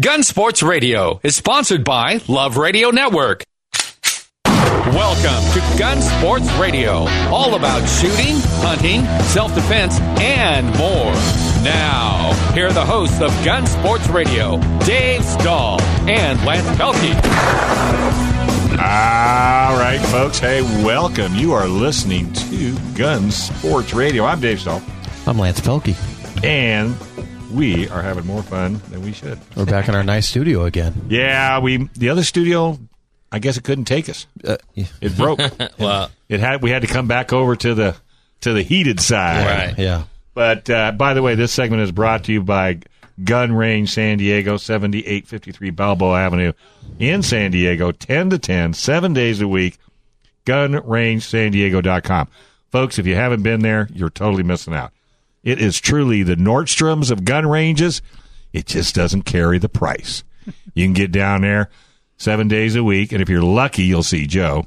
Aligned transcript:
Gun 0.00 0.22
Sports 0.22 0.62
Radio 0.62 1.18
is 1.24 1.34
sponsored 1.34 1.82
by 1.84 2.20
Love 2.28 2.56
Radio 2.56 2.90
Network. 2.90 3.42
Welcome 4.46 5.52
to 5.52 5.78
Gun 5.78 6.00
Sports 6.00 6.50
Radio, 6.52 7.06
all 7.32 7.56
about 7.56 7.84
shooting, 7.88 8.36
hunting, 8.62 9.04
self 9.24 9.54
defense, 9.54 9.98
and 10.20 10.66
more. 10.78 11.12
Now, 11.64 12.32
here 12.54 12.68
are 12.68 12.72
the 12.72 12.84
hosts 12.84 13.20
of 13.20 13.30
Gun 13.44 13.66
Sports 13.66 14.06
Radio, 14.08 14.58
Dave 14.86 15.24
Stahl 15.24 15.80
and 16.08 16.42
Lance 16.44 16.66
Pelkey. 16.78 17.14
All 18.78 19.76
right, 19.76 20.00
folks. 20.12 20.38
Hey, 20.38 20.62
welcome. 20.84 21.34
You 21.34 21.52
are 21.52 21.66
listening 21.66 22.32
to 22.34 22.78
Gun 22.94 23.30
Sports 23.32 23.92
Radio. 23.94 24.24
I'm 24.24 24.40
Dave 24.40 24.60
Stahl, 24.60 24.80
I'm 25.26 25.38
Lance 25.38 25.60
Pelkey. 25.60 25.96
and 26.44 26.94
we 27.50 27.88
are 27.88 28.02
having 28.02 28.26
more 28.26 28.42
fun 28.42 28.80
than 28.90 29.02
we 29.02 29.12
should. 29.12 29.38
We're 29.56 29.64
back 29.64 29.88
in 29.88 29.94
our 29.94 30.02
nice 30.02 30.28
studio 30.28 30.64
again. 30.64 31.06
Yeah, 31.08 31.60
we 31.60 31.88
the 31.94 32.10
other 32.10 32.22
studio. 32.22 32.78
I 33.30 33.38
guess 33.40 33.56
it 33.58 33.64
couldn't 33.64 33.84
take 33.84 34.08
us. 34.08 34.26
Uh, 34.42 34.56
yeah. 34.74 34.86
It 35.00 35.16
broke. 35.16 35.40
Well, 35.78 36.10
it 36.28 36.40
had. 36.40 36.62
We 36.62 36.70
had 36.70 36.82
to 36.82 36.88
come 36.88 37.06
back 37.08 37.32
over 37.32 37.54
to 37.56 37.74
the 37.74 37.96
to 38.40 38.52
the 38.52 38.62
heated 38.62 39.00
side. 39.00 39.46
Right. 39.46 39.78
yeah. 39.78 40.04
But 40.34 40.68
uh, 40.70 40.92
by 40.92 41.14
the 41.14 41.22
way, 41.22 41.34
this 41.34 41.52
segment 41.52 41.82
is 41.82 41.92
brought 41.92 42.24
to 42.24 42.32
you 42.32 42.42
by 42.42 42.78
Gun 43.22 43.52
Range 43.52 43.90
San 43.90 44.18
Diego, 44.18 44.56
7853 44.56 45.70
Balboa 45.70 46.20
Avenue 46.20 46.52
in 46.98 47.22
San 47.22 47.50
Diego, 47.50 47.90
10 47.92 48.30
to 48.30 48.38
10, 48.38 48.74
seven 48.74 49.12
days 49.12 49.40
a 49.40 49.48
week. 49.48 49.78
GunRangeSanDiego.com. 50.46 52.28
Folks, 52.70 52.98
if 52.98 53.06
you 53.06 53.14
haven't 53.14 53.42
been 53.42 53.60
there, 53.60 53.88
you're 53.92 54.10
totally 54.10 54.42
missing 54.42 54.74
out. 54.74 54.92
It 55.48 55.60
is 55.62 55.80
truly 55.80 56.22
the 56.22 56.34
Nordstroms 56.36 57.10
of 57.10 57.24
gun 57.24 57.46
ranges. 57.46 58.02
It 58.52 58.66
just 58.66 58.94
doesn't 58.94 59.22
carry 59.22 59.58
the 59.58 59.68
price. 59.70 60.22
You 60.74 60.84
can 60.84 60.92
get 60.92 61.10
down 61.10 61.40
there 61.40 61.70
seven 62.18 62.48
days 62.48 62.76
a 62.76 62.84
week, 62.84 63.12
and 63.12 63.22
if 63.22 63.30
you're 63.30 63.40
lucky, 63.42 63.84
you'll 63.84 64.02
see 64.02 64.26
Joe. 64.26 64.66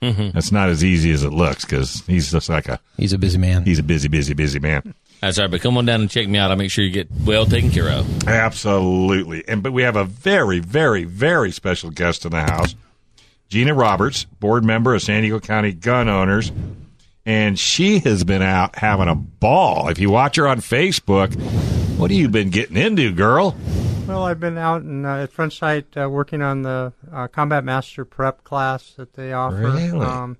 Mm-hmm. 0.00 0.30
That's 0.30 0.50
not 0.50 0.70
as 0.70 0.82
easy 0.82 1.10
as 1.12 1.22
it 1.22 1.34
looks 1.34 1.66
because 1.66 2.02
he's 2.06 2.32
just 2.32 2.48
like 2.48 2.66
a 2.66 2.80
He's 2.96 3.12
a 3.12 3.18
busy 3.18 3.36
man. 3.36 3.64
he's 3.66 3.78
a 3.78 3.82
busy, 3.82 4.08
busy, 4.08 4.32
busy 4.32 4.58
man. 4.58 4.94
that's 5.20 5.38
all 5.38 5.44
right. 5.44 5.50
But 5.50 5.60
come 5.60 5.76
on 5.76 5.84
down 5.84 6.00
and 6.00 6.10
check 6.10 6.26
me 6.28 6.38
out. 6.38 6.50
I'll 6.50 6.56
make 6.56 6.70
sure 6.70 6.82
you 6.82 6.90
get 6.90 7.08
well 7.26 7.44
taken 7.44 7.70
care 7.70 7.90
of. 7.90 8.26
Absolutely. 8.26 9.46
And 9.46 9.62
but 9.62 9.72
we 9.72 9.82
have 9.82 9.96
a 9.96 10.04
very, 10.04 10.60
very, 10.60 11.04
very 11.04 11.52
special 11.52 11.90
guest 11.90 12.24
in 12.24 12.30
the 12.30 12.40
house. 12.40 12.74
Gina 13.48 13.74
Roberts, 13.74 14.24
board 14.24 14.64
member 14.64 14.94
of 14.94 15.02
San 15.02 15.20
Diego 15.22 15.40
County 15.40 15.72
Gun 15.72 16.08
Owners. 16.08 16.50
And 17.24 17.58
she 17.58 18.00
has 18.00 18.24
been 18.24 18.42
out 18.42 18.76
having 18.76 19.08
a 19.08 19.14
ball. 19.14 19.88
If 19.88 19.98
you 19.98 20.10
watch 20.10 20.36
her 20.36 20.48
on 20.48 20.58
Facebook, 20.58 21.34
what 21.96 22.10
have 22.10 22.18
you 22.18 22.28
been 22.28 22.50
getting 22.50 22.76
into, 22.76 23.12
girl? 23.12 23.56
Well, 24.06 24.24
I've 24.24 24.40
been 24.40 24.58
out 24.58 24.82
in, 24.82 25.04
uh, 25.04 25.22
at 25.22 25.32
Front 25.32 25.52
Sight 25.52 25.86
uh, 25.96 26.08
working 26.10 26.42
on 26.42 26.62
the 26.62 26.92
uh, 27.12 27.28
Combat 27.28 27.62
Master 27.62 28.04
prep 28.04 28.42
class 28.42 28.92
that 28.96 29.14
they 29.14 29.32
offer. 29.32 29.56
Really? 29.56 29.90
Um, 29.90 30.36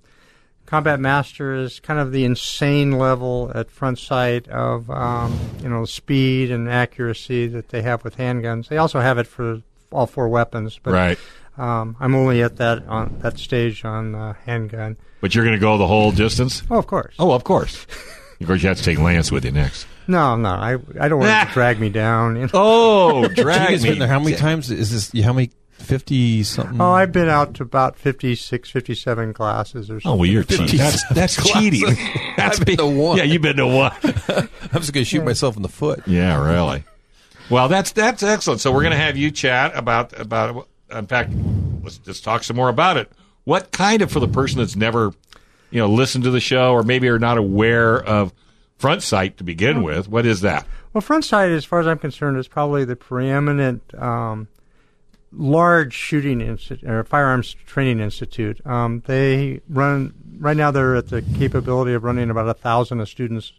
Combat 0.67 0.99
Master 0.99 1.55
is 1.55 1.81
kind 1.81 2.01
of 2.01 2.13
the 2.13 2.25
insane 2.25 2.93
level 2.93 3.53
at 3.55 3.71
Front 3.71 3.99
Sight 3.99 4.49
of 4.49 4.91
um, 4.91 5.39
you 5.63 5.69
know 5.69 5.85
speed 5.85 6.51
and 6.51 6.69
accuracy 6.69 7.47
that 7.49 7.69
they 7.69 7.83
have 7.83 8.03
with 8.05 8.17
handguns. 8.17 8.69
They 8.69 8.79
also 8.79 9.01
have 9.01 9.19
it 9.19 9.27
for 9.27 9.63
all 9.91 10.07
four 10.07 10.29
weapons, 10.29 10.81
but 10.83 10.93
right. 10.93 11.19
Um, 11.59 11.97
I'm 12.01 12.15
only 12.15 12.43
at 12.43 12.57
that 12.57 12.87
on 12.87 13.19
that 13.21 13.39
stage 13.39 13.85
on 13.85 14.15
uh, 14.15 14.35
handgun. 14.45 14.97
But 15.21 15.35
you're 15.35 15.45
going 15.45 15.57
to 15.57 15.61
go 15.61 15.79
the 15.79 15.87
whole 15.87 16.11
distance? 16.13 16.63
Oh, 16.71 16.79
of 16.79 16.87
course. 16.87 17.15
Oh, 17.19 17.33
of 17.33 17.45
course. 17.45 17.87
Of 18.41 18.49
course, 18.49 18.61
you 18.61 18.69
have 18.71 18.79
to 18.79 18.83
take 18.83 18.99
Lance 18.99 19.31
with 19.31 19.45
you 19.45 19.53
next. 19.53 19.87
No, 20.09 20.35
no, 20.35 20.49
I 20.49 20.73
I 20.99 21.07
don't 21.07 21.21
want 21.21 21.31
it 21.31 21.47
to 21.47 21.53
drag 21.53 21.79
me 21.79 21.91
down. 21.91 22.35
You 22.35 22.43
know? 22.43 22.51
Oh, 22.55 23.29
drag 23.37 23.81
me. 23.81 23.91
been 23.91 23.99
there 24.01 24.09
how 24.09 24.19
many 24.19 24.35
times? 24.35 24.69
Is 24.69 24.91
this 24.91 25.25
how 25.25 25.33
many? 25.33 25.53
Fifty 25.75 26.43
something. 26.43 26.81
Oh, 26.81 26.91
I've 26.91 27.13
been 27.13 27.29
out 27.29 27.55
to 27.55 27.63
about 27.63 27.97
56, 27.97 28.71
57 28.71 29.33
classes 29.33 29.91
or 29.91 30.01
something. 30.01 30.11
Oh, 30.11 30.15
well, 30.17 30.27
you're 30.27 30.43
cheating. 30.45 30.79
That's, 30.79 31.07
that's 31.09 31.37
cheating. 31.53 31.97
That's 32.37 32.61
I've 32.61 32.67
been 32.67 32.77
to 32.79 32.87
one. 32.87 33.17
Yeah, 33.19 33.25
you've 33.25 33.43
been 33.43 33.57
to 33.57 33.67
one. 33.67 33.93
I'm 34.03 34.81
just 34.81 34.93
going 34.93 35.03
to 35.03 35.05
shoot 35.05 35.25
myself 35.25 35.57
in 35.57 35.63
the 35.63 35.69
foot. 35.69 36.03
Yeah, 36.07 36.45
really. 36.45 36.85
Well, 37.51 37.69
that's 37.69 37.93
that's 37.93 38.23
excellent. 38.23 38.61
So 38.61 38.73
we're 38.73 38.83
going 38.83 38.93
to 38.93 38.99
have 38.99 39.17
you 39.17 39.31
chat 39.31 39.73
about 39.77 40.19
about. 40.19 40.69
In 40.93 41.07
fact, 41.07 41.33
let's 41.83 41.99
just 41.99 42.25
talk 42.25 42.45
some 42.45 42.57
more 42.57 42.69
about 42.69 42.97
it. 42.97 43.11
What 43.45 43.73
kind 43.73 44.03
of 44.03 44.11
for 44.11 44.21
the 44.21 44.29
person 44.29 44.59
that's 44.59 44.77
never, 44.77 45.13
you 45.71 45.81
know, 45.81 45.89
listened 45.89 46.25
to 46.25 46.31
the 46.31 46.41
show 46.41 46.73
or 46.73 46.83
maybe 46.83 47.09
are 47.09 47.19
not 47.19 47.39
aware 47.39 48.03
of 48.03 48.33
Front 48.79 49.03
Sight 49.03 49.37
to 49.39 49.45
begin 49.45 49.83
with? 49.83 50.09
What 50.09 50.27
is 50.27 50.41
that? 50.43 50.67
Well, 50.93 51.01
Front 51.01 51.25
Sight, 51.25 51.51
as 51.51 51.65
far 51.65 51.81
as 51.81 51.87
I'm 51.87 51.99
concerned, 51.99 52.37
is 52.37 52.49
probably 52.49 52.85
the 52.85 52.97
preeminent 52.97 53.83
um, 53.95 54.49
large 55.33 55.95
shooting 55.95 56.41
institute 56.41 56.89
or 56.89 57.03
firearms 57.05 57.55
training 57.67 58.01
institute. 58.01 58.65
Um, 58.67 59.03
they 59.07 59.61
run 59.69 60.15
right 60.39 60.57
now. 60.57 60.71
They're 60.71 60.97
at 60.97 61.09
the 61.09 61.23
capability 61.23 61.95
of 61.95 62.05
running 62.05 62.31
about 62.31 62.49
a 62.49 62.55
thousand 62.55 63.05
students, 63.07 63.53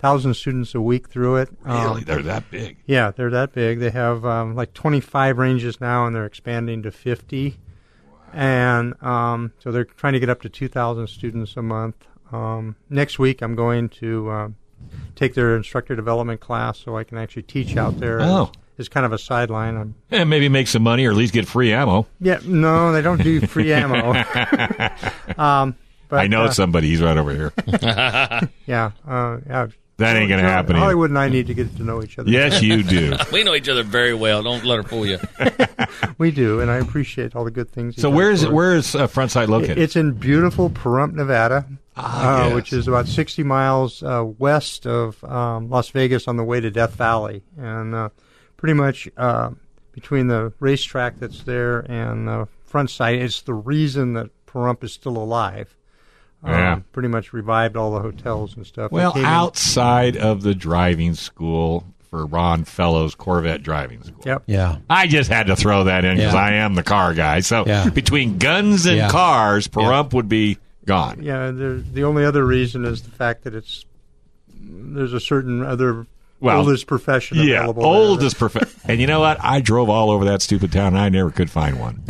thousand 0.00 0.34
students 0.34 0.74
a 0.74 0.80
week 0.80 1.08
through 1.08 1.36
it. 1.36 1.48
Um, 1.64 1.84
Really, 1.84 2.04
they're 2.04 2.22
that 2.22 2.50
big. 2.50 2.78
yeah, 2.86 3.10
they're 3.10 3.30
that 3.30 3.52
big. 3.52 3.78
They 3.78 3.90
have 3.90 4.24
um, 4.24 4.54
like 4.54 4.72
25 4.74 5.38
ranges 5.38 5.80
now, 5.80 6.06
and 6.06 6.14
they're 6.16 6.26
expanding 6.26 6.82
to 6.82 6.90
50. 6.90 7.56
And 8.32 8.94
um, 9.02 9.52
so 9.58 9.72
they're 9.72 9.84
trying 9.84 10.12
to 10.14 10.20
get 10.20 10.28
up 10.28 10.42
to 10.42 10.48
2,000 10.48 11.06
students 11.08 11.56
a 11.56 11.62
month. 11.62 11.96
Um, 12.32 12.76
next 12.88 13.18
week, 13.18 13.42
I'm 13.42 13.54
going 13.56 13.88
to 14.00 14.30
um 14.30 14.56
take 15.14 15.34
their 15.34 15.56
instructor 15.56 15.94
development 15.94 16.40
class 16.40 16.78
so 16.78 16.96
I 16.96 17.04
can 17.04 17.18
actually 17.18 17.42
teach 17.42 17.76
out 17.76 17.98
there. 18.00 18.20
Oh. 18.22 18.50
As 18.78 18.88
kind 18.88 19.04
of 19.04 19.12
a 19.12 19.18
sideline. 19.18 19.94
And 20.10 20.30
maybe 20.30 20.48
make 20.48 20.66
some 20.66 20.82
money 20.82 21.04
or 21.04 21.10
at 21.10 21.16
least 21.18 21.34
get 21.34 21.46
free 21.46 21.70
ammo. 21.70 22.06
yeah, 22.18 22.40
no, 22.46 22.92
they 22.92 23.02
don't 23.02 23.22
do 23.22 23.38
free 23.46 23.70
ammo. 23.74 24.12
um, 25.36 25.76
but, 26.08 26.20
I 26.20 26.26
know 26.28 26.44
uh, 26.44 26.50
somebody. 26.50 26.88
He's 26.88 27.02
right 27.02 27.18
over 27.18 27.30
here. 27.34 27.52
Yeah, 28.66 28.92
uh, 29.06 29.38
yeah. 29.46 29.66
That 30.00 30.16
ain't 30.16 30.28
going 30.28 30.42
to 30.42 30.48
happen. 30.48 30.72
either. 30.76 30.80
Hollywood 30.80 31.10
and 31.10 31.18
I 31.18 31.28
need 31.28 31.46
to 31.46 31.54
get 31.54 31.76
to 31.76 31.82
know 31.82 32.02
each 32.02 32.18
other. 32.18 32.30
Yes, 32.30 32.60
you 32.62 32.82
do. 32.82 33.14
We 33.32 33.44
know 33.44 33.54
each 33.54 33.68
other 33.68 33.82
very 33.82 34.12
well. 34.14 34.42
Don't 34.42 34.64
let 34.64 34.76
her 34.76 34.82
fool 34.82 35.06
you. 35.06 35.18
we 36.18 36.30
do, 36.30 36.60
and 36.60 36.70
I 36.70 36.76
appreciate 36.76 37.36
all 37.36 37.44
the 37.44 37.50
good 37.50 37.70
things. 37.70 37.94
he 37.94 38.00
So 38.00 38.10
where 38.10 38.30
is 38.30 38.42
it, 38.42 38.52
where 38.52 38.74
is 38.74 38.94
uh, 38.94 39.06
Front 39.06 39.30
Sight 39.30 39.48
located? 39.48 39.78
It's 39.78 39.96
in 39.96 40.12
beautiful 40.12 40.68
Pahrump, 40.70 41.12
Nevada, 41.14 41.66
Ah, 41.96 42.42
uh, 42.42 42.46
yes. 42.46 42.54
which 42.54 42.72
is 42.72 42.88
about 42.88 43.06
60 43.06 43.42
miles 43.42 44.02
uh, 44.02 44.24
west 44.38 44.86
of 44.86 45.22
um, 45.24 45.68
Las 45.70 45.90
Vegas 45.90 46.26
on 46.28 46.36
the 46.36 46.44
way 46.44 46.60
to 46.60 46.70
Death 46.70 46.94
Valley. 46.94 47.42
And 47.58 47.94
uh, 47.94 48.08
pretty 48.56 48.74
much 48.74 49.08
uh, 49.16 49.50
between 49.92 50.28
the 50.28 50.52
racetrack 50.60 51.18
that's 51.18 51.42
there 51.42 51.80
and 51.80 52.26
the 52.26 52.48
Front 52.64 52.90
Sight, 52.90 53.20
it's 53.20 53.42
the 53.42 53.54
reason 53.54 54.14
that 54.14 54.30
Pahrump 54.46 54.82
is 54.82 54.92
still 54.92 55.16
alive. 55.16 55.76
Um, 56.42 56.50
Yeah. 56.52 56.80
Pretty 56.92 57.08
much 57.08 57.32
revived 57.32 57.76
all 57.76 57.92
the 57.92 58.00
hotels 58.00 58.56
and 58.56 58.66
stuff. 58.66 58.90
Well, 58.92 59.12
came 59.12 59.22
in- 59.22 59.28
outside 59.28 60.16
of 60.16 60.42
the 60.42 60.54
driving 60.54 61.14
school 61.14 61.84
for 62.10 62.26
Ron 62.26 62.64
Fellows 62.64 63.14
Corvette 63.14 63.62
Driving 63.62 64.02
School. 64.02 64.22
Yep. 64.26 64.42
Yeah. 64.46 64.76
I 64.88 65.06
just 65.06 65.30
had 65.30 65.46
to 65.48 65.54
throw 65.56 65.84
that 65.84 66.04
in 66.04 66.16
because 66.16 66.34
Yeah. 66.34 66.40
I 66.40 66.52
am 66.54 66.74
the 66.74 66.82
car 66.82 67.14
guy. 67.14 67.40
So 67.40 67.64
Yeah. 67.66 67.88
between 67.90 68.38
guns 68.38 68.86
and 68.86 68.96
Yeah. 68.96 69.08
cars, 69.10 69.68
Pahrump 69.68 70.12
would 70.14 70.28
be 70.28 70.58
gone. 70.86 71.22
Yeah, 71.22 71.50
there, 71.52 71.76
the 71.76 72.02
only 72.04 72.24
other 72.24 72.44
reason 72.44 72.84
is 72.84 73.02
the 73.02 73.10
fact 73.10 73.44
that 73.44 73.54
it's 73.54 73.84
there's 74.62 75.12
a 75.12 75.20
certain 75.20 75.64
other 75.64 76.06
Well, 76.40 76.58
oldest 76.58 76.86
profession 76.86 77.36
Yeah, 77.38 77.58
available. 77.60 77.84
oldest 77.84 78.38
perfect. 78.38 78.74
And 78.86 79.00
you 79.00 79.06
know 79.06 79.20
what? 79.20 79.36
I 79.42 79.60
drove 79.60 79.88
all 79.90 80.10
over 80.10 80.24
that 80.26 80.40
stupid 80.42 80.72
town. 80.72 80.88
and 80.88 80.98
I 80.98 81.08
never 81.10 81.30
could 81.30 81.50
find 81.50 81.78
one. 81.78 82.02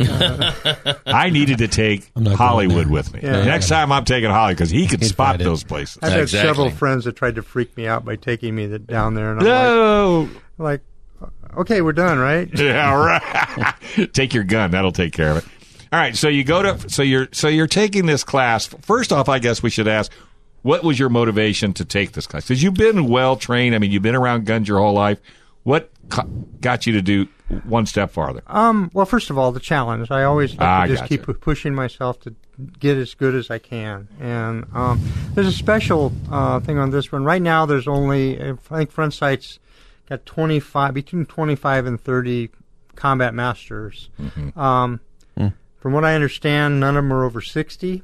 I 1.05 1.29
needed 1.29 1.57
to 1.59 1.67
take 1.67 2.09
I'm 2.15 2.23
not 2.23 2.29
going 2.29 2.37
Hollywood 2.37 2.87
with 2.87 3.13
me. 3.13 3.19
Yeah. 3.23 3.43
Next 3.43 3.67
time 3.67 3.91
I'm 3.91 4.05
taking 4.05 4.29
Holly 4.29 4.53
because 4.53 4.69
he 4.69 4.87
can 4.87 4.99
He'd 5.01 5.07
spot 5.07 5.27
find 5.33 5.41
it. 5.41 5.45
those 5.45 5.63
places. 5.63 5.97
I've 6.01 6.11
had 6.13 6.21
Exactly. 6.21 6.47
several 6.49 6.69
friends 6.71 7.05
that 7.05 7.15
tried 7.15 7.35
to 7.35 7.43
freak 7.43 7.75
me 7.77 7.87
out 7.87 8.05
by 8.05 8.15
taking 8.15 8.55
me 8.55 8.67
th- 8.67 8.85
down 8.87 9.13
there, 9.15 9.31
and 9.31 9.41
I'm 9.41 9.45
No. 9.45 10.29
like, 10.57 10.81
like, 11.21 11.31
okay, 11.57 11.81
we're 11.81 11.91
done, 11.93 12.17
right? 12.17 12.49
Yeah, 12.57 12.93
right. 12.95 14.13
take 14.13 14.33
your 14.33 14.43
gun. 14.45 14.71
That'll 14.71 14.91
take 14.93 15.13
care 15.13 15.31
of 15.31 15.37
it. 15.37 15.45
All 15.93 15.99
right. 15.99 16.15
So 16.15 16.29
you 16.29 16.43
go 16.45 16.61
to 16.61 16.89
so 16.89 17.03
you're 17.03 17.27
so 17.33 17.49
you're 17.49 17.67
taking 17.67 18.05
this 18.05 18.23
class. 18.23 18.67
First 18.81 19.11
off, 19.11 19.27
I 19.27 19.39
guess 19.39 19.61
we 19.61 19.69
should 19.69 19.89
ask, 19.89 20.09
what 20.61 20.83
was 20.83 20.99
your 20.99 21.09
motivation 21.09 21.73
to 21.73 21.85
take 21.85 22.11
this 22.13 22.27
class? 22.27 22.43
Because 22.43 22.61
you've 22.63 22.73
been 22.75 23.07
well 23.07 23.35
trained. 23.35 23.75
I 23.75 23.79
mean, 23.79 23.91
you've 23.91 24.03
been 24.03 24.15
around 24.15 24.45
guns 24.45 24.67
your 24.67 24.79
whole 24.79 24.93
life. 24.93 25.19
What 25.63 25.91
co- 26.09 26.23
got 26.59 26.87
you 26.87 26.93
to 26.93 27.01
do 27.01 27.27
one 27.65 27.85
step 27.85 28.11
farther? 28.11 28.41
Um, 28.47 28.89
well, 28.93 29.05
first 29.05 29.29
of 29.29 29.37
all, 29.37 29.51
the 29.51 29.59
challenge. 29.59 30.09
I 30.11 30.23
always 30.23 30.51
like 30.53 30.61
Ah, 30.61 30.81
to 30.83 30.87
just 30.89 31.03
gotcha. 31.03 31.17
keep 31.27 31.41
pushing 31.41 31.75
myself 31.75 32.19
to 32.21 32.35
get 32.79 32.97
as 32.97 33.13
good 33.13 33.35
as 33.35 33.49
I 33.51 33.57
can. 33.59 34.07
And 34.19 34.65
um, 34.73 35.01
there's 35.33 35.47
a 35.47 35.51
special 35.51 36.11
uh, 36.31 36.59
thing 36.61 36.77
on 36.79 36.89
this 36.91 37.11
one. 37.11 37.23
Right 37.23 37.41
now, 37.41 37.65
there's 37.65 37.87
only 37.87 38.41
I 38.41 38.53
think 38.55 38.91
Front 38.91 39.13
Sight's 39.13 39.59
got 40.09 40.25
25 40.25 40.93
between 40.93 41.25
25 41.25 41.85
and 41.85 42.01
30 42.01 42.49
combat 42.95 43.33
masters. 43.33 44.09
Mm-hmm. 44.19 44.59
Um, 44.59 44.99
Hmm. 45.37 45.47
From 45.79 45.93
what 45.93 46.03
I 46.03 46.13
understand, 46.13 46.79
none 46.81 46.97
of 46.97 47.03
them 47.05 47.13
are 47.13 47.23
over 47.23 47.39
60. 47.41 48.03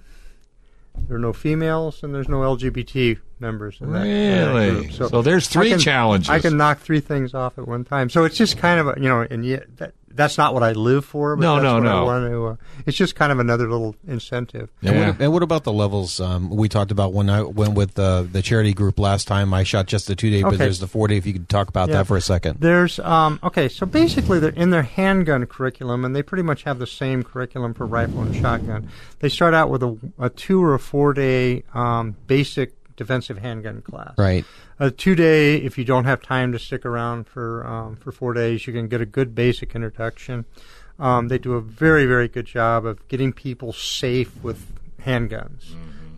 There 1.08 1.16
are 1.16 1.20
no 1.20 1.34
females, 1.34 2.04
and 2.04 2.14
there's 2.14 2.28
no 2.28 2.38
LGBT 2.42 3.18
members 3.40 3.78
in 3.80 3.92
that, 3.94 4.06
in 4.06 4.32
that 4.42 4.54
Really? 4.62 4.88
group. 4.88 5.10
So 5.10 5.22
there's 5.22 5.48
three 5.48 5.68
I 5.68 5.70
can- 5.72 5.80
challenges. 5.80 6.30
I 6.30 6.40
can 6.40 6.58
knock 6.58 6.80
three 6.80 7.00
things 7.00 7.34
off 7.34 7.58
at 7.58 7.68
one 7.68 7.84
time. 7.86 8.10
So 8.10 8.26
it's 8.26 8.36
just 8.38 8.58
kind 8.58 8.80
of 8.80 8.88
a, 8.88 8.94
you 8.98 9.08
know, 9.08 9.26
and 9.30 9.46
yet 9.46 9.78
that 9.78 9.94
that's 10.18 10.38
not 10.38 10.54
what 10.54 10.64
I 10.64 10.74
live 10.74 11.06
for. 11.06 11.36
But 11.36 11.42
No, 11.44 11.56
that's 11.56 11.64
no, 11.64 11.74
what 11.76 11.86
I 11.86 11.90
no. 11.92 12.06
want 12.06 12.32
to, 12.32 12.48
uh, 12.48 12.56
it's 12.86 12.98
just 12.98 13.16
kind 13.16 13.32
of 13.32 13.40
another 13.40 13.70
little 13.70 13.96
incentive. 14.08 14.70
And, 14.82 15.00
what, 15.00 15.22
and 15.22 15.32
what 15.34 15.44
about 15.44 15.64
the 15.64 15.72
levels? 15.72 16.20
Um, 16.20 16.50
we 16.50 16.68
talked 16.68 16.92
about 16.92 17.14
when 17.14 17.30
I 17.30 17.44
went 17.44 17.76
with 17.76 17.98
uh, 17.98 18.24
the 18.24 18.42
charity 18.42 18.74
group 18.74 19.00
last 19.00 19.28
time. 19.28 19.54
I 19.54 19.64
shot 19.64 19.86
just 19.86 20.08
the 20.08 20.16
two 20.16 20.30
day, 20.30 20.42
but 20.44 20.58
there's 20.58 20.80
the 20.80 20.88
four 20.88 21.08
day. 21.08 21.18
If 21.18 21.26
you 21.26 21.34
could 21.34 21.48
talk 21.48 21.70
about 21.70 21.90
Yeah. 21.90 21.98
that 22.00 22.08
for 22.08 22.18
a 22.18 22.22
second. 22.22 22.60
There's 22.60 23.00
um, 23.00 23.40
okay, 23.44 23.70
so 23.70 23.86
basically 23.86 24.40
they're 24.40 24.50
in 24.50 24.72
their 24.72 24.84
handgun 24.84 25.46
curriculum, 25.46 26.04
and 26.04 26.16
they 26.16 26.24
pretty 26.24 26.44
much 26.44 26.64
have 26.64 26.80
the 26.80 26.88
same 26.88 27.24
curriculum 27.24 27.74
for 27.74 27.86
rifle 27.86 28.22
and 28.22 28.36
shotgun. 28.36 28.90
They 29.20 29.30
start 29.30 29.54
out 29.54 29.70
with 29.70 29.84
a, 29.84 29.98
a 30.20 30.30
two 30.30 30.64
or 30.64 30.74
a 30.74 30.80
four 30.80 31.14
day 31.14 31.64
um, 31.74 32.16
basic 32.28 32.74
defensive 32.96 33.38
handgun 33.38 33.82
class. 33.84 34.14
Right. 34.18 34.44
A 34.80 34.92
two 34.92 35.16
day, 35.16 35.56
if 35.58 35.78
you 35.78 35.84
don't 35.84 36.06
have 36.06 36.22
time 36.22 36.52
to 36.52 36.60
stick 36.60 36.86
around 36.86 37.28
for 37.28 37.66
um, 37.66 37.96
for 37.96 38.12
four 38.12 38.34
days, 38.34 38.68
you 38.68 38.74
can 38.74 38.88
get 38.88 39.02
a 39.02 39.06
good 39.06 39.34
basic 39.34 39.74
introduction. 39.76 40.46
Um, 41.00 41.30
they 41.30 41.40
do 41.40 41.54
a 41.54 41.62
very 41.62 42.06
very 42.06 42.28
good 42.28 42.46
job 42.46 42.86
of 42.86 43.08
getting 43.08 43.34
people 43.34 43.74
safe 43.74 44.32
with 44.44 44.72
handguns, 45.02 45.76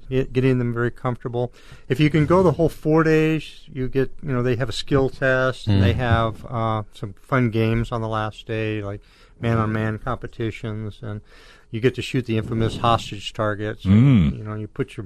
get, 0.10 0.34
getting 0.34 0.60
them 0.60 0.74
very 0.74 0.92
comfortable. 0.92 1.54
If 1.88 2.02
you 2.02 2.10
can 2.10 2.26
go 2.26 2.44
the 2.44 2.54
whole 2.54 2.70
four 2.70 3.04
days, 3.04 3.62
you 3.72 3.88
get 3.88 4.12
you 4.22 4.34
know 4.34 4.44
they 4.44 4.58
have 4.58 4.70
a 4.70 4.74
skill 4.74 5.10
test 5.10 5.68
and 5.68 5.82
they 5.82 5.94
have 5.94 6.46
uh, 6.46 6.84
some 6.94 7.14
fun 7.14 7.52
games 7.52 7.94
on 7.94 8.02
the 8.02 8.10
last 8.10 8.46
day 8.46 8.82
like 8.82 9.02
man 9.40 9.58
on 9.58 9.72
man 9.72 9.98
competitions 9.98 11.00
and 11.02 11.22
you 11.72 11.80
get 11.80 11.96
to 11.96 12.02
shoot 12.02 12.26
the 12.26 12.38
infamous 12.38 12.78
hostage 12.78 13.34
targets. 13.34 13.84
Mm. 13.84 14.38
You 14.38 14.44
know 14.44 14.56
you 14.56 14.68
put 14.68 14.98
your 14.98 15.06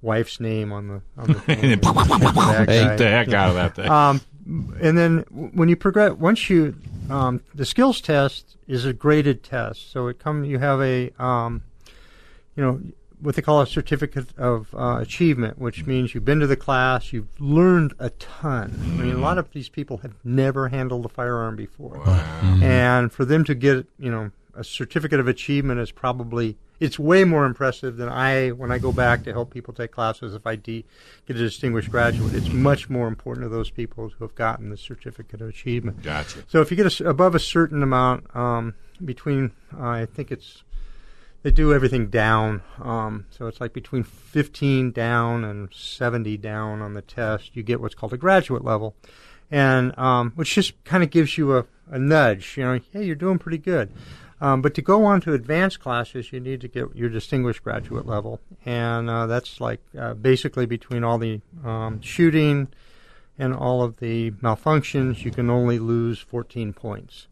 wife's 0.00 0.40
name 0.40 0.72
on 0.72 0.88
the 0.88 1.02
on 1.16 1.28
the 1.28 1.34
thing 1.40 1.58
and 1.58 1.70
hit 1.70 1.82
that 1.82 2.64
Take 2.66 2.88
guy. 2.88 2.96
the 2.96 3.08
heck 3.08 3.32
out 3.32 3.48
of 3.50 3.54
that 3.56 3.74
thing. 3.76 3.90
Um, 3.90 4.20
and 4.80 4.96
then 4.96 5.18
when 5.28 5.68
you 5.68 5.76
progress, 5.76 6.12
once 6.12 6.48
you, 6.48 6.74
um, 7.10 7.42
the 7.54 7.66
skills 7.66 8.00
test 8.00 8.56
is 8.66 8.86
a 8.86 8.94
graded 8.94 9.42
test. 9.42 9.92
So 9.92 10.08
it 10.08 10.18
come, 10.18 10.44
you 10.44 10.58
have 10.58 10.80
a, 10.80 11.10
um, 11.22 11.62
you 12.56 12.64
know, 12.64 12.80
what 13.20 13.34
they 13.34 13.42
call 13.42 13.60
a 13.60 13.66
certificate 13.66 14.28
of 14.38 14.74
uh, 14.74 14.98
achievement, 15.00 15.58
which 15.58 15.84
means 15.84 16.14
you've 16.14 16.24
been 16.24 16.40
to 16.40 16.46
the 16.46 16.56
class, 16.56 17.12
you've 17.12 17.28
learned 17.40 17.92
a 17.98 18.10
ton. 18.10 18.78
I 18.82 19.02
mean, 19.02 19.14
a 19.14 19.18
lot 19.18 19.38
of 19.38 19.52
these 19.52 19.68
people 19.68 19.98
have 19.98 20.14
never 20.24 20.68
handled 20.68 21.04
a 21.04 21.08
firearm 21.08 21.56
before, 21.56 22.00
and 22.62 23.12
for 23.12 23.24
them 23.24 23.42
to 23.44 23.54
get, 23.54 23.86
you 23.98 24.10
know, 24.10 24.30
a 24.58 24.64
certificate 24.64 25.20
of 25.20 25.28
achievement 25.28 25.80
is 25.80 25.92
probably 25.92 26.56
it's 26.80 26.98
way 26.98 27.24
more 27.24 27.44
impressive 27.44 27.96
than 27.96 28.08
I 28.08 28.50
when 28.50 28.70
I 28.70 28.78
go 28.78 28.92
back 28.92 29.24
to 29.24 29.32
help 29.32 29.52
people 29.52 29.74
take 29.74 29.92
classes. 29.92 30.34
If 30.34 30.46
I 30.46 30.56
de- 30.56 30.84
get 31.26 31.36
a 31.36 31.40
distinguished 31.40 31.90
graduate, 31.90 32.34
it's 32.34 32.48
much 32.48 32.88
more 32.88 33.08
important 33.08 33.44
to 33.44 33.48
those 33.48 33.70
people 33.70 34.10
who 34.10 34.24
have 34.24 34.34
gotten 34.34 34.70
the 34.70 34.76
certificate 34.76 35.40
of 35.40 35.48
achievement. 35.48 36.02
Gotcha. 36.02 36.44
So 36.48 36.60
if 36.60 36.70
you 36.70 36.76
get 36.76 37.00
a 37.00 37.08
above 37.08 37.34
a 37.34 37.40
certain 37.40 37.82
amount, 37.82 38.34
um, 38.36 38.74
between 39.04 39.52
uh, 39.76 39.86
I 39.88 40.06
think 40.06 40.30
it's 40.30 40.62
they 41.42 41.50
do 41.50 41.72
everything 41.72 42.08
down. 42.08 42.62
Um, 42.80 43.26
so 43.30 43.46
it's 43.46 43.60
like 43.60 43.72
between 43.72 44.02
15 44.02 44.90
down 44.90 45.44
and 45.44 45.68
70 45.72 46.36
down 46.38 46.82
on 46.82 46.94
the 46.94 47.02
test. 47.02 47.54
You 47.54 47.62
get 47.62 47.80
what's 47.80 47.94
called 47.94 48.12
a 48.12 48.16
graduate 48.16 48.64
level, 48.64 48.94
and 49.50 49.96
um, 49.98 50.32
which 50.34 50.54
just 50.54 50.82
kind 50.84 51.02
of 51.02 51.10
gives 51.10 51.38
you 51.38 51.56
a, 51.56 51.64
a 51.90 51.98
nudge. 51.98 52.56
You 52.56 52.64
know, 52.64 52.80
hey, 52.92 53.04
you're 53.04 53.16
doing 53.16 53.38
pretty 53.38 53.58
good. 53.58 53.92
Um, 54.40 54.62
but 54.62 54.74
to 54.74 54.82
go 54.82 55.04
on 55.04 55.20
to 55.22 55.32
advanced 55.32 55.80
classes, 55.80 56.32
you 56.32 56.38
need 56.38 56.60
to 56.60 56.68
get 56.68 56.94
your 56.94 57.08
distinguished 57.08 57.64
graduate 57.64 58.06
level, 58.06 58.40
and 58.64 59.10
uh, 59.10 59.26
that's 59.26 59.60
like 59.60 59.80
uh, 59.98 60.14
basically 60.14 60.64
between 60.64 61.02
all 61.02 61.18
the 61.18 61.40
um, 61.64 62.00
shooting 62.00 62.68
and 63.38 63.54
all 63.54 63.82
of 63.82 63.98
the 63.98 64.32
malfunctions, 64.32 65.24
you 65.24 65.30
can 65.30 65.48
only 65.48 65.78
lose 65.78 66.18
14 66.18 66.72
points. 66.72 67.28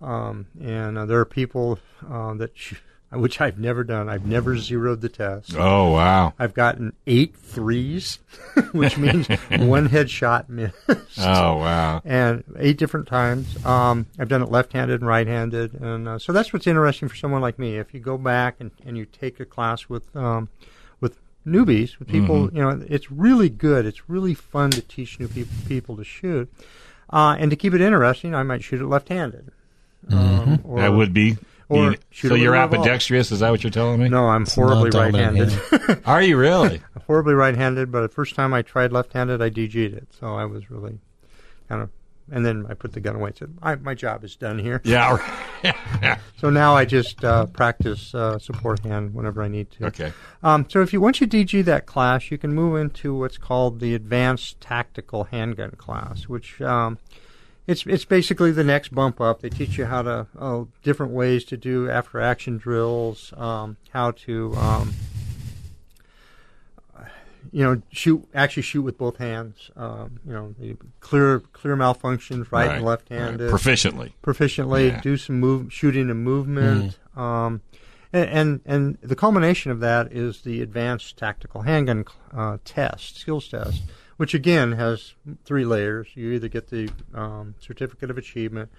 Um, 0.00 0.46
and 0.60 0.98
uh, 0.98 1.06
there 1.06 1.18
are 1.20 1.24
people 1.24 1.78
uh, 2.08 2.34
that, 2.34 2.52
sh- 2.54 2.74
which 3.12 3.40
I've 3.40 3.58
never 3.58 3.84
done. 3.84 4.08
I've 4.08 4.26
never 4.26 4.56
zeroed 4.58 5.00
the 5.00 5.08
test. 5.08 5.54
Oh 5.56 5.90
wow. 5.92 6.34
I've 6.38 6.54
gotten 6.54 6.92
eight 7.06 7.36
threes, 7.36 8.18
which 8.72 8.96
means 8.98 9.28
one 9.50 9.88
headshot 9.88 10.48
missed, 10.48 10.74
Oh 11.18 11.56
wow. 11.58 12.02
and 12.04 12.42
eight 12.58 12.76
different 12.78 13.06
times. 13.06 13.64
Um, 13.64 14.06
I've 14.18 14.28
done 14.28 14.42
it 14.42 14.50
left-handed 14.50 15.00
and 15.00 15.08
right-handed, 15.08 15.74
and 15.74 16.08
uh, 16.08 16.18
so 16.18 16.32
that's 16.32 16.52
what's 16.52 16.66
interesting 16.66 17.08
for 17.08 17.16
someone 17.16 17.40
like 17.40 17.58
me. 17.58 17.76
If 17.76 17.94
you 17.94 18.00
go 18.00 18.18
back 18.18 18.56
and, 18.60 18.70
and 18.84 18.96
you 18.98 19.06
take 19.06 19.38
a 19.40 19.44
class 19.44 19.88
with 19.88 20.14
um, 20.16 20.48
with 21.00 21.18
newbies, 21.46 21.98
with 21.98 22.08
people, 22.08 22.52
you 22.52 22.60
know, 22.62 22.84
it's 22.88 23.10
really 23.12 23.48
good. 23.48 23.86
It's 23.86 24.08
really 24.08 24.34
fun 24.34 24.70
to 24.70 24.80
teach 24.80 25.20
new 25.20 25.28
people 25.28 25.52
people 25.68 25.96
to 25.98 26.04
shoot, 26.04 26.52
uh, 27.10 27.36
and 27.38 27.50
to 27.50 27.56
keep 27.56 27.74
it 27.74 27.80
interesting, 27.80 28.34
I 28.34 28.42
might 28.42 28.64
shoot 28.64 28.80
it 28.80 28.86
left-handed. 28.86 29.52
Um, 30.10 30.60
or, 30.64 30.80
that 30.80 30.88
would 30.92 31.14
be. 31.14 31.36
Or 31.74 31.90
being- 31.90 31.98
shoot 32.10 32.28
so 32.28 32.34
you're 32.34 32.54
ambidextrous? 32.56 33.30
Is 33.32 33.40
that 33.40 33.50
what 33.50 33.62
you're 33.62 33.70
telling 33.70 34.00
me? 34.00 34.08
No, 34.08 34.26
I'm 34.28 34.46
horribly 34.46 34.90
right-handed. 34.90 35.52
Are 36.06 36.22
you 36.22 36.36
really? 36.36 36.80
horribly 37.06 37.34
right-handed, 37.34 37.92
but 37.92 38.00
the 38.02 38.08
first 38.08 38.34
time 38.34 38.54
I 38.54 38.62
tried 38.62 38.92
left-handed, 38.92 39.42
I 39.42 39.50
DG'd 39.50 39.94
it. 39.94 40.08
So 40.18 40.34
I 40.34 40.44
was 40.46 40.70
really 40.70 40.98
kind 41.68 41.82
of, 41.82 41.90
and 42.30 42.44
then 42.46 42.64
I 42.70 42.74
put 42.74 42.92
the 42.94 43.00
gun 43.00 43.16
away. 43.16 43.28
and 43.28 43.36
Said, 43.36 43.58
I, 43.62 43.74
"My 43.74 43.94
job 43.94 44.24
is 44.24 44.34
done 44.36 44.58
here." 44.58 44.80
yeah. 44.84 45.18
So 46.40 46.50
now 46.50 46.74
I 46.74 46.84
just 46.84 47.24
uh, 47.24 47.46
practice 47.46 48.14
uh, 48.14 48.38
support 48.38 48.80
hand 48.80 49.14
whenever 49.14 49.42
I 49.42 49.48
need 49.48 49.70
to. 49.72 49.86
okay. 49.86 50.12
Um, 50.42 50.66
so 50.68 50.82
if 50.82 50.92
you 50.92 51.00
once 51.00 51.20
you 51.22 51.26
DG 51.26 51.64
that 51.64 51.86
class, 51.86 52.30
you 52.30 52.36
can 52.36 52.52
move 52.54 52.76
into 52.78 53.14
what's 53.18 53.38
called 53.38 53.80
the 53.80 53.94
Advanced 53.94 54.60
Tactical 54.60 55.24
Handgun 55.24 55.70
class, 55.72 56.24
which 56.28 56.60
um, 56.60 56.98
it's 57.66 57.86
it's 57.86 58.04
basically 58.04 58.50
the 58.52 58.64
next 58.64 58.94
bump 58.94 59.20
up. 59.20 59.40
They 59.40 59.48
teach 59.48 59.78
you 59.78 59.86
how 59.86 60.02
to 60.02 60.26
uh, 60.38 60.64
different 60.82 61.12
ways 61.12 61.44
to 61.46 61.56
do 61.56 61.88
after 61.90 62.20
action 62.20 62.58
drills, 62.58 63.32
um, 63.36 63.76
how 63.90 64.10
to 64.12 64.54
um, 64.56 64.92
you 67.52 67.62
know 67.62 67.80
shoot 67.92 68.26
actually 68.34 68.62
shoot 68.62 68.82
with 68.82 68.98
both 68.98 69.16
hands. 69.18 69.70
Um, 69.76 70.18
you 70.26 70.32
know 70.32 70.54
clear 71.00 71.40
clear 71.52 71.76
malfunctions 71.76 72.50
right, 72.50 72.70
and 72.76 72.84
left 72.84 73.08
handed 73.08 73.50
Proficiently. 73.50 74.12
proficiently, 74.22 74.88
Yeah. 74.88 75.00
do 75.00 75.16
some 75.16 75.40
move, 75.40 75.72
shooting 75.72 76.10
and 76.10 76.22
movement, 76.24 76.98
um, 77.16 77.60
and, 78.12 78.28
and 78.30 78.60
and 78.66 78.98
the 79.02 79.16
culmination 79.16 79.70
of 79.70 79.80
that 79.80 80.12
is 80.12 80.42
the 80.42 80.62
advanced 80.62 81.16
tactical 81.16 81.62
handgun 81.62 82.04
uh, 82.32 82.58
test, 82.64 83.16
skills 83.18 83.48
test, 83.48 83.82
which 84.16 84.34
again 84.34 84.72
has 84.72 85.14
three 85.44 85.64
layers. 85.64 86.08
You 86.14 86.32
either 86.32 86.48
get 86.48 86.68
the 86.70 86.90
um, 87.14 87.54
certificate 87.60 88.10
of 88.10 88.18
achievement, 88.18 88.70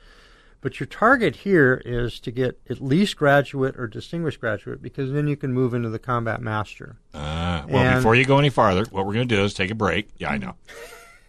but 0.62 0.80
your 0.80 0.88
target 0.88 1.36
here 1.38 1.82
is 1.86 2.20
to 2.22 2.32
get 2.32 2.60
at 2.70 2.82
least 2.82 3.18
graduate 3.18 3.76
or 3.78 3.88
distinguished 3.88 4.40
graduate 4.40 4.82
because 4.82 5.12
then 5.12 5.28
you 5.28 5.36
can 5.38 5.54
move 5.54 5.74
into 5.74 5.90
the 5.90 6.00
combat 6.00 6.42
master. 6.42 6.98
Uh, 7.14 7.64
well, 7.70 7.84
And- 7.84 7.96
before 8.00 8.16
you 8.16 8.26
go 8.26 8.40
any 8.40 8.50
farther, 8.50 8.86
what 8.92 9.06
we're 9.06 9.14
going 9.14 9.28
to 9.28 9.36
do 9.36 9.44
is 9.44 9.54
take 9.54 9.72
a 9.72 9.76
break. 9.76 10.10
Yeah, 10.18 10.30
I 10.32 10.38
know. 10.38 10.56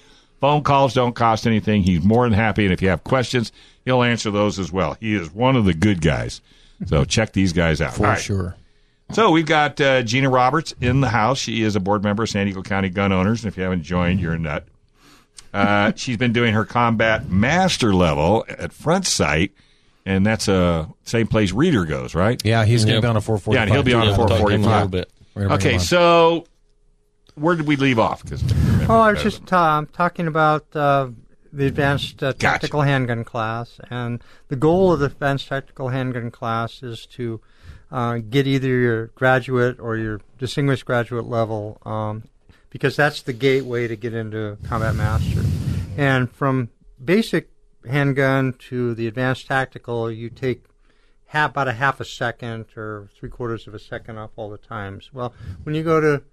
Phone 0.41 0.63
calls 0.63 0.93
don't 0.93 1.15
cost 1.15 1.47
anything. 1.47 1.83
He's 1.83 2.05
more 2.05 2.25
than 2.29 2.35
happy, 2.35 2.65
and 2.65 2.73
if 2.73 2.83
you 2.83 2.89
have 2.91 3.03
questions, 3.03 3.51
he'll 3.87 4.03
answer 4.03 4.31
those 4.31 4.59
as 4.59 4.71
well. 4.71 4.97
He 5.01 5.15
is 5.15 5.33
one 5.33 5.57
of 5.57 5.65
the 5.65 5.73
good 5.73 6.03
guys. 6.03 6.43
So 6.85 7.05
check 7.05 7.33
these 7.33 7.55
guys 7.55 7.81
out. 7.81 7.95
for 7.95 8.03
right. 8.03 8.21
sure. 8.21 8.57
So 9.13 9.31
we've 9.31 9.47
got 9.47 9.81
uh, 9.81 10.03
Gina 10.03 10.29
Roberts 10.29 10.75
in 10.81 11.01
the 11.01 11.09
house. 11.09 11.39
She 11.39 11.63
is 11.63 11.77
a 11.77 11.81
board 11.81 12.03
member 12.03 12.25
of 12.25 12.29
San 12.29 12.47
Diego 12.47 12.63
County 12.63 12.91
Gun 12.91 13.13
Owners, 13.13 13.45
and 13.45 13.51
if 13.51 13.57
you 13.57 13.63
haven't 13.63 13.85
joined, 13.85 14.21
you're 14.21 14.35
a 14.35 14.39
nut. 14.39 14.67
Uh, 15.55 15.93
she's 15.97 16.17
been 16.17 16.33
doing 16.33 16.53
her 16.55 16.65
combat 16.65 17.29
master 17.31 17.95
level 17.95 18.45
at 18.49 18.73
Front 18.73 19.07
Sight, 19.07 19.53
and 20.05 20.27
that's 20.27 20.49
a 20.49 20.89
same 21.05 21.27
place 21.29 21.53
Reader 21.53 21.85
goes, 21.85 22.15
right? 22.15 22.45
Yeah, 22.45 22.65
he's 22.65 22.85
going 22.85 22.95
to 22.95 22.95
Yep. 22.97 23.03
be 23.03 23.09
on 23.09 23.17
a 23.17 23.21
445. 23.21 23.55
Yeah, 23.55 23.63
and 23.63 23.71
he'll 23.73 23.83
be 23.83 23.95
on 23.95 24.07
Yeah, 24.09 24.15
a 24.15 24.19
we'll 24.19 24.29
talk 24.29 24.39
to 24.39 24.49
him 24.49 24.63
a 24.63 24.65
445. 24.65 24.91
bit. 24.91 25.11
We're 25.35 25.43
gonna 25.49 25.59
bring 25.59 25.75
Okay, 25.77 25.79
so 25.85 26.45
where 27.37 27.57
did 27.57 27.67
we 27.67 27.77
leave 27.77 27.99
off? 27.99 28.23
Because 28.25 28.43
Oh, 28.89 29.01
I 29.01 29.13
was 29.13 29.23
just 29.23 29.51
um, 29.53 29.87
talking 29.87 30.27
about 30.27 30.67
uh, 30.75 31.09
the 31.53 31.67
advanced 31.67 32.23
uh, 32.23 32.33
tactical 32.33 32.83
handgun 32.83 33.23
class, 33.25 33.79
and 33.91 34.23
the 34.49 34.57
goal 34.57 34.93
of 34.93 34.99
the 35.01 35.07
advanced 35.07 35.49
tactical 35.49 35.89
handgun 35.91 36.31
class 36.33 36.83
is 36.83 37.07
to 37.07 37.41
uh, 37.93 38.19
get 38.19 38.47
either 38.47 38.67
your 38.69 39.07
graduate 39.15 39.79
or 39.79 39.97
your 39.97 40.21
distinguished 40.39 40.85
graduate 40.85 41.27
level, 41.27 41.79
um, 41.87 42.25
because 42.75 42.97
that's 42.97 43.23
the 43.23 43.33
gateway 43.33 43.87
to 43.87 43.95
get 43.95 44.13
into 44.13 44.59
combat 44.65 44.97
master. 44.97 45.43
And 45.97 46.29
from 46.29 46.71
basic 47.03 47.49
handgun 47.89 48.55
to 48.69 48.97
the 48.97 49.07
advanced 49.07 49.47
tactical, 49.47 50.11
you 50.11 50.29
take 50.29 50.65
half, 51.27 51.53
about 51.53 51.69
a 51.69 51.75
half 51.75 52.01
a 52.01 52.05
second 52.05 52.67
or 52.77 53.09
three 53.17 53.29
quarters 53.29 53.69
of 53.69 53.75
a 53.75 53.79
second 53.79 54.19
off 54.19 54.33
all 54.35 54.51
the 54.51 54.59
times. 54.59 55.11
Well, 55.13 55.33
when 55.63 55.77
you 55.77 55.85
go 55.85 56.01
to 56.01 56.25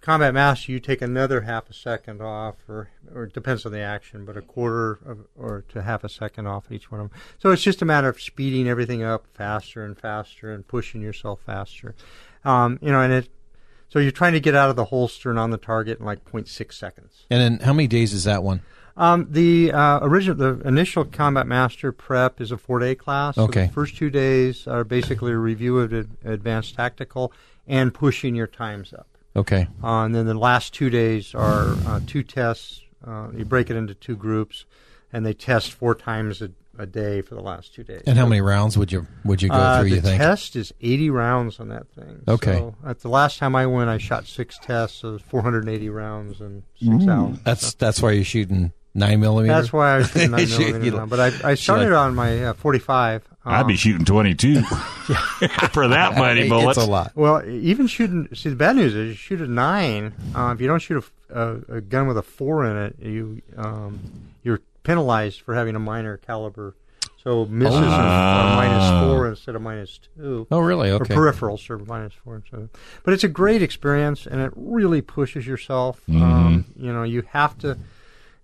combat 0.00 0.34
master, 0.34 0.70
you 0.70 0.78
take 0.78 1.02
another 1.02 1.40
half 1.40 1.68
a 1.68 1.74
second 1.74 2.22
off, 2.22 2.54
or 2.68 2.90
or 3.12 3.24
it 3.24 3.32
depends 3.32 3.66
on 3.66 3.72
the 3.72 3.80
action, 3.80 4.24
but 4.24 4.36
a 4.36 4.42
quarter 4.42 5.00
of, 5.04 5.26
or 5.34 5.64
to 5.70 5.82
half 5.82 6.04
a 6.04 6.08
second 6.08 6.46
off 6.46 6.70
each 6.70 6.92
one 6.92 7.00
of 7.00 7.10
them. 7.10 7.20
So 7.40 7.50
it's 7.50 7.62
just 7.62 7.82
a 7.82 7.84
matter 7.84 8.08
of 8.08 8.20
speeding 8.20 8.68
everything 8.68 9.02
up 9.02 9.26
faster 9.34 9.84
and 9.84 9.98
faster 9.98 10.52
and 10.52 10.64
pushing 10.64 11.02
yourself 11.02 11.40
faster. 11.44 11.96
Um, 12.44 12.78
you 12.80 12.92
know, 12.92 13.00
and 13.00 13.12
it. 13.12 13.28
So 13.88 13.98
you're 13.98 14.10
trying 14.12 14.32
to 14.32 14.40
get 14.40 14.54
out 14.54 14.68
of 14.70 14.76
the 14.76 14.86
holster 14.86 15.30
and 15.30 15.38
on 15.38 15.50
the 15.50 15.58
target 15.58 16.00
in 16.00 16.06
like 16.06 16.24
0.6 16.24 16.72
seconds. 16.72 17.24
And 17.30 17.40
then 17.40 17.66
how 17.66 17.72
many 17.72 17.86
days 17.86 18.12
is 18.12 18.24
that 18.24 18.42
one? 18.42 18.62
Um, 18.96 19.26
the 19.30 19.72
uh, 19.72 20.00
original, 20.02 20.36
the 20.36 20.66
initial 20.66 21.04
combat 21.04 21.46
master 21.46 21.92
prep 21.92 22.40
is 22.40 22.50
a 22.50 22.56
four-day 22.56 22.94
class. 22.94 23.34
So 23.34 23.42
Okay. 23.44 23.66
the 23.66 23.72
first 23.72 23.96
two 23.96 24.10
days 24.10 24.66
are 24.66 24.84
basically 24.84 25.32
a 25.32 25.36
review 25.38 25.78
of 25.78 25.92
ad- 25.92 26.08
advanced 26.24 26.74
tactical 26.76 27.32
and 27.66 27.92
pushing 27.92 28.34
your 28.34 28.46
times 28.46 28.92
up. 28.94 29.06
Okay. 29.36 29.68
Uh, 29.84 30.04
and 30.04 30.14
then 30.14 30.24
the 30.26 30.34
last 30.34 30.72
two 30.72 30.88
days 30.88 31.34
are 31.34 31.74
uh, 31.86 32.00
two 32.06 32.22
tests. 32.22 32.80
Uh, 33.06 33.28
you 33.36 33.44
break 33.44 33.68
it 33.70 33.76
into 33.76 33.94
two 33.94 34.16
groups, 34.16 34.64
and 35.12 35.26
they 35.26 35.34
test 35.34 35.72
four 35.72 35.94
times 35.94 36.40
a, 36.40 36.50
a 36.78 36.86
day 36.86 37.22
for 37.22 37.34
the 37.34 37.40
last 37.40 37.74
two 37.74 37.82
days. 37.84 38.02
And 38.06 38.18
how 38.18 38.26
many 38.26 38.40
rounds 38.40 38.76
would 38.78 38.92
you 38.92 39.06
would 39.24 39.42
you 39.42 39.48
go 39.48 39.54
Uh, 39.54 39.80
through? 39.80 39.90
the 39.90 39.94
You 39.96 40.00
think? 40.02 40.20
test 40.20 40.56
is 40.56 40.72
80 40.80 41.10
rounds 41.10 41.58
on 41.60 41.68
that 41.68 41.88
thing. 41.94 42.22
Okay. 42.28 42.58
So 42.58 42.74
at 42.84 43.00
the 43.00 43.08
last 43.08 43.38
time 43.38 43.54
I 43.56 43.66
went, 43.66 43.88
I 43.90 43.98
shot 43.98 44.26
six 44.26 44.58
tests, 44.58 44.98
so 45.00 45.08
it 45.08 45.12
was 45.12 45.22
480 45.22 45.88
rounds 45.88 46.40
and 46.40 46.62
six 46.80 47.06
hours. 47.08 47.38
That's 47.44 47.74
that's 47.74 48.00
why 48.02 48.12
you're 48.12 48.24
shooting 48.24 48.72
nine 48.94 49.20
millimeter. 49.20 49.52
That's 49.54 49.72
why 49.72 49.94
I 49.94 49.98
was 49.98 50.10
shooting 50.10 50.30
nine 50.32 50.48
millimeter 50.48 50.84
you- 50.84 50.96
round. 50.96 51.10
But 51.10 51.20
I, 51.44 51.50
I 51.50 51.54
started 51.54 51.90
like- 51.90 51.98
on 51.98 52.14
my 52.14 52.44
uh, 52.46 52.52
45. 52.54 53.22
I'd 53.48 53.60
Um, 53.60 53.66
be 53.68 53.76
shooting 53.76 54.04
22 54.04 54.60
for 55.72 55.86
that 55.88 56.16
many 56.16 56.48
bullets. 56.48 56.78
It's 56.78 56.86
a 56.86 56.90
lot. 56.90 57.12
Well, 57.14 57.46
even 57.48 57.86
shooting. 57.86 58.28
See, 58.34 58.48
the 58.48 58.56
bad 58.56 58.74
news 58.76 58.94
is 58.94 59.08
you 59.10 59.14
shoot 59.14 59.40
a 59.40 59.46
nine. 59.46 60.14
Uh, 60.34 60.52
if 60.54 60.60
you 60.60 60.66
don't 60.66 60.80
shoot 60.80 61.04
a, 61.30 61.40
a, 61.70 61.76
a 61.76 61.80
gun 61.80 62.08
with 62.08 62.18
a 62.18 62.22
four 62.22 62.64
in 62.66 62.76
it, 62.76 62.96
you 63.00 63.42
um, 63.56 64.00
you're 64.35 64.35
penalized 64.86 65.40
for 65.40 65.54
having 65.54 65.74
a 65.76 65.80
minor 65.80 66.16
caliber. 66.16 66.74
So 67.22 67.44
misses 67.46 67.74
are 67.74 67.82
Oh. 67.82 68.56
minus 68.56 69.04
four 69.04 69.26
instead 69.26 69.56
of 69.56 69.62
minus 69.62 69.98
two. 70.16 70.46
Oh, 70.50 70.60
really? 70.60 70.92
Okay. 70.92 71.12
Or 71.12 71.16
peripherals 71.32 71.68
are 71.70 71.78
minus 71.78 72.12
four. 72.24 72.42
So, 72.50 72.68
but 73.02 73.14
it's 73.14 73.24
a 73.24 73.28
great 73.28 73.62
experience, 73.62 74.26
and 74.28 74.40
it 74.40 74.52
really 74.54 75.02
pushes 75.02 75.44
yourself. 75.44 76.00
Mm-hmm. 76.08 76.22
Um, 76.22 76.64
you 76.76 76.92
know, 76.92 77.02
you 77.02 77.24
have 77.30 77.58
to. 77.58 77.78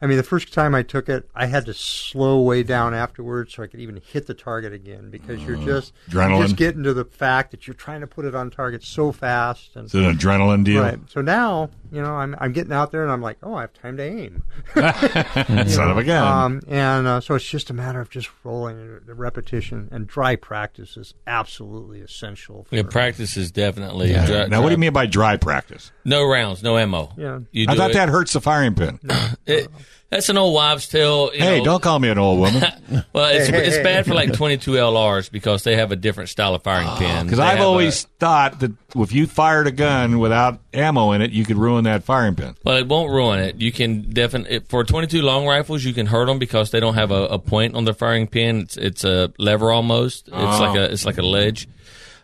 I 0.03 0.07
mean, 0.07 0.17
the 0.17 0.25
first 0.25 0.53
time 0.53 0.75
I 0.75 0.83
took 0.83 1.09
it, 1.09 1.29
I 1.35 1.47
had 1.47 1.65
to 1.67 1.75
slow 1.75 2.43
way 2.43 2.65
down 2.65 2.93
afterwards 2.93 3.55
so 3.55 3.63
I 3.63 3.69
could 3.69 3.79
even 3.81 4.01
hit 4.05 4.27
the 4.27 4.35
target 4.35 4.73
again 4.73 5.11
because 5.11 5.41
you're 5.45 5.57
just 5.57 5.93
Uh, 6.09 6.13
Adrenaline. 6.13 6.31
you're 6.39 6.43
just 6.47 6.57
getting 6.57 6.83
to 6.83 6.93
the 6.93 7.05
fact 7.05 7.53
that 7.53 7.67
you're 7.69 7.75
trying 7.75 8.01
to 8.01 8.07
put 8.09 8.25
it 8.25 8.35
on 8.35 8.51
target 8.51 8.83
so 8.83 9.13
fast 9.13 9.77
and 9.77 9.85
It's 9.85 9.95
an 9.95 10.03
adrenaline 10.03 10.65
deal. 10.65 10.83
right. 10.83 10.99
So 11.09 11.21
now, 11.21 11.71
you 11.93 12.03
know, 12.03 12.15
I'm 12.15 12.35
I'm 12.41 12.53
getting 12.53 12.73
out 12.73 12.91
there 12.91 13.03
and 13.05 13.13
I'm 13.13 13.23
like, 13.23 13.39
oh, 13.45 13.55
I 13.55 13.61
have 13.63 13.73
time 13.75 13.97
to 13.99 14.03
aim. 14.03 14.43
Son 14.75 15.91
of 15.91 15.97
a 15.99 16.05
gun. 16.05 16.27
Um, 16.27 16.61
and 16.69 17.07
uh, 17.07 17.21
so 17.21 17.35
it's 17.37 17.49
just 17.49 17.71
a 17.71 17.75
matter 17.75 18.01
of 18.01 18.11
just 18.11 18.29
rolling 18.45 18.99
the 19.07 19.15
repetition 19.15 19.89
and 19.93 20.07
dry 20.07 20.37
practice 20.37 20.97
is 20.97 21.15
absolutely 21.27 22.01
essential. 22.01 22.65
For, 22.65 22.75
Yeah, 22.77 22.83
practice 22.83 23.37
is 23.37 23.51
definitely. 23.53 24.11
Yeah. 24.11 24.27
dri- 24.27 24.49
now, 24.49 24.63
what 24.63 24.69
do 24.69 24.73
you 24.73 24.79
mean 24.79 24.93
by 24.93 25.07
dry 25.07 25.37
practice? 25.37 25.93
No 26.05 26.25
rounds, 26.25 26.63
no 26.63 26.77
ammo. 26.77 27.13
Yeah. 27.17 27.41
You 27.53 27.67
I 27.69 27.77
thought 27.77 27.91
it- 27.91 27.95
that 27.95 28.09
hurts 28.09 28.33
the 28.33 28.41
firing 28.41 28.75
pin. 28.75 28.99
it- 29.47 29.69
that's 30.13 30.29
an 30.29 30.37
old 30.37 30.55
wives' 30.55 30.87
tale. 30.87 31.31
you 31.35 31.41
Hey, 31.41 31.59
know. 31.59 31.65
don't 31.65 31.83
call 31.83 31.99
me 31.99 32.09
an 32.09 32.19
old 32.19 32.39
woman. 32.39 32.63
Well, 33.15 33.31
it's, 33.35 33.49
Hey, 33.49 33.57
hey, 33.59 33.67
it's 33.67 33.77
hey. 33.77 33.83
bad 33.83 34.07
for 34.07 34.15
like 34.15 34.33
22 34.35 34.73
LRs 34.73 35.31
because 35.33 35.65
they 35.65 35.77
have 35.77 35.91
a 35.93 35.97
different 35.97 36.29
style 36.31 36.55
of 36.55 36.63
firing 36.63 36.89
pin. 36.99 37.25
Because 37.25 37.39
I've 37.41 37.61
always 37.61 38.05
a- 38.05 38.09
thought 38.21 38.61
that 38.61 38.73
if 38.95 39.13
you 39.13 39.27
fired 39.27 39.67
a 39.67 39.73
gun 39.73 40.19
without 40.19 40.61
ammo 40.75 41.13
in 41.13 41.23
it, 41.23 41.31
you 41.33 41.45
could 41.45 41.57
ruin 41.57 41.85
that 41.85 42.05
firing 42.05 42.35
pin. 42.37 42.55
well, 42.65 42.77
it 42.77 42.87
won't 42.87 43.11
ruin 43.11 43.41
it. 43.41 43.57
You 43.61 43.73
can 43.73 44.11
definitely 44.11 44.61
for 44.69 44.85
22 44.85 45.23
long 45.23 45.47
rifles, 45.47 45.83
you 45.85 45.93
can 45.95 46.07
hurt 46.07 46.27
them 46.27 46.39
because 46.39 46.71
they 46.71 46.81
don't 46.81 46.95
have 46.95 47.11
a, 47.11 47.25
a 47.27 47.39
point 47.39 47.75
on 47.75 47.85
their 47.87 47.95
firing 47.95 48.27
pin. 48.29 48.61
It's 48.61 48.77
it's 48.77 49.05
a 49.05 49.33
lever 49.39 49.73
almost. 49.73 50.29
It's 50.29 50.37
Oh. 50.37 50.61
like 50.61 50.77
a 50.79 50.93
it's 50.93 51.07
like 51.07 51.19
a 51.19 51.23
ledge. 51.23 51.67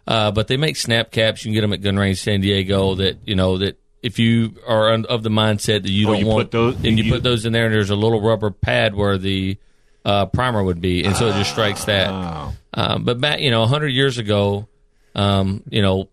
Uh, 0.06 0.30
but 0.30 0.48
they 0.48 0.56
make 0.56 0.76
snap 0.76 1.10
caps. 1.10 1.44
You 1.44 1.48
can 1.50 1.54
get 1.54 1.60
them 1.62 1.72
at 1.72 1.80
Gun 1.82 1.96
Range 1.98 2.18
San 2.18 2.40
Diego. 2.40 2.94
That 2.94 3.18
you 3.26 3.34
know 3.34 3.58
that 3.58 3.78
if 4.02 4.18
you 4.18 4.54
are 4.66 4.92
of 4.92 5.22
the 5.22 5.28
mindset 5.30 5.82
that 5.82 5.90
you 5.90 6.08
Oh, 6.08 6.12
don't 6.12 6.20
you 6.20 6.26
want 6.26 6.50
those- 6.50 6.76
and 6.76 6.98
you, 6.98 7.04
you- 7.04 7.12
put 7.12 7.22
those 7.22 7.44
in 7.46 7.52
there, 7.52 7.66
and 7.66 7.74
there's 7.74 7.90
a 7.90 7.96
little 7.96 8.20
rubber 8.20 8.50
pad 8.50 8.94
where 8.94 9.18
the 9.18 9.56
uh, 10.04 10.26
primer 10.26 10.62
would 10.62 10.80
be, 10.80 11.04
and 11.04 11.14
so 11.16 11.28
it 11.28 11.32
just 11.32 11.50
strikes 11.50 11.84
that. 11.86 12.08
Oh. 12.10 12.54
Um, 12.74 13.04
but 13.04 13.20
back, 13.20 13.40
you 13.40 13.50
know, 13.50 13.66
hundred 13.66 13.88
years 13.88 14.18
ago, 14.18 14.68
um, 15.14 15.62
you 15.68 15.82
know, 15.82 16.08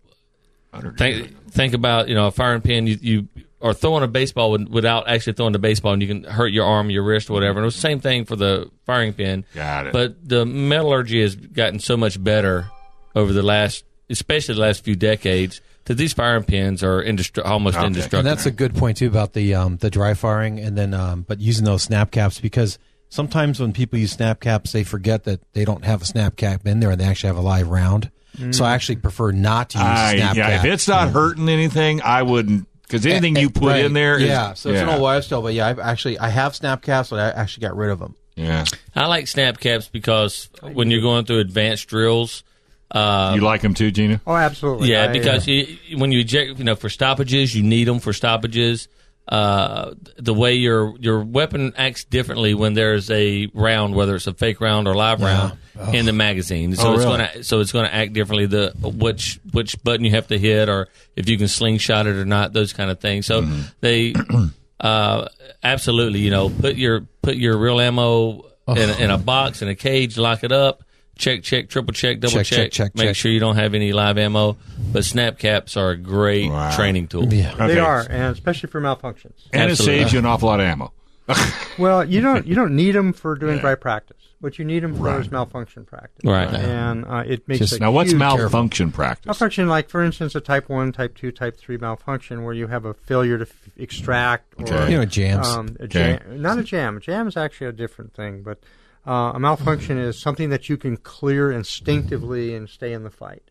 think 0.98 1.34
think 1.50 1.74
about 1.74 2.08
you 2.08 2.14
know 2.14 2.26
a 2.26 2.30
firing 2.30 2.60
pin. 2.60 2.86
You, 2.86 2.98
you 3.00 3.28
are 3.62 3.72
throwing 3.72 4.02
a 4.02 4.08
baseball 4.08 4.50
with, 4.50 4.68
without 4.68 5.08
actually 5.08 5.32
throwing 5.32 5.52
the 5.52 5.58
baseball, 5.58 5.92
and 5.92 6.02
you 6.02 6.08
can 6.08 6.24
hurt 6.24 6.48
your 6.52 6.66
arm, 6.66 6.90
your 6.90 7.02
wrist, 7.04 7.30
or 7.30 7.34
whatever. 7.34 7.58
And 7.58 7.64
it 7.64 7.66
was 7.66 7.74
the 7.74 7.80
same 7.80 8.00
thing 8.00 8.24
for 8.26 8.36
the 8.36 8.70
firing 8.84 9.12
pin. 9.14 9.44
Got 9.54 9.86
it. 9.88 9.92
But 9.92 10.28
the 10.28 10.44
metallurgy 10.44 11.22
has 11.22 11.34
gotten 11.36 11.78
so 11.78 11.96
much 11.96 12.22
better 12.22 12.68
over 13.14 13.32
the 13.32 13.42
last, 13.42 13.84
especially 14.10 14.56
the 14.56 14.60
last 14.60 14.84
few 14.84 14.94
decades, 14.94 15.62
that 15.86 15.94
these 15.94 16.12
firing 16.12 16.44
pins 16.44 16.82
are 16.84 17.02
indestru- 17.02 17.44
almost 17.44 17.76
Okay. 17.76 17.86
indestructible. 17.86 18.18
And 18.20 18.26
that's 18.28 18.46
a 18.46 18.50
good 18.50 18.74
point 18.76 18.98
too 18.98 19.06
about 19.08 19.32
the 19.32 19.54
um, 19.54 19.78
the 19.78 19.90
dry 19.90 20.14
firing, 20.14 20.58
and 20.60 20.76
then 20.78 20.94
um, 20.94 21.22
but 21.26 21.40
using 21.40 21.64
those 21.64 21.82
snap 21.82 22.10
caps 22.10 22.38
because 22.40 22.78
sometimes 23.08 23.58
when 23.60 23.72
people 23.72 23.98
use 23.98 24.12
snap 24.12 24.40
caps, 24.40 24.72
they 24.72 24.84
forget 24.84 25.24
that 25.24 25.40
they 25.54 25.64
don't 25.64 25.84
have 25.84 26.02
a 26.02 26.04
snap 26.04 26.36
cap 26.36 26.66
in 26.66 26.80
there, 26.80 26.90
and 26.90 27.00
they 27.00 27.04
actually 27.04 27.28
have 27.28 27.36
a 27.38 27.40
live 27.40 27.68
round. 27.68 28.10
So 28.50 28.66
I 28.66 28.74
actually 28.74 28.96
prefer 28.96 29.32
not 29.32 29.70
to 29.70 29.78
use 29.78 29.86
a 29.86 29.88
I, 29.90 30.16
snap 30.16 30.36
yeah, 30.36 30.50
cap. 30.56 30.64
if 30.66 30.72
it's 30.74 30.86
not 30.86 31.08
hurting 31.08 31.48
anything, 31.48 32.02
I 32.02 32.22
wouldn't. 32.22 32.68
Because 32.82 33.06
anything 33.06 33.34
you 33.34 33.48
put 33.48 33.68
Right. 33.70 33.84
in 33.86 33.94
there, 33.94 34.16
is- 34.18 34.24
yeah. 34.28 34.52
So 34.52 34.68
it's 34.70 34.80
an 34.82 34.88
old 34.90 35.00
wives' 35.00 35.26
tale, 35.26 35.40
but 35.40 35.54
yeah, 35.54 35.66
I've 35.68 35.78
actually 35.78 36.18
I 36.18 36.28
have 36.28 36.54
snap 36.54 36.82
caps, 36.82 37.08
but 37.08 37.18
I 37.18 37.30
actually 37.30 37.62
got 37.66 37.76
rid 37.76 37.88
of 37.90 37.98
them. 37.98 38.14
Yeah, 38.36 38.66
I 38.94 39.06
like 39.06 39.26
snap 39.28 39.58
caps 39.58 39.88
because 39.88 40.50
when 40.60 40.90
you're 40.90 41.00
going 41.00 41.24
through 41.24 41.38
advanced 41.40 41.88
drills, 41.88 42.44
uh, 42.90 43.32
you 43.34 43.40
like 43.40 43.60
them 43.62 43.74
too, 43.74 43.90
Gina? 43.90 44.20
Oh, 44.26 44.34
absolutely. 44.34 44.90
Yeah, 44.92 45.02
I, 45.02 45.06
uh, 45.08 45.12
because 45.12 45.46
you, 45.46 45.76
when 45.96 46.12
you 46.12 46.20
eject, 46.20 46.58
you 46.58 46.64
know, 46.64 46.76
for 46.76 46.88
stoppages, 46.88 47.54
you 47.54 47.62
need 47.62 47.84
them 47.88 47.98
for 47.98 48.12
stoppages. 48.12 48.88
Uh, 49.28 49.92
the 50.18 50.32
way 50.32 50.54
your 50.54 50.94
your 51.00 51.24
weapon 51.24 51.72
acts 51.76 52.04
differently 52.04 52.54
when 52.54 52.74
there's 52.74 53.10
a 53.10 53.48
round, 53.54 53.92
whether 53.96 54.14
it's 54.14 54.28
a 54.28 54.32
fake 54.34 54.60
round 54.60 54.86
or 54.86 54.94
live 54.94 55.20
round, 55.20 55.58
in 55.92 56.06
the 56.06 56.12
magazine. 56.12 56.76
So 56.76 56.90
Oh, 56.90 56.92
it's 56.94 57.04
really? 57.04 57.16
gonna 57.18 57.42
so 57.42 57.58
it's 57.58 57.72
gonna 57.72 57.88
act 57.88 58.12
differently. 58.12 58.46
The 58.46 58.72
which 58.80 59.40
which 59.50 59.82
button 59.82 60.04
you 60.04 60.12
have 60.12 60.28
to 60.28 60.38
hit, 60.38 60.68
or 60.68 60.86
if 61.16 61.28
you 61.28 61.36
can 61.38 61.48
slingshot 61.48 62.06
it 62.06 62.14
or 62.14 62.24
not, 62.24 62.52
those 62.52 62.72
kind 62.72 62.88
of 62.88 63.00
things. 63.00 63.26
So 63.26 63.42
Mm-hmm. 63.42 63.60
they 63.80 64.14
uh, 64.80 65.26
absolutely, 65.60 66.20
you 66.20 66.30
know, 66.30 66.48
put 66.48 66.76
your 66.76 67.00
put 67.22 67.34
your 67.34 67.56
real 67.58 67.80
ammo 67.80 68.44
in, 68.68 68.90
in 68.90 69.10
a 69.10 69.18
box 69.18 69.60
in 69.60 69.66
a 69.68 69.74
cage, 69.74 70.16
lock 70.18 70.44
it 70.44 70.52
up. 70.52 70.84
Check, 71.16 71.42
check, 71.42 71.68
triple 71.68 71.92
check, 71.94 72.20
double 72.20 72.34
Check, 72.34 72.46
check, 72.46 72.56
check, 72.58 72.72
check, 72.72 72.94
make 72.94 73.08
check. 73.08 73.16
sure 73.16 73.30
you 73.30 73.40
don't 73.40 73.56
have 73.56 73.74
any 73.74 73.92
live 73.92 74.18
ammo. 74.18 74.56
But 74.92 75.04
snap 75.04 75.38
caps 75.38 75.76
are 75.76 75.90
a 75.90 75.96
great 75.96 76.50
Wow. 76.50 76.74
training 76.76 77.08
tool. 77.08 77.32
Yeah. 77.32 77.54
They 77.66 77.78
are, 77.78 78.00
and 78.08 78.34
especially 78.34 78.68
for 78.68 78.80
malfunctions. 78.80 79.32
And 79.52 79.70
Absolutely. 79.70 79.96
it 79.96 79.98
saves 80.02 80.12
you 80.12 80.18
an 80.18 80.26
awful 80.26 80.48
lot 80.48 80.60
of 80.60 80.66
ammo. 80.66 80.92
Well, 81.78 82.04
you 82.04 82.20
don't 82.22 82.46
you 82.46 82.54
don't 82.54 82.74
need 82.74 82.92
them 82.92 83.12
for 83.12 83.34
doing 83.34 83.56
Yeah. 83.56 83.60
dry 83.62 83.74
practice. 83.74 84.16
What 84.40 84.58
you 84.58 84.64
need 84.64 84.82
them 84.82 84.94
for 84.94 85.02
Right. 85.04 85.20
is 85.20 85.30
malfunction 85.30 85.84
practice. 85.84 86.22
Right. 86.24 86.48
And 86.54 87.04
uh, 87.06 87.24
it 87.26 87.46
makes 87.48 87.58
Just- 87.60 87.72
a 87.74 87.80
Now, 87.80 87.90
what's 87.90 88.10
huge 88.12 88.18
malfunction 88.18 88.92
practice? 88.92 89.26
Malfunction, 89.26 89.68
like 89.68 89.88
for 89.90 90.02
instance, 90.04 90.34
a 90.34 90.40
type 90.40 90.68
one, 90.68 90.92
type 90.92 91.14
two, 91.16 91.32
type 91.32 91.56
three 91.56 91.76
malfunction, 91.78 92.44
where 92.44 92.54
you 92.54 92.66
have 92.68 92.84
a 92.84 92.94
failure 92.94 93.38
to 93.38 93.42
f- 93.44 93.52
extract 93.78 94.54
or 94.58 94.62
Okay. 94.64 94.92
You 94.92 94.98
know, 94.98 95.04
jams. 95.06 95.46
um, 95.48 95.76
a 95.80 95.84
Okay. 95.84 96.18
jam, 96.26 96.40
not 96.42 96.58
a 96.58 96.62
jam. 96.62 96.96
A 96.98 97.00
jam 97.00 97.26
is 97.28 97.36
actually 97.36 97.66
a 97.68 97.72
different 97.72 98.14
thing, 98.14 98.42
but 98.42 98.58
uh, 99.06 99.32
a 99.34 99.38
malfunction 99.40 99.98
is 99.98 100.20
something 100.20 100.50
that 100.50 100.68
you 100.68 100.76
can 100.76 100.96
clear 100.96 101.52
instinctively 101.52 102.54
and 102.54 102.68
stay 102.68 102.92
in 102.92 103.04
the 103.04 103.10
fight. 103.10 103.42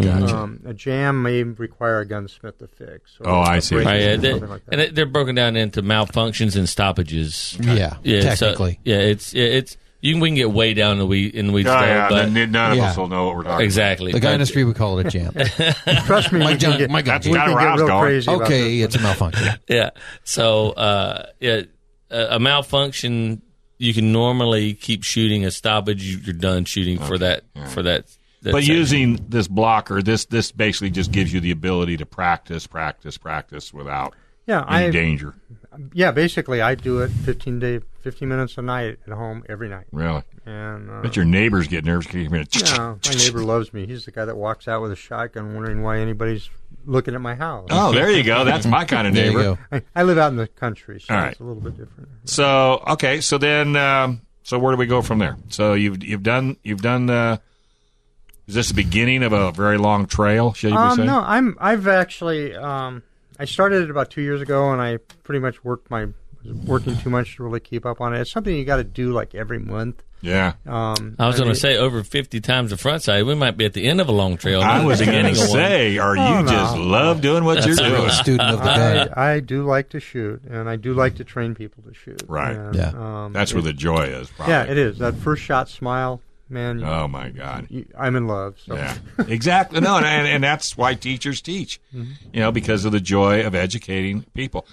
Gotcha. 0.00 0.36
Um, 0.36 0.60
a 0.66 0.74
jam 0.74 1.22
may 1.22 1.44
require 1.44 2.00
a 2.00 2.04
gunsmith 2.04 2.58
to 2.58 2.66
fix. 2.66 3.16
or 3.20 3.28
Oh, 3.28 3.40
I 3.40 3.60
see. 3.60 3.76
Right, 3.76 4.00
yeah, 4.02 4.16
they, 4.16 4.32
like 4.34 4.64
that. 4.66 4.80
And 4.80 4.96
they're 4.96 5.06
broken 5.06 5.36
down 5.36 5.54
into 5.56 5.82
malfunctions 5.82 6.56
and 6.56 6.68
stoppages. 6.68 7.56
yeah, 7.60 7.98
Yeah, 8.02 8.34
so- 8.34 8.46
technically. 8.46 8.80
yeah, 8.84 8.96
it's 8.96 9.32
yeah, 9.32 9.44
it's 9.44 9.76
you 10.00 10.14
can 10.14 10.20
we 10.20 10.28
can 10.30 10.34
get 10.34 10.50
way 10.50 10.74
down 10.74 10.92
in 10.92 10.98
the 10.98 11.06
weed 11.06 11.34
in 11.36 11.46
the 11.46 11.52
weeds, 11.52 11.68
Oh, 11.68 11.72
though, 11.78 11.86
yeah, 11.86 12.08
but 12.08 12.32
then 12.34 12.50
none 12.50 12.72
of 12.72 12.76
Yeah. 12.78 12.90
us 12.90 12.96
will 12.96 13.06
know 13.08 13.26
what 13.26 13.36
we're 13.36 13.42
talking 13.44 13.64
exactly 13.64 14.10
the 14.12 14.18
guy 14.20 14.32
in 14.34 14.40
the 14.40 14.46
street 14.46 14.64
would 14.64 14.74
call 14.76 14.98
it 14.98 15.06
a 15.06 15.10
jam. 15.10 15.32
Trust 16.06 16.32
me, 16.32 16.40
My 16.40 16.46
we 16.54 16.58
can 16.58 16.70
gun- 16.70 16.78
get, 16.78 16.90
my 16.90 17.00
gun. 17.02 17.14
That's 17.14 17.26
we 17.28 17.32
kinda 17.34 17.46
can 17.46 17.56
I 17.58 17.62
get 17.62 17.70
was 17.72 17.80
real 17.80 17.86
going. 17.88 18.02
crazy. 18.02 18.30
okay, 18.30 18.78
it's 18.80 18.96
a 18.96 19.00
malfunction. 19.00 19.48
yeah. 19.68 19.90
So 20.24 20.70
uh, 20.72 21.26
yeah, 21.40 21.62
a, 22.10 22.34
a 22.34 22.38
malfunction 22.40 23.42
you 23.78 23.92
can 23.94 24.12
normally 24.12 24.74
keep 24.74 25.02
shooting. 25.02 25.44
A 25.44 25.50
stoppage, 25.50 26.02
you- 26.04 26.18
you're 26.24 26.32
done 26.34 26.64
shooting 26.64 26.98
for 26.98 27.18
that 27.18 27.44
for 27.70 27.82
that. 27.82 28.06
that 28.42 28.52
But 28.52 28.58
section. 28.62 28.74
using 28.76 29.26
this 29.28 29.48
blocker, 29.48 30.02
this 30.02 30.26
this 30.26 30.52
basically 30.52 30.90
just 30.90 31.10
gives 31.12 31.32
you 31.32 31.40
the 31.40 31.50
ability 31.50 31.96
to 31.98 32.06
practice, 32.06 32.66
practice, 32.66 33.16
practice 33.16 33.72
without 33.72 34.14
Yeah, 34.46 34.64
any 34.68 34.86
I 34.86 34.90
danger. 34.90 35.34
Yeah. 35.92 36.10
Basically, 36.10 36.60
I 36.60 36.74
do 36.74 37.00
it 37.00 37.10
15 37.10 37.58
day, 37.58 37.80
15 38.02 38.28
minutes 38.28 38.56
a 38.58 38.62
night 38.62 38.98
at 39.06 39.12
home 39.12 39.44
every 39.48 39.68
night, 39.68 39.86
Really, 39.92 40.22
and 40.46 40.90
uh, 40.90 41.00
bet 41.02 41.16
your 41.16 41.24
neighbors 41.24 41.68
get 41.68 41.84
nervous. 41.84 42.06
Can 42.06 42.20
you 42.20 42.28
hear 42.28 42.44
no, 42.76 42.98
my 43.06 43.14
neighbor 43.14 43.40
loves 43.44 43.72
me. 43.72 43.86
He's 43.86 44.04
the 44.04 44.10
guy 44.10 44.24
that 44.24 44.36
walks 44.36 44.68
out 44.68 44.82
with 44.82 44.92
a 44.92 44.96
shotgun, 44.96 45.54
wondering 45.54 45.82
why 45.82 45.98
anybody's 45.98 46.48
looking 46.86 47.14
at 47.14 47.20
my 47.20 47.34
house. 47.34 47.68
Oh, 47.70 47.92
there 47.92 48.10
you 48.10 48.22
go. 48.22 48.44
That's 48.44 48.66
my 48.66 48.84
kind 48.84 49.06
of 49.06 49.14
There 49.14 49.26
you 49.30 49.38
neighbor. 49.38 49.58
go. 49.70 49.78
I, 49.94 50.00
I 50.00 50.02
live 50.02 50.18
out 50.18 50.28
in 50.32 50.36
the 50.36 50.48
country, 50.48 51.00
so 51.00 51.14
All 51.14 51.20
right. 51.20 51.32
it's 51.32 51.40
a 51.40 51.44
little 51.44 51.62
bit 51.62 51.76
different. 51.76 52.08
So 52.24 52.82
okay, 52.88 53.20
so 53.20 53.38
then 53.38 53.76
um, 53.76 54.20
so 54.42 54.58
where 54.58 54.72
do 54.74 54.78
we 54.78 54.86
go 54.86 55.00
from 55.02 55.18
there? 55.18 55.36
So 55.48 55.74
you've 55.74 56.02
you've 56.04 56.22
done 56.22 56.56
you've 56.62 56.82
done. 56.82 57.08
Uh, 57.10 57.38
is 58.46 58.54
this 58.56 58.68
the 58.68 58.74
beginning 58.74 59.22
of 59.22 59.32
a 59.32 59.52
very 59.52 59.78
long 59.78 60.04
trail? 60.06 60.52
Should 60.52 60.72
we 60.72 60.76
Um, 60.76 60.96
say? 60.98 61.06
no, 61.06 61.20
I'm. 61.20 61.56
I've 61.58 61.88
actually. 61.88 62.54
Um, 62.54 63.02
I 63.38 63.44
started 63.46 63.82
it 63.84 63.90
about 63.90 64.10
two 64.10 64.22
years 64.22 64.40
ago, 64.40 64.70
and 64.72 64.80
I 64.80 64.98
pretty 65.22 65.40
much 65.40 65.62
worked 65.64 65.90
my 65.90 66.06
was 66.44 66.54
working 66.66 66.96
too 66.98 67.08
much 67.10 67.36
to 67.36 67.42
really 67.42 67.60
keep 67.60 67.86
up 67.86 68.00
on 68.02 68.14
it. 68.14 68.20
It's 68.20 68.30
something 68.30 68.54
you 68.54 68.64
got 68.66 68.76
to 68.76 68.84
do 68.84 69.12
like 69.12 69.34
every 69.34 69.58
month. 69.58 70.02
Yeah, 70.20 70.54
Um, 70.66 71.16
I 71.18 71.26
was 71.26 71.36
going 71.36 71.48
mean- 71.48 71.54
to 71.54 71.60
say 71.60 71.76
over 71.76 72.02
50 72.02 72.40
times 72.40 72.70
the 72.70 72.78
Front 72.78 73.02
Sight. 73.02 73.26
We 73.26 73.34
might 73.34 73.58
be 73.58 73.66
at 73.66 73.74
the 73.74 73.86
end 73.86 74.00
of 74.00 74.08
a 74.08 74.12
long 74.12 74.38
trail. 74.38 74.62
I 74.62 74.82
was 74.82 75.00
going 75.02 75.26
to 75.26 75.34
say, 75.34 75.98
are 75.98 76.16
Oh, 76.16 76.38
you 76.38 76.44
no. 76.44 76.50
just 76.50 76.76
love 76.78 77.20
doing 77.20 77.44
what 77.44 77.66
you're 77.66 77.74
That's 77.76 77.88
a 77.88 77.96
doing? 77.96 78.10
student 78.10 78.50
of 78.50 78.58
the 78.60 78.64
gun. 78.64 79.08
I, 79.14 79.32
I 79.34 79.40
do 79.40 79.64
like 79.66 79.90
to 79.90 80.00
shoot, 80.00 80.42
and 80.44 80.66
I 80.68 80.76
do 80.76 80.94
like 80.94 81.16
to 81.16 81.24
train 81.24 81.54
people 81.54 81.82
to 81.82 81.92
shoot. 81.92 82.22
Right. 82.26 82.56
And, 82.56 82.74
Yeah. 82.74 82.92
Um, 83.24 83.32
That's 83.34 83.52
where 83.52 83.62
the 83.62 83.74
joy 83.74 84.04
is. 84.04 84.30
Probably. 84.30 84.54
Yeah, 84.54 84.62
it 84.64 84.78
is 84.78 84.96
that 84.98 85.14
first 85.16 85.42
shot 85.42 85.68
smile, 85.68 86.22
man. 86.48 86.78
you- 86.80 86.86
Oh 86.86 87.08
my 87.08 87.30
God. 87.30 87.66
you- 87.70 87.86
I'm 87.98 88.16
in 88.16 88.26
love. 88.26 88.56
So. 88.64 88.74
Yeah, 88.76 88.96
exactly. 89.28 89.80
No, 89.80 89.96
and, 89.98 90.06
and 90.26 90.42
that's 90.44 90.76
why 90.76 90.94
teachers 90.94 91.40
teach, 91.40 91.80
Mm-hmm. 91.94 92.12
you 92.32 92.40
know, 92.40 92.52
because 92.52 92.84
of 92.84 92.92
the 92.92 93.00
joy 93.00 93.44
of 93.46 93.54
educating 93.54 94.22
people. 94.34 94.66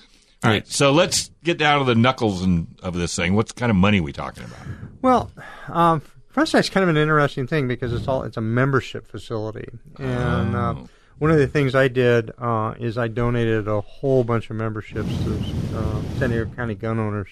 All 0.43 0.49
right, 0.49 0.67
so 0.67 0.91
let's 0.91 1.29
get 1.43 1.57
down 1.59 1.79
to 1.79 1.85
the 1.85 1.93
knuckles 1.93 2.41
and, 2.41 2.67
of 2.81 2.95
this 2.95 3.15
thing. 3.15 3.35
What 3.35 3.55
kind 3.55 3.69
of 3.69 3.75
money 3.75 4.01
we 4.01 4.11
talking 4.11 4.43
about? 4.43 4.59
Well, 5.01 5.31
um, 5.67 6.01
Front 6.29 6.49
Sight's 6.49 6.69
kind 6.69 6.83
of 6.83 6.89
an 6.89 6.97
interesting 6.97 7.45
thing 7.45 7.67
because 7.67 7.93
it's 7.93 8.07
all 8.07 8.23
it's 8.23 8.37
a 8.37 8.41
membership 8.41 9.05
facility, 9.07 9.67
and 9.99 10.55
uh, 10.55 10.73
Oh. 10.77 10.89
one 11.19 11.29
of 11.29 11.37
the 11.37 11.45
things 11.47 11.75
I 11.75 11.89
did 11.89 12.31
uh, 12.39 12.73
is 12.79 12.97
I 12.97 13.07
donated 13.07 13.67
a 13.67 13.81
whole 13.81 14.23
bunch 14.23 14.49
of 14.49 14.55
memberships 14.55 15.09
to 15.25 15.43
uh, 15.77 16.01
San 16.17 16.31
Diego 16.31 16.49
County 16.55 16.73
gun 16.73 16.97
owners, 16.99 17.27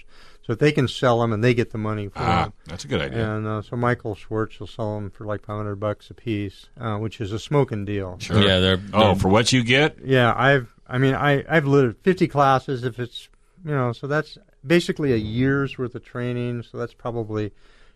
so 0.50 0.54
that 0.56 0.60
they 0.60 0.72
can 0.72 0.88
sell 0.88 1.22
them 1.22 1.32
and 1.32 1.44
they 1.44 1.54
get 1.54 1.70
the 1.70 1.78
money 1.78 2.08
for 2.08 2.18
Ah, 2.18 2.44
them. 2.46 2.54
that's 2.66 2.84
a 2.84 2.88
good 2.88 3.02
idea. 3.02 3.32
And 3.36 3.46
uh, 3.46 3.62
so 3.62 3.76
Michael 3.76 4.16
Schwartz 4.16 4.60
will 4.60 4.66
sell 4.66 4.96
them 4.96 5.12
for 5.12 5.26
like 5.26 5.46
500 5.46 5.76
bucks 5.76 6.10
a 6.10 6.16
piece, 6.16 6.66
uh, 6.82 6.98
which 6.98 7.22
is 7.22 7.32
a 7.32 7.38
smoking 7.38 7.86
deal. 7.86 8.18
Sure. 8.20 8.42
Yeah, 8.42 8.58
they're, 8.60 8.82
Oh, 8.92 9.00
they're- 9.12 9.16
for 9.16 9.28
what 9.30 9.54
you 9.54 9.64
get? 9.64 9.98
Yeah, 10.04 10.34
I've. 10.36 10.74
I 10.88 10.98
mean, 10.98 11.14
I 11.14 11.44
I've 11.48 11.68
lit 11.68 11.96
50 12.02 12.28
classes. 12.28 12.84
If 12.84 12.98
it's 13.00 13.30
you 13.64 13.70
know, 13.72 13.92
so 13.94 14.08
that's 14.08 14.40
basically 14.66 15.14
a 15.14 15.18
year's 15.18 15.78
worth 15.78 15.94
of 15.94 16.04
training. 16.04 16.64
So 16.64 16.80
that's 16.80 16.96
probably 16.96 17.44
you 17.44 17.52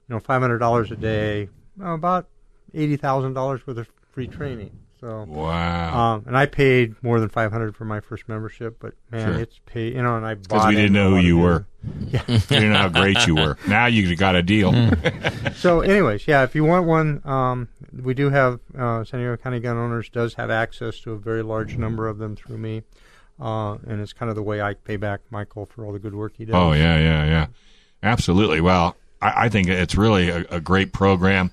know 0.09 0.19
500 0.19 0.59
dollars 0.59 0.91
a 0.91 0.95
day, 0.95 1.49
about 1.81 2.27
eighty 2.75 2.97
thousand 2.97 3.33
dollars 3.33 3.65
worth 3.65 3.77
of 3.79 3.87
free 4.11 4.27
training. 4.27 4.77
So. 5.03 5.25
Wow. 5.27 6.13
Um, 6.15 6.23
and 6.27 6.37
I 6.37 6.45
paid 6.45 6.95
more 7.03 7.19
than 7.19 7.27
500 7.27 7.75
for 7.75 7.83
my 7.83 7.99
first 7.99 8.29
membership, 8.29 8.77
but 8.79 8.93
man, 9.11 9.33
Sure. 9.33 9.41
it's 9.41 9.59
paid. 9.65 9.95
You 9.95 10.01
know, 10.01 10.15
and 10.15 10.25
I 10.25 10.35
Because 10.35 10.65
we 10.67 10.75
didn't 10.75 10.93
know 10.93 11.09
who 11.09 11.17
you 11.17 11.35
new- 11.35 11.41
were. 11.43 11.65
we 11.83 12.37
didn't 12.47 12.71
know 12.71 12.77
how 12.77 12.87
great 12.87 13.27
you 13.27 13.35
were. 13.35 13.57
Now 13.67 13.87
you 13.87 14.15
got 14.15 14.35
a 14.37 14.41
deal. 14.41 14.73
So, 15.55 15.81
anyways, 15.81 16.27
yeah, 16.27 16.43
if 16.43 16.55
you 16.55 16.63
want 16.65 16.87
one, 16.87 17.21
um, 17.25 17.67
we 18.01 18.13
do 18.13 18.29
have 18.29 18.59
uh, 18.77 19.03
San 19.03 19.19
Diego 19.19 19.37
County 19.37 19.59
Gun 19.59 19.77
Owners 19.77 20.09
does 20.09 20.33
have 20.33 20.49
access 20.49 20.99
to 21.01 21.11
a 21.11 21.17
very 21.17 21.43
large 21.43 21.77
number 21.77 22.07
of 22.07 22.17
them 22.17 22.35
through 22.35 22.57
me, 22.57 22.81
uh, 23.39 23.73
and 23.87 24.01
it's 24.01 24.13
kind 24.13 24.29
of 24.29 24.35
the 24.35 24.41
way 24.43 24.61
I 24.61 24.73
pay 24.73 24.95
back 24.97 25.21
Michael 25.29 25.65
for 25.67 25.85
all 25.85 25.93
the 25.93 25.99
good 25.99 26.15
work 26.15 26.33
he 26.37 26.45
does. 26.45 26.55
Oh 26.55 26.71
yeah, 26.73 26.97
yeah, 26.97 27.25
yeah. 27.25 27.47
Absolutely. 28.01 28.61
Well, 28.61 28.95
I, 29.21 29.45
I 29.45 29.49
think 29.49 29.67
it's 29.67 29.95
really 29.95 30.29
a, 30.29 30.45
a 30.49 30.59
great 30.59 30.91
program, 30.91 31.51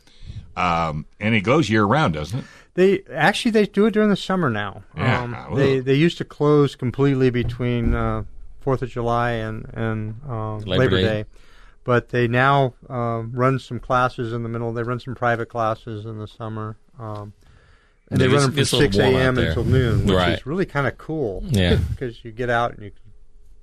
um, 0.56 1.04
and 1.20 1.34
it 1.34 1.42
goes 1.42 1.68
year 1.68 1.84
round, 1.84 2.14
doesn't 2.14 2.38
it? 2.40 2.44
They 2.74 3.02
actually 3.12 3.50
they 3.50 3.66
do 3.66 3.86
it 3.86 3.92
during 3.94 4.10
the 4.10 4.16
summer 4.16 4.48
now. 4.50 4.84
Yeah, 4.96 5.22
Um, 5.22 5.54
they 5.56 5.80
they 5.80 5.94
used 5.94 6.18
to 6.18 6.24
close 6.24 6.74
completely 6.76 7.30
between 7.30 7.94
uh, 7.94 8.24
Fourth 8.60 8.82
of 8.82 8.90
July 8.90 9.32
and 9.32 9.68
and 9.74 10.20
um, 10.28 10.58
Labor 10.60 10.84
Labor, 10.84 10.96
Day. 10.96 11.02
Day. 11.02 11.24
but 11.84 12.10
they 12.10 12.28
now 12.28 12.74
um, 12.88 13.32
run 13.34 13.58
some 13.58 13.80
classes 13.80 14.32
in 14.32 14.42
the 14.44 14.48
middle. 14.48 14.72
They 14.72 14.82
run 14.84 15.00
some 15.00 15.14
private 15.14 15.46
classes 15.48 16.04
in 16.06 16.18
the 16.18 16.28
summer. 16.28 16.76
Um, 16.98 17.32
and 18.10 18.20
It 18.20 18.24
they 18.24 18.30
gets- 18.30 18.32
run 18.34 18.42
them 18.42 18.50
from 18.50 18.56
gets 18.56 18.72
a 18.72 18.76
little 18.76 18.92
six 18.92 18.98
a.m. 18.98 19.38
until 19.38 19.64
noon, 19.64 20.06
which 20.06 20.14
Right. 20.16 20.32
is 20.38 20.46
really 20.46 20.66
kind 20.66 20.86
of 20.86 20.96
cool. 20.98 21.42
Yeah. 21.48 21.76
because 21.90 22.24
you 22.24 22.30
get 22.32 22.50
out 22.50 22.72
and 22.74 22.82
you 22.84 22.90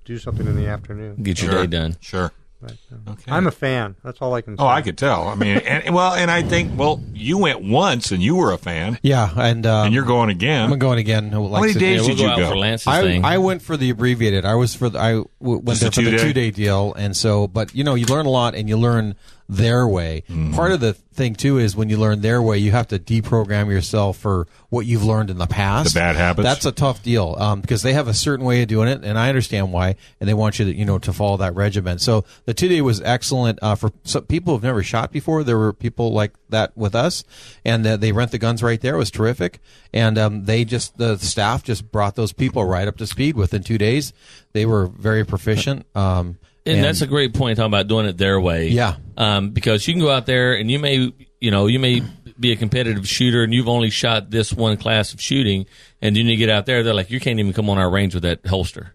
do 0.05 0.17
something 0.17 0.47
in 0.47 0.55
the 0.55 0.67
afternoon. 0.67 1.21
get 1.23 1.41
your 1.41 1.51
Sure. 1.51 1.61
day 1.61 1.67
done. 1.67 1.95
Sure. 2.01 2.31
But, 2.59 2.71
uh, 2.91 3.11
Okay. 3.11 3.31
I'm 3.31 3.45
a 3.45 3.51
fan. 3.51 3.95
That's 4.03 4.19
all 4.19 4.33
I 4.33 4.41
can 4.41 4.57
say. 4.57 4.63
Oh, 4.63 4.67
I 4.67 4.81
could 4.81 4.97
tell. 4.97 5.27
I 5.27 5.35
mean, 5.35 5.57
and 5.59 5.93
well, 5.93 6.13
and 6.13 6.31
I 6.31 6.41
think 6.41 6.71
well, 6.77 6.99
you 7.13 7.37
went 7.37 7.61
once 7.61 8.11
and 8.11 8.21
you 8.23 8.35
were 8.35 8.51
a 8.51 8.57
fan, 8.57 8.97
Yeah, 9.03 9.29
and, 9.37 9.63
um, 9.67 9.85
and 9.85 9.93
you're 9.93 10.05
going 10.05 10.29
again. 10.31 10.71
I'm 10.71 10.79
going 10.79 10.97
again. 10.97 11.29
Like 11.31 11.51
How 11.53 11.61
many 11.61 11.73
days 11.73 12.01
Yeah, 12.01 12.07
we'll 12.07 12.15
did 12.15 12.17
go 12.17 12.23
you 12.23 12.29
out 12.31 12.37
go? 12.39 12.49
for 12.49 12.57
Lance's 12.57 12.87
I, 12.87 13.01
thing. 13.03 13.23
I 13.25 13.37
went 13.37 13.61
for 13.61 13.77
the 13.77 13.91
abbreviated. 13.91 14.43
I 14.43 14.55
was 14.55 14.73
for 14.73 14.89
the, 14.89 14.97
I 14.99 15.11
w- 15.11 15.27
went 15.41 15.67
Just 15.67 15.81
there 15.81 15.89
a 15.89 15.91
for 15.91 16.01
the 16.01 16.11
two-day? 16.17 16.23
two 16.23 16.33
day 16.33 16.49
deal, 16.51 16.93
and 16.95 17.15
so 17.15 17.47
but 17.47 17.75
you 17.75 17.83
know 17.83 17.93
you 17.93 18.07
learn 18.07 18.25
a 18.25 18.29
lot 18.31 18.55
and 18.55 18.67
you 18.67 18.75
learn 18.77 19.15
their 19.49 19.87
way. 19.87 20.23
Mm-hmm. 20.29 20.53
Part 20.53 20.71
of 20.71 20.79
the 20.79 20.93
thing 20.93 21.35
too 21.35 21.57
is 21.57 21.75
when 21.75 21.89
you 21.89 21.97
learn 21.97 22.21
their 22.21 22.41
way, 22.41 22.57
you 22.57 22.71
have 22.71 22.87
to 22.89 22.99
deprogram 22.99 23.69
yourself 23.69 24.17
for 24.17 24.47
what 24.69 24.85
you've 24.85 25.03
learned 25.03 25.29
in 25.29 25.37
the 25.37 25.47
past. 25.47 25.93
The 25.93 25.99
bad 25.99 26.15
habits? 26.15 26.43
That's 26.43 26.65
a 26.65 26.71
tough 26.71 27.01
deal 27.01 27.35
um, 27.37 27.61
because 27.61 27.81
they 27.81 27.93
have 27.93 28.07
a 28.07 28.13
certain 28.13 28.45
way 28.45 28.61
of 28.61 28.67
doing 28.67 28.87
it, 28.89 29.03
and 29.03 29.17
I 29.17 29.29
understand 29.29 29.71
why, 29.71 29.95
and 30.19 30.27
they 30.27 30.33
want 30.33 30.59
you 30.59 30.65
to 30.65 30.73
you 30.73 30.85
know 30.85 30.99
to 30.99 31.13
follow 31.13 31.37
that 31.37 31.55
regimen. 31.55 31.99
So 31.99 32.25
the 32.45 32.53
two 32.53 32.67
day 32.67 32.81
was 32.81 33.01
excellent 33.01 33.59
uh, 33.61 33.75
for 33.75 33.91
some 34.03 34.25
people 34.25 34.53
who've 34.53 34.63
never 34.63 34.83
shot 34.83 35.11
before. 35.11 35.43
There 35.43 35.57
were 35.57 35.73
people 35.73 36.13
like 36.13 36.33
that 36.49 36.75
with 36.77 36.95
us, 36.95 37.23
and 37.65 37.85
uh, 37.85 37.97
they 37.97 38.11
rent 38.11 38.31
the 38.31 38.37
guns 38.37 38.61
right 38.61 38.79
there. 38.79 38.95
It 38.95 38.99
was 38.99 39.11
terrific, 39.11 39.59
and 39.93 40.17
um, 40.17 40.45
they 40.45 40.65
just 40.65 40.97
the 40.97 41.17
staff 41.17 41.63
just 41.63 41.91
brought 41.91 42.15
those 42.15 42.33
people 42.33 42.65
right 42.65 42.87
up 42.87 42.97
to 42.97 43.07
speed 43.07 43.35
within 43.35 43.63
two 43.63 43.77
days. 43.77 44.13
They 44.53 44.65
were 44.65 44.87
very 44.87 45.25
proficient. 45.25 45.85
Um, 45.95 46.37
And, 46.67 46.83
that's 46.83 47.01
a 47.01 47.07
great 47.07 47.33
point 47.33 47.57
talking 47.57 47.71
about 47.71 47.87
doing 47.87 48.05
it 48.05 48.17
their 48.17 48.39
way. 48.39 48.69
Yeah. 48.69 48.95
Um, 49.17 49.49
because 49.51 49.87
you 49.87 49.93
can 49.93 50.01
go 50.01 50.11
out 50.11 50.25
there 50.25 50.53
and 50.53 50.69
you 50.69 50.79
may, 50.79 51.11
you 51.39 51.51
know, 51.51 51.67
you 51.67 51.79
may 51.79 52.01
be 52.39 52.51
a 52.51 52.55
competitive 52.55 53.07
shooter 53.07 53.43
and 53.43 53.53
you've 53.53 53.67
only 53.67 53.89
shot 53.89 54.29
this 54.29 54.53
one 54.53 54.77
class 54.77 55.13
of 55.13 55.19
shooting, 55.21 55.65
and 56.01 56.15
then 56.15 56.27
you 56.27 56.37
get 56.37 56.49
out 56.49 56.65
there, 56.67 56.83
they're 56.83 56.93
like, 56.93 57.09
you 57.09 57.19
can't 57.19 57.39
even 57.39 57.51
come 57.53 57.69
on 57.69 57.77
our 57.79 57.89
range 57.89 58.13
with 58.13 58.23
that 58.23 58.45
holster 58.45 58.93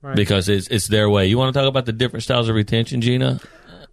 Right. 0.00 0.16
because 0.16 0.48
it's 0.48 0.66
it's 0.66 0.88
their 0.88 1.08
way. 1.08 1.26
You 1.28 1.38
want 1.38 1.54
to 1.54 1.60
talk 1.60 1.68
about 1.68 1.86
the 1.86 1.92
different 1.92 2.24
styles 2.24 2.48
of 2.48 2.56
retention, 2.56 3.00
Gina? 3.00 3.38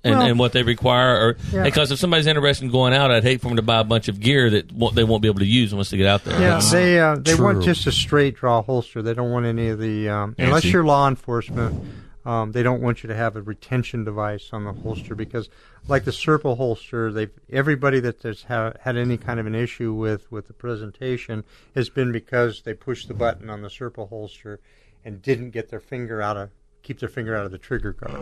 And, 0.03 0.15
Well- 0.17 0.27
and 0.27 0.39
what 0.39 0.53
they 0.53 0.63
require, 0.63 1.13
or 1.19 1.37
Yeah. 1.53 1.63
because 1.63 1.91
if 1.91 1.99
somebody's 1.99 2.25
interested 2.25 2.63
in 2.65 2.71
going 2.71 2.93
out, 2.93 3.11
I'd 3.11 3.21
hate 3.23 3.41
for 3.41 3.49
them 3.49 3.57
to 3.57 3.61
buy 3.61 3.79
a 3.81 3.83
bunch 3.83 4.07
of 4.07 4.19
gear 4.19 4.49
that 4.49 4.71
won't, 4.71 4.95
they 4.95 5.03
won't 5.03 5.21
be 5.21 5.27
able 5.27 5.39
to 5.41 5.45
use 5.45 5.75
once 5.75 5.89
they 5.89 5.97
get 5.97 6.07
out 6.07 6.23
there. 6.23 6.39
Yeah, 6.39 6.61
they 6.71 6.99
uh, 6.99 7.17
they 7.19 7.35
want 7.35 7.63
just 7.63 7.85
a 7.85 7.91
straight 7.91 8.35
draw 8.37 8.61
holster. 8.63 9.01
They 9.03 9.13
don't 9.13 9.29
want 9.29 9.45
any 9.45 9.67
of 9.67 9.77
the 9.77 10.07
um, 10.09 10.35
unless 10.39 10.63
you're 10.65 10.85
law 10.85 11.07
enforcement. 11.07 11.83
Um, 12.25 12.51
they 12.51 12.63
don't 12.63 12.81
want 12.81 13.01
you 13.01 13.07
to 13.07 13.15
have 13.15 13.35
a 13.35 13.41
retention 13.41 14.03
device 14.03 14.49
on 14.51 14.65
the 14.65 14.73
holster 14.73 15.15
because, 15.15 15.49
like 15.87 16.03
the 16.03 16.11
Serpa 16.11 16.57
holster, 16.57 17.11
they've 17.11 17.31
everybody 17.49 17.99
that 18.01 18.21
has 18.23 18.43
ha- 18.43 18.73
had 18.81 18.97
any 18.97 19.17
kind 19.17 19.39
of 19.39 19.47
an 19.47 19.55
issue 19.55 19.93
with 19.93 20.29
with 20.31 20.47
the 20.47 20.53
presentation 20.53 21.45
has 21.75 21.89
been 21.89 22.11
because 22.11 22.61
they 22.63 22.73
pushed 22.73 23.07
the 23.07 23.13
button 23.13 23.49
on 23.49 23.61
the 23.61 23.69
Serpa 23.69 24.09
holster 24.09 24.59
and 25.05 25.21
didn't 25.21 25.51
get 25.51 25.69
their 25.69 25.79
finger 25.79 26.21
out 26.21 26.35
of 26.35 26.49
keep 26.83 26.99
their 26.99 27.09
finger 27.09 27.35
out 27.35 27.45
of 27.45 27.51
the 27.51 27.57
trigger 27.57 27.93
guard. 27.93 28.17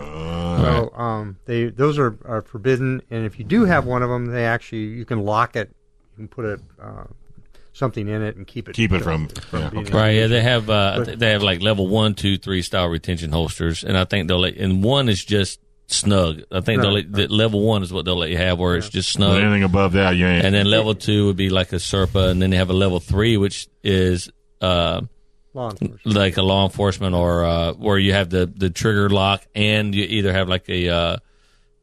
so 0.62 0.91
um, 0.95 1.38
they 1.45 1.65
those 1.65 1.97
are, 1.97 2.17
are 2.25 2.41
forbidden, 2.41 3.01
and 3.10 3.25
if 3.25 3.39
you 3.39 3.45
do 3.45 3.65
have 3.65 3.86
one 3.86 4.03
of 4.03 4.10
them, 4.10 4.27
they 4.27 4.45
actually 4.45 4.83
you 4.83 5.05
can 5.05 5.23
lock 5.23 5.55
it, 5.55 5.69
you 6.12 6.17
can 6.17 6.27
put 6.27 6.45
a 6.45 6.60
uh, 6.79 7.05
something 7.77 8.07
in 8.07 8.21
it 8.21 8.35
and 8.35 8.45
keep 8.47 8.67
it 8.67 8.75
Keep 8.75 8.91
it 8.93 9.03
from- 9.03 9.29
yeah, 9.53 9.69
okay. 9.73 9.91
Right, 9.93 10.11
yeah, 10.15 10.27
they 10.27 10.41
have 10.41 10.69
uh, 10.69 11.03
But- 11.05 11.19
they 11.19 11.31
have 11.31 11.43
like 11.43 11.61
level 11.61 11.87
one, 11.87 12.15
two, 12.15 12.37
three 12.37 12.61
style 12.61 12.87
retention 12.87 13.31
holsters, 13.31 13.83
and 13.83 13.97
I 13.97 14.05
think 14.05 14.27
they'll 14.27 14.39
let 14.39 14.57
and 14.57 14.83
one 14.83 15.09
is 15.09 15.23
just 15.23 15.59
snug. 15.87 16.41
I 16.51 16.61
think 16.61 16.81
they'll 16.81 16.95
Right, 16.95 17.09
the 17.11 17.27
level 17.27 17.61
one 17.61 17.83
is 17.83 17.93
what 17.93 18.03
they'll 18.05 18.17
let 18.17 18.29
you 18.29 18.37
have, 18.37 18.59
where 18.59 18.75
it's 18.75 18.89
just 18.89 19.09
snug, 19.11 19.37
Anything 19.41 19.63
above 19.63 19.93
that, 19.93 20.11
you 20.17 20.25
ain't. 20.25 20.45
and 20.45 20.53
then 20.55 20.65
level 20.65 20.95
two 20.95 21.27
would 21.27 21.37
be 21.37 21.49
like 21.49 21.71
a 21.71 21.77
Serpa, 21.77 22.29
and 22.31 22.41
then 22.41 22.49
they 22.49 22.57
have 22.57 22.69
a 22.69 22.73
level 22.73 22.99
three, 22.99 23.37
which 23.37 23.67
is 23.83 24.29
uh, 24.59 25.01
law 25.53 25.69
enforcement. 25.69 26.05
like 26.05 26.37
a 26.37 26.41
law 26.41 26.65
enforcement 26.65 27.15
or 27.15 27.45
uh, 27.45 27.73
where 27.73 27.97
you 27.99 28.11
have 28.13 28.29
the 28.29 28.51
the 28.53 28.69
trigger 28.69 29.07
lock, 29.09 29.45
and 29.55 29.93
you 29.95 30.03
either 30.03 30.33
have 30.33 30.49
like 30.49 30.67
a 30.67 30.89
uh, 30.89 31.17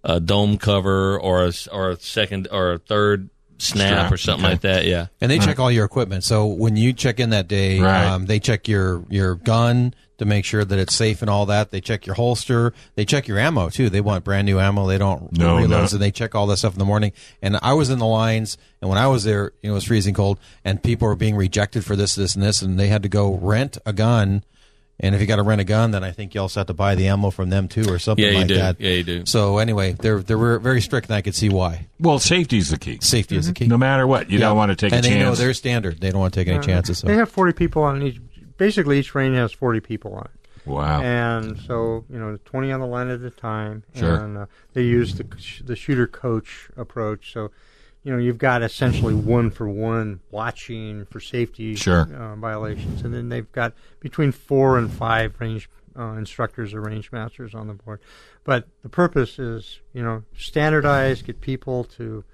a 0.03 0.21
dome 0.21 0.59
cover 0.59 1.19
or 1.19 1.45
a, 1.45 1.49
s- 1.49 1.67
or 1.69 1.91
a 1.91 1.97
second 2.01 2.49
or 2.53 2.73
a 2.73 2.79
third 2.79 3.31
snap 3.59 3.89
Strap, 3.89 4.13
or 4.13 4.17
something 4.17 4.45
okay. 4.45 4.53
like 4.55 4.61
that. 4.63 4.85
Yeah. 4.87 5.07
And 5.21 5.31
they 5.31 5.39
check 5.39 5.59
all 5.59 5.71
your 5.71 5.85
equipment. 5.85 6.25
So 6.25 6.47
when 6.47 6.77
you 6.77 6.93
check 6.93 7.21
in 7.21 7.31
that 7.31 7.49
day, 7.49 7.81
Right. 7.81 8.05
um, 8.07 8.27
they 8.27 8.41
check 8.41 8.67
your 8.69 9.05
your 9.09 9.35
gun 9.37 9.95
to 10.19 10.25
make 10.25 10.45
sure 10.45 10.65
that 10.65 10.79
it's 10.79 10.95
safe 10.95 11.23
and 11.23 11.29
all 11.31 11.47
that. 11.47 11.71
They 11.73 11.81
check 11.81 12.07
your 12.07 12.15
holster. 12.15 12.73
They 12.95 13.05
check 13.05 13.27
your 13.27 13.39
ammo 13.39 13.69
too. 13.69 13.91
They 13.91 14.01
want 14.01 14.23
brand 14.25 14.47
new 14.47 14.61
ammo. 14.61 14.87
They 14.87 14.99
don't 14.99 15.37
No, 15.37 15.57
reloads, 15.57 15.69
no. 15.69 15.97
and 15.97 16.01
they 16.03 16.11
check 16.13 16.35
all 16.37 16.47
that 16.49 16.59
stuff 16.59 16.73
in 16.75 16.79
the 16.79 16.85
morning. 16.85 17.13
And 17.43 17.59
I 17.63 17.73
was 17.73 17.91
in 17.91 17.99
the 17.99 18.07
lines, 18.07 18.57
and 18.81 18.89
when 18.89 18.99
I 18.99 19.09
was 19.09 19.25
there, 19.25 19.53
you 19.63 19.69
know, 19.71 19.73
it 19.73 19.75
was 19.75 19.85
freezing 19.85 20.15
cold, 20.15 20.39
and 20.65 20.81
people 20.83 21.09
were 21.09 21.17
being 21.17 21.35
rejected 21.35 21.85
for 21.85 21.97
this, 21.97 22.15
this, 22.15 22.35
and 22.37 22.45
this, 22.45 22.63
and 22.63 22.79
they 22.79 22.89
had 22.89 23.03
to 23.03 23.09
go 23.09 23.35
rent 23.35 23.77
a 23.85 23.93
gun. 23.93 24.45
And 25.01 25.15
if 25.15 25.21
you 25.21 25.27
got 25.27 25.37
to 25.37 25.43
rent 25.43 25.61
a 25.61 25.65
gun, 25.65 25.91
then 25.91 26.05
I 26.05 26.13
think 26.13 26.35
you 26.35 26.41
also 26.41 26.61
have 26.61 26.69
to 26.69 26.73
buy 26.75 26.95
the 26.95 27.09
ammo 27.09 27.31
from 27.31 27.51
them 27.51 27.67
too, 27.67 27.85
or 27.93 27.99
something 27.99 28.25
Yeah, 28.25 28.31
you 28.31 28.39
like 28.39 28.47
do. 28.47 28.55
that. 28.55 28.81
Yeah, 28.81 28.91
you 28.93 29.03
do. 29.03 29.27
So 29.27 29.59
anyway, 29.59 29.93
they're 29.93 30.21
they 30.21 30.37
were 30.37 30.59
very 30.61 30.81
strict, 30.81 31.09
and 31.09 31.17
I 31.17 31.21
could 31.21 31.35
see 31.35 31.49
why. 31.49 31.89
well, 31.99 32.19
safety's 32.21 32.71
the 32.71 32.79
key. 32.79 32.99
Safety 33.01 33.37
is 33.37 33.47
the 33.49 33.53
key. 33.53 33.67
No 33.67 33.77
matter 33.77 34.07
what, 34.07 34.31
you 34.31 34.39
Yeah. 34.39 34.47
don't 34.49 34.57
want 34.57 34.71
to 34.71 34.77
take 34.77 34.93
and 34.93 35.05
a 35.05 35.09
they 35.09 35.19
know 35.19 35.27
chance. 35.31 35.39
their 35.41 35.53
standard. 35.55 36.01
They 36.01 36.11
don't 36.11 36.21
want 36.21 36.33
to 36.35 36.41
take 36.41 36.49
any 36.49 36.65
chances. 36.65 36.99
So. 36.99 37.09
They 37.09 37.17
have 37.17 37.29
40 37.29 37.53
people 37.55 37.83
on 37.83 38.03
each. 38.03 38.21
Basically, 38.57 39.01
each 39.01 39.15
range 39.17 39.35
has 39.37 39.53
40 39.53 39.81
people 39.81 40.15
on 40.15 40.27
it. 40.33 40.67
Wow. 40.71 41.03
And 41.03 41.59
so, 41.59 42.05
you 42.09 42.19
know, 42.19 42.39
20 42.45 42.71
on 42.73 42.79
the 42.81 42.87
line 42.87 43.11
at 43.11 43.21
a 43.21 43.31
time. 43.31 43.83
Sure. 43.97 44.15
And 44.15 44.39
uh, 44.39 44.47
they 44.75 44.83
use 44.83 45.17
the 45.17 45.27
the 45.65 45.75
shooter 45.77 46.07
coach 46.07 46.71
approach. 46.77 47.33
So, 47.33 47.51
you 48.05 48.13
know, 48.13 48.19
you've 48.19 48.39
got 48.39 48.63
essentially 48.63 49.15
one 49.15 49.51
for 49.51 49.69
one 49.69 50.21
watching 50.31 51.07
for 51.07 51.19
safety 51.21 51.75
Sure. 51.75 52.03
uh, 52.15 52.37
violations. 52.37 53.03
And 53.03 53.13
then 53.13 53.29
they've 53.31 53.51
got 53.53 53.73
between 54.01 54.31
four 54.31 54.79
and 54.79 54.91
five 54.93 55.35
range 55.41 55.69
uh, 55.99 56.13
instructors 56.13 56.75
or 56.75 56.81
range 56.83 57.11
masters 57.13 57.55
on 57.55 57.67
the 57.67 57.75
board. 57.75 58.01
But 58.45 58.69
the 58.83 58.89
purpose 58.89 59.39
is, 59.39 59.81
you 59.95 60.03
know, 60.03 60.23
standardize, 60.37 61.23
get 61.23 61.41
people 61.41 61.85
to 61.97 62.25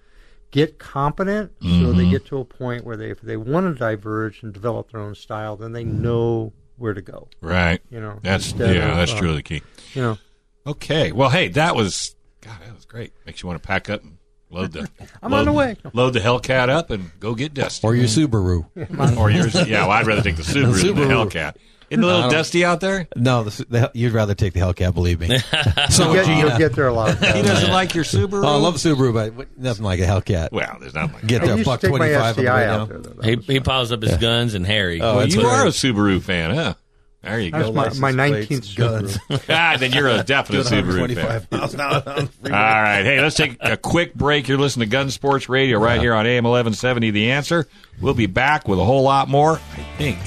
get 0.50 0.78
competent 0.80 1.52
so 1.62 1.66
Mm-hmm. 1.68 1.96
they 1.98 2.10
get 2.10 2.26
to 2.26 2.38
a 2.38 2.44
point 2.44 2.84
where 2.84 2.96
they 2.96 3.10
if 3.10 3.20
they 3.20 3.36
want 3.36 3.72
to 3.72 3.78
diverge 3.78 4.42
and 4.42 4.52
develop 4.52 4.90
their 4.90 5.00
own 5.00 5.14
style 5.14 5.54
then 5.56 5.70
they 5.70 5.84
know 5.84 6.52
where 6.76 6.92
to 6.92 7.00
go 7.00 7.28
right. 7.40 7.80
you 7.88 8.00
know 8.00 8.18
That's 8.24 8.52
yeah. 8.54 8.66
of, 8.90 8.96
That's 8.96 9.12
uh, 9.12 9.18
truly 9.18 9.36
the 9.36 9.42
key. 9.44 9.62
you 9.94 10.02
know 10.02 10.18
Okay. 10.66 11.12
Well, 11.12 11.30
hey, 11.30 11.46
that 11.48 11.74
was 11.76 12.16
God. 12.40 12.58
That 12.66 12.74
was 12.74 12.84
great. 12.84 13.12
Makes 13.24 13.42
you 13.42 13.46
want 13.48 13.62
to 13.62 13.66
pack 13.66 13.88
up 13.88 14.02
and 14.02 14.18
load 14.50 14.72
the. 14.72 14.88
I'm 15.22 15.32
load, 15.32 15.38
on 15.40 15.44
the 15.46 15.52
way. 15.52 15.76
Load 15.92 16.12
the 16.14 16.20
Hellcat 16.20 16.68
up 16.68 16.90
and 16.90 17.10
go 17.20 17.34
get 17.34 17.54
dusty. 17.54 17.86
or 17.86 17.94
your 17.94 18.06
Subaru. 18.06 19.16
or 19.18 19.30
yours. 19.30 19.54
Yeah, 19.68 19.82
well, 19.82 19.90
I'd 19.92 20.06
rather 20.06 20.22
take 20.22 20.36
the 20.36 20.42
Subaru, 20.42 20.82
than 20.82 20.96
the 21.08 21.14
Hellcat. 21.14 21.56
Isn't 21.90 22.04
it 22.04 22.06
a 22.06 22.14
little 22.14 22.30
dusty 22.30 22.64
out 22.64 22.80
there? 22.80 23.08
No, 23.16 23.42
the, 23.42 23.64
the, 23.68 23.90
you'd 23.94 24.12
rather 24.12 24.34
take 24.36 24.52
the 24.52 24.60
Hellcat, 24.60 24.94
believe 24.94 25.18
me. 25.18 25.38
so 25.90 26.12
you'll 26.12 26.24
get, 26.24 26.38
you'll 26.38 26.56
get 26.58 26.72
there 26.74 26.86
a 26.86 26.92
lot 26.92 27.18
He 27.18 27.42
doesn't 27.42 27.72
like 27.72 27.96
your 27.96 28.04
Subaru. 28.04 28.44
Oh, 28.44 28.48
I 28.54 28.56
love 28.58 28.76
Subaru, 28.76 29.12
but 29.12 29.58
nothing 29.58 29.84
like 29.84 29.98
a 29.98 30.04
Hellcat. 30.04 30.52
Well, 30.52 30.76
there's 30.80 30.94
not 30.94 31.12
like 31.12 31.26
Get 31.26 31.42
I 31.42 31.46
to 31.46 31.52
used 31.56 31.64
to 31.64 31.64
buck 31.64 31.80
twenty 31.80 32.14
five 32.14 32.38
on 32.38 32.44
the 32.44 32.48
way 32.48 32.56
SCI 32.58 32.66
down. 32.66 32.80
out 32.80 33.16
there 33.16 33.36
He 33.36 33.54
he 33.54 33.60
piles 33.60 33.90
up 33.90 34.02
his 34.02 34.16
guns 34.18 34.54
and 34.54 34.64
Harry. 34.64 35.00
Oh, 35.00 35.16
Well, 35.16 35.28
you 35.28 35.42
right. 35.42 35.62
are 35.62 35.66
a 35.66 35.70
Subaru 35.70 36.22
fan, 36.22 36.54
huh? 36.54 36.74
There 37.22 37.38
you 37.38 37.50
that's 37.50 37.66
go. 37.66 37.72
my, 37.72 38.12
my 38.12 38.12
19th 38.12 38.76
guns. 38.76 39.18
Subaru. 39.18 39.44
ah, 39.50 39.76
then 39.78 39.92
you're 39.92 40.08
a 40.08 40.22
definite 40.24 40.64
Subaru 40.66 41.14
fan. 41.14 41.46
miles 41.50 41.74
an 41.74 41.80
hour 41.80 42.02
on 42.06 42.30
the 42.40 42.56
All 42.56 43.04
Hey, 43.04 43.20
let's 43.20 43.36
take 43.36 43.58
a 43.60 43.76
quick 43.76 44.14
break. 44.14 44.48
You're 44.48 44.58
listening 44.58 44.88
to 44.88 44.90
Gun 44.92 45.10
Sports 45.10 45.48
Radio 45.48 45.78
right 45.78 46.00
here 46.00 46.14
on 46.14 46.26
AM 46.26 46.44
1170. 46.44 47.10
The 47.10 47.32
answer. 47.32 47.68
We'll 48.00 48.14
be 48.14 48.26
back 48.26 48.66
with 48.66 48.78
a 48.78 48.84
whole 48.84 49.02
lot 49.02 49.28
more. 49.28 49.56
I 49.56 49.82
think 49.98 50.18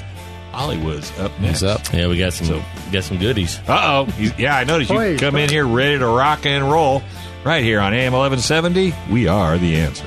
Hollywood's 0.51 1.11
up 1.19 1.31
next. 1.39 1.63
What's 1.63 1.87
up? 1.87 1.93
Yeah, 1.93 2.07
we 2.07 2.19
got 2.19 2.33
some 2.33 2.63
got 2.91 3.03
some 3.03 3.17
goodies. 3.17 3.59
Uh 3.67 4.05
oh. 4.07 4.33
Yeah, 4.37 4.55
I 4.55 4.63
noticed 4.63 4.91
you 4.91 5.17
come 5.17 5.35
in 5.35 5.49
here 5.49 5.65
ready 5.65 5.97
to 5.97 6.05
rock 6.05 6.45
and 6.45 6.69
roll 6.71 7.01
right 7.43 7.63
here 7.63 7.79
on 7.79 7.93
AM 7.93 8.13
1170. 8.13 8.93
We 9.11 9.27
are 9.27 9.57
the 9.57 9.77
answer. 9.77 10.05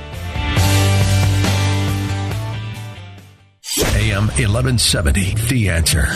AM 3.97 4.27
1170, 4.27 5.35
The 5.49 5.69
Answer. 5.69 6.07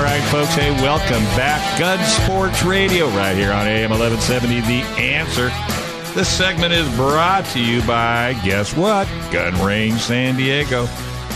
Right, 0.00 0.26
folks. 0.30 0.54
Hey, 0.54 0.70
welcome 0.82 1.22
back. 1.36 1.78
Gun 1.78 2.02
Sports 2.04 2.62
Radio 2.62 3.08
right 3.08 3.36
here 3.36 3.52
on 3.52 3.66
AM 3.66 3.90
1170. 3.90 4.60
The 4.62 4.82
answer. 4.98 5.50
This 6.14 6.28
segment 6.28 6.72
is 6.72 6.88
brought 6.96 7.44
to 7.52 7.60
you 7.62 7.82
by, 7.82 8.32
guess 8.42 8.74
what? 8.74 9.06
Gun 9.30 9.54
Range 9.64 10.00
San 10.00 10.36
Diego. 10.36 10.86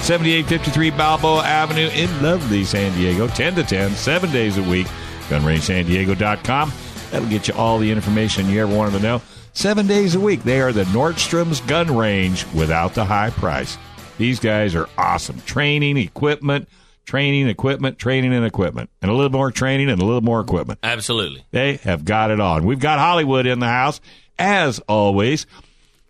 7853 0.00 0.90
Balboa 0.90 1.44
Avenue 1.44 1.88
in 1.88 2.22
lovely 2.22 2.64
San 2.64 2.92
Diego. 2.96 3.28
10 3.28 3.54
to 3.56 3.62
10, 3.62 3.90
seven 3.92 4.32
days 4.32 4.56
a 4.56 4.62
week. 4.62 4.86
GunRangeSanDiego.com. 5.28 6.72
That'll 7.10 7.28
get 7.28 7.48
you 7.48 7.54
all 7.54 7.78
the 7.78 7.90
information 7.90 8.48
you 8.48 8.62
ever 8.62 8.74
wanted 8.74 8.98
to 8.98 9.02
know. 9.02 9.22
Seven 9.52 9.86
days 9.86 10.14
a 10.14 10.20
week. 10.20 10.42
They 10.44 10.60
are 10.60 10.72
the 10.72 10.84
Nordstrom's 10.84 11.60
gun 11.62 11.94
range 11.94 12.46
without 12.54 12.94
the 12.94 13.04
high 13.04 13.30
price. 13.30 13.76
These 14.16 14.40
guys 14.40 14.74
are 14.74 14.88
awesome. 14.96 15.40
Training, 15.42 15.98
equipment, 15.98 16.68
training, 17.04 17.48
equipment, 17.48 17.98
training, 17.98 18.32
and 18.32 18.46
equipment. 18.46 18.88
And 19.02 19.10
a 19.10 19.14
little 19.14 19.30
more 19.30 19.50
training 19.50 19.90
and 19.90 20.00
a 20.00 20.04
little 20.04 20.22
more 20.22 20.40
equipment. 20.40 20.78
Absolutely. 20.82 21.44
They 21.50 21.76
have 21.76 22.04
got 22.04 22.30
it 22.30 22.40
on. 22.40 22.64
We've 22.64 22.78
got 22.80 22.98
Hollywood 22.98 23.46
in 23.46 23.58
the 23.58 23.68
house, 23.68 24.00
as 24.38 24.78
always. 24.88 25.46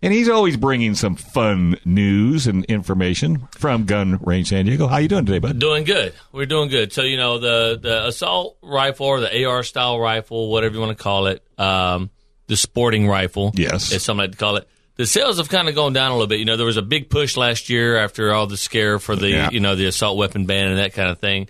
And 0.05 0.13
he's 0.13 0.29
always 0.29 0.57
bringing 0.57 0.95
some 0.97 1.15
fun 1.15 1.77
news 1.85 2.49
and 2.49 2.65
information 2.65 3.47
from 3.53 3.85
Gun 3.87 4.19
Range 4.21 4.49
San 4.49 4.65
Diego. 4.67 4.89
How 4.89 4.97
you 4.97 5.07
doing 5.07 5.27
today, 5.27 5.39
bud? 5.39 5.61
Doing 5.61 5.85
good. 5.85 6.13
We're 6.33 6.47
doing 6.47 6.69
good. 6.71 6.93
So 6.93 7.03
you 7.03 7.17
know 7.17 7.39
the 7.39 7.79
the 7.81 8.07
assault 8.09 8.59
rifle 8.63 9.07
or 9.07 9.21
the 9.21 9.45
AR 9.45 9.63
style 9.63 10.01
rifle, 10.01 10.51
whatever 10.51 10.75
you 10.75 10.81
want 10.81 10.97
to 10.97 11.03
call 11.03 11.27
it, 11.29 11.45
um, 11.57 12.11
the 12.49 12.57
sporting 12.57 13.07
rifle. 13.07 13.53
Yes. 13.55 13.93
is 13.93 14.03
something 14.03 14.23
like 14.25 14.33
to 14.33 14.37
call 14.39 14.57
it. 14.57 14.69
The 14.97 15.07
sales 15.07 15.39
have 15.39 15.49
kind 15.49 15.69
of 15.69 15.75
gone 15.75 15.93
down 15.93 16.11
a 16.11 16.15
little 16.15 16.27
bit. 16.27 16.39
You 16.41 16.45
know, 16.47 16.57
there 16.57 16.67
was 16.67 16.77
a 16.77 16.83
big 16.83 17.09
push 17.09 17.37
last 17.37 17.71
year 17.71 17.97
after 17.97 18.33
all 18.35 18.47
the 18.49 18.57
scare 18.57 18.99
for 18.99 19.15
the 19.15 19.29
Yeah. 19.31 19.51
you 19.51 19.61
know 19.61 19.77
the 19.77 19.87
assault 19.87 20.17
weapon 20.19 20.47
ban 20.47 20.69
and 20.69 20.79
that 20.79 20.95
kind 20.95 21.11
of 21.11 21.19
thing. 21.21 21.47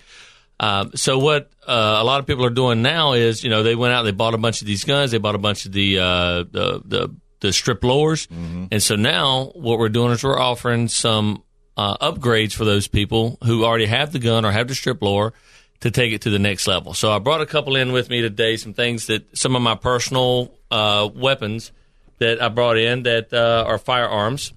Um, 0.61 0.93
so 0.95 1.19
what 1.19 1.51
uh, 1.67 1.97
a 2.01 2.05
lot 2.05 2.21
of 2.21 2.27
people 2.27 2.45
are 2.45 2.51
doing 2.51 2.83
now 2.83 3.15
is, 3.15 3.43
you 3.43 3.51
know, 3.51 3.63
they 3.65 3.75
went 3.75 3.95
out, 3.95 4.03
they 4.03 4.13
bought 4.13 4.35
a 4.35 4.39
bunch 4.39 4.61
of 4.61 4.67
these 4.67 4.85
guns, 4.85 5.11
they 5.11 5.19
bought 5.19 5.35
a 5.35 5.39
bunch 5.39 5.65
of 5.67 5.73
the 5.73 5.99
uh, 5.99 6.45
the, 6.45 6.83
the 6.85 7.17
the 7.43 7.53
strip 7.53 7.85
lowers, 7.85 8.27
and 8.71 8.83
so 8.83 8.97
now 8.97 9.53
what 9.55 9.79
we're 9.79 9.91
doing 9.91 10.13
is 10.13 10.25
we're 10.25 10.39
offering 10.39 10.89
some 10.89 11.43
uh, 11.77 11.97
upgrades 11.99 12.55
for 12.55 12.65
those 12.65 12.89
people 12.89 13.37
who 13.45 13.65
already 13.65 13.87
have 13.87 14.13
the 14.13 14.19
gun 14.19 14.45
or 14.45 14.53
have 14.53 14.69
the 14.69 14.75
strip 14.75 15.03
lower 15.03 15.35
to 15.81 15.91
take 15.91 16.13
it 16.13 16.23
to 16.23 16.31
the 16.31 16.39
next 16.39 16.67
level. 16.67 16.95
So 16.95 17.13
I 17.13 17.19
brought 17.19 17.41
a 17.41 17.47
couple 17.47 17.77
in 17.77 17.93
with 17.93 18.09
me 18.09 18.21
today, 18.21 18.57
some 18.57 18.73
things 18.73 19.09
that 19.09 19.37
some 19.37 19.57
of 19.57 19.63
my 19.63 19.75
personal 19.75 20.55
uh, 20.71 21.09
weapons 21.13 21.73
that 22.19 22.41
I 22.41 22.49
brought 22.49 22.79
in 22.79 23.03
that 23.03 23.33
uh, 23.33 23.65
are 23.67 23.79
firearms, 23.79 24.53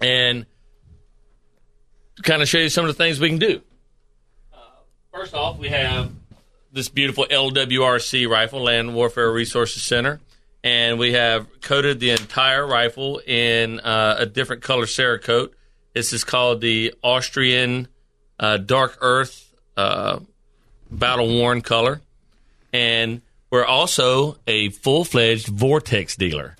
and 0.00 0.46
kind 2.22 2.42
of 2.42 2.48
show 2.48 2.58
you 2.58 2.68
some 2.68 2.84
of 2.84 2.88
the 2.88 3.02
things 3.02 3.20
we 3.20 3.28
can 3.28 3.38
do. 3.38 3.62
First 5.12 5.34
off, 5.34 5.58
we 5.58 5.68
have 5.68 6.10
this 6.72 6.88
beautiful 6.88 7.26
LWRC 7.26 8.28
rifle, 8.28 8.62
Land 8.62 8.94
Warfare 8.94 9.30
Resources 9.32 9.82
Center, 9.82 10.20
and 10.62 10.98
we 10.98 11.12
have 11.12 11.60
coated 11.60 12.00
the 12.00 12.10
entire 12.10 12.66
rifle 12.66 13.20
in 13.26 13.80
uh, 13.80 14.16
a 14.18 14.26
different 14.26 14.62
color 14.62 14.84
Cerakote. 14.84 15.52
This 15.94 16.12
is 16.12 16.24
called 16.24 16.60
the 16.60 16.94
Austrian 17.02 17.88
uh, 18.38 18.58
Dark 18.58 18.98
Earth 19.00 19.52
uh, 19.76 20.20
Battle 20.90 21.28
Worn 21.28 21.62
color, 21.62 22.00
and 22.72 23.22
we're 23.50 23.64
also 23.64 24.38
a 24.46 24.70
full 24.70 25.04
fledged 25.04 25.48
Vortex 25.48 26.16
dealer. 26.16 26.56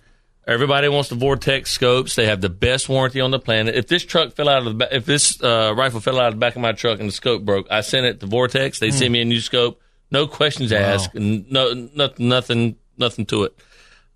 Everybody 0.46 0.88
wants 0.88 1.10
the 1.10 1.14
Vortex 1.14 1.70
scopes. 1.70 2.16
They 2.16 2.26
have 2.26 2.40
the 2.40 2.48
best 2.48 2.88
warranty 2.88 3.20
on 3.20 3.30
the 3.30 3.38
planet. 3.38 3.76
If 3.76 3.86
this 3.86 4.04
truck 4.04 4.32
fell 4.32 4.48
out 4.48 4.58
of 4.58 4.64
the 4.64 4.74
ba- 4.74 4.96
if 4.96 5.04
this 5.04 5.40
uh, 5.40 5.72
rifle 5.76 6.00
fell 6.00 6.18
out 6.18 6.28
of 6.28 6.34
the 6.34 6.40
back 6.40 6.56
of 6.56 6.62
my 6.62 6.72
truck 6.72 6.98
and 6.98 7.08
the 7.08 7.12
scope 7.12 7.44
broke, 7.44 7.68
I 7.70 7.82
sent 7.82 8.06
it 8.06 8.18
to 8.20 8.26
Vortex. 8.26 8.80
They 8.80 8.90
send 8.90 9.12
me 9.12 9.20
a 9.20 9.24
new 9.24 9.40
scope, 9.40 9.80
no 10.10 10.26
questions 10.26 10.72
asked, 10.72 11.14
and 11.14 11.48
no, 11.52 11.72
no 11.94 12.10
nothing 12.18 12.76
nothing 12.96 13.26
to 13.26 13.44
it. 13.44 13.56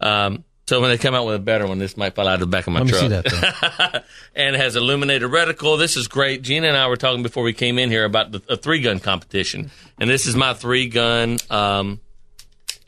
Um, 0.01 0.45
so 0.67 0.81
when 0.81 0.89
they 0.91 0.97
come 0.99 1.15
out 1.15 1.27
with 1.27 1.35
a 1.35 1.41
better 1.41 1.67
one, 1.67 1.79
this 1.79 1.97
might 1.97 2.15
fall 2.15 2.27
out 2.27 2.35
of 2.35 2.41
the 2.41 2.47
back 2.47 2.67
of 2.67 2.73
my 2.73 2.81
Let 2.81 2.87
me 2.87 2.91
truck. 2.93 3.03
see 3.03 3.09
that. 3.09 4.05
And 4.37 4.57
it 4.57 4.59
has 4.61 4.75
illuminated 4.77 5.31
reticle. 5.31 5.79
This 5.79 5.97
is 5.97 6.09
great. 6.09 6.43
Gina 6.43 6.67
and 6.67 6.77
I 6.77 6.89
were 6.89 6.97
talking 6.97 7.23
before 7.23 7.45
we 7.45 7.53
came 7.53 7.79
in 7.79 7.91
here 7.91 8.05
about 8.05 8.33
the, 8.33 8.43
a 8.49 8.57
three 8.57 8.81
gun 8.81 8.99
competition, 8.99 9.71
and 9.99 10.11
this 10.11 10.27
is 10.27 10.35
my 10.35 10.55
three 10.55 10.89
gun 10.89 11.37
um, 11.51 12.01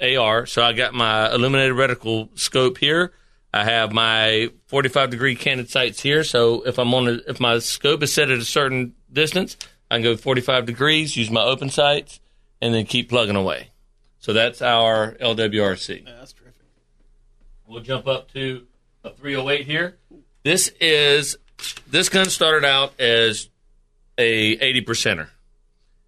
AR. 0.00 0.46
So 0.46 0.62
I 0.62 0.72
got 0.72 0.92
my 0.94 1.32
illuminated 1.32 1.74
reticle 1.76 2.36
scope 2.38 2.78
here. 2.78 3.12
I 3.54 3.64
have 3.64 3.92
my 3.92 4.50
45 4.66 5.10
degree 5.10 5.36
candid 5.36 5.70
sights 5.70 6.00
here. 6.00 6.24
So 6.24 6.62
if 6.66 6.78
I'm 6.78 6.92
on, 6.94 7.08
a, 7.08 7.12
if 7.28 7.38
my 7.40 7.58
scope 7.60 8.02
is 8.02 8.12
set 8.12 8.30
at 8.30 8.38
a 8.38 8.44
certain 8.44 8.94
distance, 9.12 9.56
I 9.90 9.96
can 9.96 10.02
go 10.02 10.16
45 10.16 10.66
degrees, 10.66 11.16
use 11.16 11.30
my 11.30 11.42
open 11.42 11.70
sights, 11.70 12.20
and 12.60 12.74
then 12.74 12.86
keep 12.86 13.08
plugging 13.08 13.36
away. 13.36 13.70
So 14.18 14.32
that's 14.32 14.60
our 14.62 15.12
LWRC. 15.20 16.04
That's 16.04 16.32
terrific. 16.32 16.35
We'll 17.68 17.82
jump 17.82 18.06
up 18.06 18.32
to 18.32 18.66
a 19.02 19.10
308 19.10 19.66
here. 19.66 19.96
This 20.44 20.70
is 20.80 21.36
this 21.90 22.08
gun 22.08 22.26
started 22.26 22.64
out 22.64 22.98
as 23.00 23.48
a 24.18 24.52
80 24.52 24.82
percenter, 24.82 25.28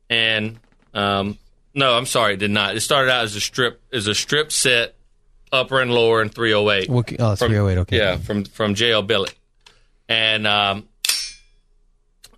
and 0.09 0.59
um, 0.95 1.39
no, 1.75 1.95
I'm 1.95 2.07
sorry, 2.07 2.35
it 2.35 2.39
did 2.39 2.51
not. 2.51 2.77
It 2.77 2.81
started 2.81 3.11
out 3.11 3.25
as 3.25 3.35
a 3.35 3.41
strip 3.41 3.83
as 3.93 4.07
a 4.07 4.15
strip 4.15 4.53
set, 4.53 4.95
upper 5.51 5.81
and 5.81 5.91
lower, 5.91 6.21
and 6.21 6.33
308. 6.33 6.89
What, 6.89 7.13
oh, 7.19 7.33
it's 7.33 7.41
From- 7.41 7.51
308. 7.51 7.79
Okay. 7.83 7.97
Yeah, 7.97 8.17
from 8.19 8.45
from 8.45 8.75
JL 8.75 9.07
Billet, 9.07 9.35
and 10.09 10.47
um, 10.47 10.89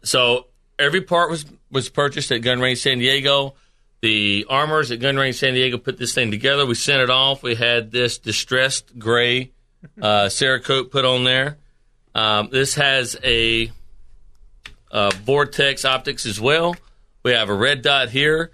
so 0.02 0.46
every 0.78 1.02
part 1.02 1.30
was 1.30 1.44
was 1.70 1.88
purchased 1.88 2.32
at 2.32 2.38
Gun 2.38 2.60
Range 2.60 2.78
San 2.78 2.98
Diego. 2.98 3.54
The 4.02 4.46
armors 4.48 4.90
at 4.90 5.00
Gun 5.00 5.16
Range 5.16 5.36
San 5.36 5.52
Diego 5.54 5.76
put 5.76 5.98
this 5.98 6.14
thing 6.14 6.30
together. 6.30 6.64
We 6.64 6.74
sent 6.74 7.02
it 7.02 7.10
off. 7.10 7.42
We 7.42 7.54
had 7.54 7.90
this 7.90 8.16
distressed 8.18 8.98
gray 8.98 9.52
uh, 10.00 10.26
Cerakote 10.26 10.90
put 10.90 11.04
on 11.04 11.24
there. 11.24 11.58
Um, 12.14 12.48
this 12.50 12.74
has 12.74 13.16
a, 13.22 13.70
uh 14.90 15.10
vortex 15.22 15.84
optics 15.84 16.26
as 16.26 16.40
well. 16.40 16.74
We 17.22 17.32
have 17.32 17.48
a 17.50 17.54
red 17.54 17.82
dot 17.82 18.08
here, 18.10 18.50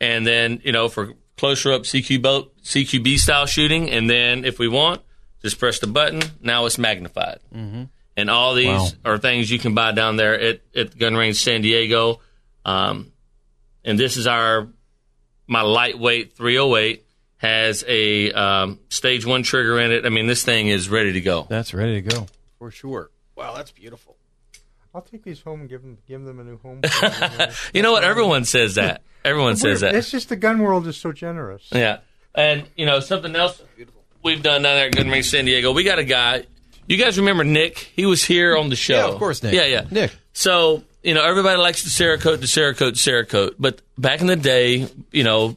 and 0.00 0.26
then 0.26 0.60
you 0.62 0.72
know 0.72 0.88
for 0.88 1.14
closer 1.36 1.72
up 1.72 1.82
CQ 1.82 2.20
boat, 2.22 2.54
CQB 2.62 3.16
style 3.18 3.46
shooting, 3.46 3.90
and 3.90 4.08
then 4.08 4.44
if 4.44 4.58
we 4.58 4.68
want, 4.68 5.00
just 5.42 5.58
press 5.58 5.78
the 5.78 5.86
button. 5.86 6.22
Now 6.40 6.66
it's 6.66 6.78
magnified, 6.78 7.40
mm-hmm. 7.52 7.84
and 8.16 8.30
all 8.30 8.54
these 8.54 8.66
Wow. 8.66 8.88
are 9.04 9.18
things 9.18 9.50
you 9.50 9.58
can 9.58 9.74
buy 9.74 9.92
down 9.92 10.16
there 10.16 10.38
at, 10.38 10.60
at 10.76 10.96
Gun 10.96 11.16
Range 11.16 11.34
San 11.34 11.62
Diego. 11.62 12.20
Um, 12.64 13.12
and 13.84 13.98
this 13.98 14.16
is 14.18 14.26
our 14.26 14.68
my 15.50 15.62
lightweight 15.62 16.32
308 16.34 17.04
has 17.38 17.84
a 17.88 18.32
um, 18.32 18.78
stage 18.88 19.26
one 19.26 19.42
trigger 19.42 19.80
in 19.80 19.90
it. 19.90 20.06
I 20.06 20.08
mean, 20.08 20.26
this 20.26 20.44
thing 20.44 20.68
is 20.68 20.88
ready 20.88 21.12
to 21.14 21.20
go. 21.20 21.46
That's 21.50 21.74
ready 21.74 22.00
to 22.00 22.16
go 22.16 22.26
for 22.58 22.70
sure. 22.70 23.10
Wow, 23.34 23.54
that's 23.56 23.72
beautiful. 23.72 24.16
I'll 24.94 25.02
take 25.02 25.24
these 25.24 25.40
home 25.40 25.60
and 25.60 25.68
give 25.68 25.82
them 25.82 25.98
give 26.06 26.22
them 26.22 26.38
a 26.38 26.44
new 26.44 26.58
home. 26.58 26.82
You 27.74 27.82
know 27.82 27.92
what? 27.92 28.04
Everyone 28.04 28.44
says 28.44 28.76
that. 28.76 29.02
Everyone 29.24 29.56
says 29.56 29.80
that. 29.80 29.94
It's 29.94 30.10
just 30.10 30.28
the 30.28 30.36
gun 30.36 30.60
world 30.60 30.86
is 30.86 30.96
so 30.96 31.12
generous. 31.12 31.68
Yeah. 31.72 31.98
And, 32.34 32.64
you 32.76 32.86
know, 32.86 33.00
something 33.00 33.34
else 33.34 33.60
we've 34.22 34.42
done 34.42 34.62
down 34.62 34.76
there 34.76 34.86
at 34.86 34.94
Gun 34.94 35.08
Range 35.08 35.28
San 35.28 35.44
Diego, 35.44 35.72
we 35.72 35.82
got 35.84 35.98
a 35.98 36.04
guy. 36.04 36.46
You 36.86 36.96
guys 36.96 37.18
remember 37.18 37.44
Nick? 37.44 37.78
He 37.78 38.06
was 38.06 38.24
here 38.24 38.56
on 38.56 38.68
the 38.68 38.76
show. 38.76 38.94
Yeah, 38.94 39.08
of 39.08 39.18
course, 39.18 39.42
Nick. 39.42 39.52
Yeah, 39.52 39.66
yeah. 39.66 39.86
Nick. 39.90 40.12
So, 40.32 40.84
you 41.02 41.14
know, 41.14 41.24
everybody 41.24 41.58
likes 41.58 41.82
the 41.82 41.90
Cerakote, 41.90 42.40
the 42.40 42.46
Cerakote, 42.46 42.92
Cerakote. 42.92 43.54
But 43.58 43.80
back 43.98 44.20
in 44.20 44.26
the 44.26 44.36
day, 44.36 44.88
you 45.12 45.24
know, 45.24 45.56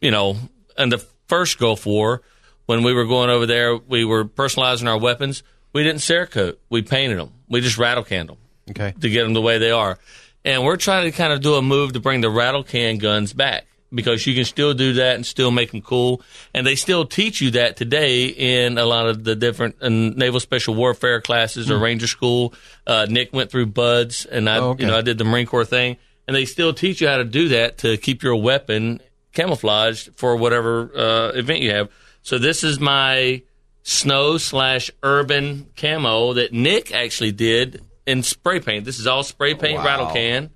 you 0.00 0.10
know, 0.10 0.36
in 0.78 0.88
the 0.88 0.98
first 1.28 1.58
Gulf 1.58 1.86
War, 1.86 2.22
when 2.66 2.82
we 2.82 2.92
were 2.92 3.06
going 3.06 3.30
over 3.30 3.46
there, 3.46 3.76
we 3.76 4.04
were 4.04 4.24
personalizing 4.24 4.88
our 4.88 4.98
weapons. 4.98 5.42
We 5.72 5.82
didn't 5.82 6.00
Cerakote. 6.00 6.56
We 6.68 6.82
painted 6.82 7.18
them. 7.18 7.32
We 7.48 7.60
just 7.60 7.78
rattle 7.78 8.04
canned 8.04 8.28
them 8.28 8.36
Okay. 8.70 8.92
to 9.00 9.08
get 9.10 9.22
them 9.24 9.32
the 9.34 9.40
way 9.40 9.58
they 9.58 9.70
are. 9.70 9.98
And 10.44 10.64
we're 10.64 10.76
trying 10.76 11.10
to 11.10 11.16
kind 11.16 11.32
of 11.32 11.40
do 11.42 11.54
a 11.54 11.62
move 11.62 11.92
to 11.94 12.00
bring 12.00 12.20
the 12.22 12.30
rattle 12.30 12.62
can 12.64 12.98
guns 12.98 13.32
back 13.32 13.66
because 13.92 14.26
you 14.26 14.34
can 14.34 14.44
still 14.44 14.74
do 14.74 14.94
that 14.94 15.16
and 15.16 15.26
still 15.26 15.50
make 15.50 15.72
them 15.72 15.82
cool. 15.82 16.22
And 16.54 16.66
they 16.66 16.74
still 16.74 17.04
teach 17.04 17.40
you 17.40 17.50
that 17.52 17.76
today 17.76 18.26
in 18.26 18.78
a 18.78 18.84
lot 18.84 19.06
of 19.06 19.24
the 19.24 19.34
different 19.34 19.76
uh, 19.80 19.88
naval 19.88 20.40
special 20.40 20.74
warfare 20.74 21.20
classes 21.20 21.70
or 21.70 21.78
Ranger 21.78 22.06
school. 22.06 22.54
Uh, 22.86 23.06
Nick 23.08 23.32
went 23.32 23.50
through 23.50 23.66
BUD/S, 23.66 24.24
and 24.24 24.48
I. 24.48 24.58
Oh, 24.58 24.70
okay. 24.70 24.84
you 24.84 24.90
know, 24.90 24.96
I 24.96 25.02
did 25.02 25.18
the 25.18 25.24
Marine 25.24 25.46
Corps 25.46 25.64
thing, 25.64 25.96
and 26.26 26.36
they 26.36 26.44
still 26.44 26.72
teach 26.72 27.00
you 27.00 27.08
how 27.08 27.16
to 27.16 27.24
do 27.24 27.48
that 27.48 27.78
to 27.78 27.96
keep 27.96 28.22
your 28.22 28.36
weapon 28.36 29.00
camouflaged 29.32 30.10
for 30.16 30.36
whatever 30.36 30.90
uh, 30.96 31.28
event 31.30 31.60
you 31.60 31.70
have. 31.72 31.88
So 32.22 32.38
this 32.38 32.64
is 32.64 32.78
my 32.78 33.42
snow 33.82 34.38
slash 34.38 34.90
urban 35.02 35.68
camo 35.76 36.34
that 36.34 36.52
Nick 36.52 36.92
actually 36.92 37.32
did 37.32 37.84
in 38.06 38.22
spray 38.22 38.60
paint. 38.60 38.84
This 38.84 38.98
is 38.98 39.06
all 39.06 39.22
spray 39.22 39.54
paint 39.54 39.82
rattle 39.84 40.08
can. 40.08 40.50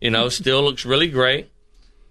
You 0.00 0.10
know, 0.10 0.28
still 0.28 0.62
looks 0.62 0.84
really 0.84 1.08
great. 1.08 1.50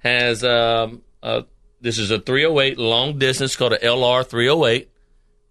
Has 0.06 0.44
um, 0.44 1.02
uh, 1.24 1.42
this 1.82 1.98
is 1.98 2.12
a 2.12 2.20
308 2.20 2.78
long 2.78 3.18
distance 3.18 3.56
called 3.56 3.74
a 3.74 3.80
LR 3.80 4.24
308, 4.24 4.88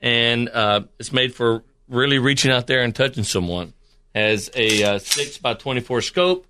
and 0.00 0.48
uh, 0.48 0.82
it's 1.00 1.12
made 1.12 1.34
for 1.34 1.64
really 1.88 2.20
reaching 2.20 2.52
out 2.52 2.68
there 2.68 2.82
and 2.82 2.94
touching 2.94 3.24
someone. 3.24 3.74
Has 4.14 4.52
a 4.54 4.84
uh, 4.84 4.98
six 5.00 5.38
by 5.38 5.54
24 5.54 6.02
scope, 6.02 6.46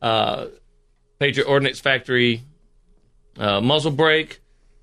uh, 0.00 0.46
Patriot 1.18 1.48
Ordnance 1.48 1.80
Factory 1.80 2.44
uh, 3.36 3.60
muzzle 3.60 3.90
brake, 3.90 4.40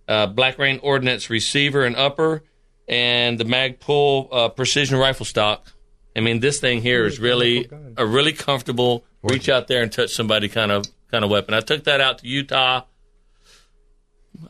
uh, 0.10 0.28
Black 0.28 0.58
Rain 0.58 0.82
Ordnance 0.84 1.30
receiver 1.30 1.86
and 1.86 1.96
upper, 1.96 2.44
and 2.90 3.38
the 3.38 3.46
Magpul 3.46 4.28
uh, 4.34 4.50
precision 4.50 4.98
rifle 4.98 5.26
stock. 5.26 5.72
I 6.14 6.20
mean, 6.20 6.42
this 6.42 6.60
thing 6.60 6.82
here 6.82 7.06
is 7.06 7.22
really 7.22 7.70
a 7.96 8.06
really 8.06 8.34
comfortable 8.34 9.06
reach 9.24 9.48
out 9.48 9.70
there 9.70 9.82
and 9.82 9.90
touch 9.90 10.10
somebody 10.10 10.50
kind 10.50 10.74
of 10.74 10.86
kind 11.12 11.24
of 11.24 11.30
weapon. 11.32 11.54
I 11.54 11.62
took 11.62 11.84
that 11.86 12.02
out 12.02 12.20
to 12.20 12.28
Utah. 12.28 12.84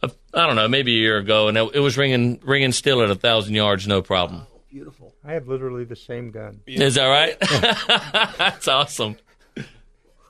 uh, 0.03 0.09
I 0.33 0.45
don't 0.47 0.55
know, 0.55 0.67
maybe 0.67 0.93
a 0.95 0.99
year 0.99 1.17
ago, 1.17 1.47
and 1.47 1.57
it 1.57 1.75
it 1.75 1.79
was 1.79 1.97
ringing 1.97 2.39
ringing 2.43 2.71
still 2.71 3.01
at 3.01 3.09
a 3.09 3.15
thousand 3.15 3.55
yards, 3.55 3.87
no 3.87 4.01
problem. 4.01 4.45
Beautiful. 4.69 5.13
I 5.25 5.33
have 5.33 5.47
literally 5.47 5.83
the 5.83 5.95
same 5.95 6.31
gun, 6.31 6.61
Is 6.67 6.95
that 6.95 7.07
right? 7.07 7.37
That's 8.37 8.67
awesome. 8.67 9.17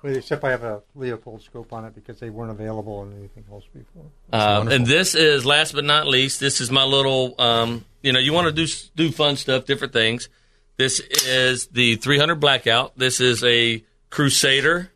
Well, 0.01 0.15
except 0.15 0.45
I 0.45 0.51
have 0.51 0.63
a 0.63 0.81
Leupold 0.97 1.43
scope 1.43 1.73
on 1.73 1.83
it 1.83 1.93
because 1.93 2.19
they 2.21 2.29
weren't 2.29 2.51
available 2.51 2.99
on 2.99 3.13
anything 3.17 3.43
else 3.51 3.65
before. 3.73 4.05
Um, 4.31 4.69
and 4.69 4.85
this 4.85 5.13
is 5.13 5.45
last 5.45 5.73
but 5.73 5.83
not 5.83 6.07
least. 6.07 6.39
This 6.39 6.61
is 6.61 6.71
my 6.71 6.85
little. 6.85 7.35
Um, 7.37 7.83
you 8.01 8.13
know, 8.13 8.19
you 8.19 8.31
want 8.31 8.47
to 8.47 8.53
do 8.53 8.71
do 8.95 9.11
fun 9.11 9.35
stuff, 9.35 9.65
different 9.65 9.91
things. 9.91 10.29
This 10.77 11.01
is 11.01 11.67
the 11.67 11.97
300 11.97 12.35
Blackout. 12.35 12.97
This 12.97 13.19
is 13.19 13.43
a 13.43 13.83
Crusader 14.09 14.89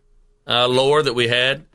uh, 0.47 0.67
lower 0.67 1.01
that 1.01 1.13
we 1.13 1.27
had 1.27 1.65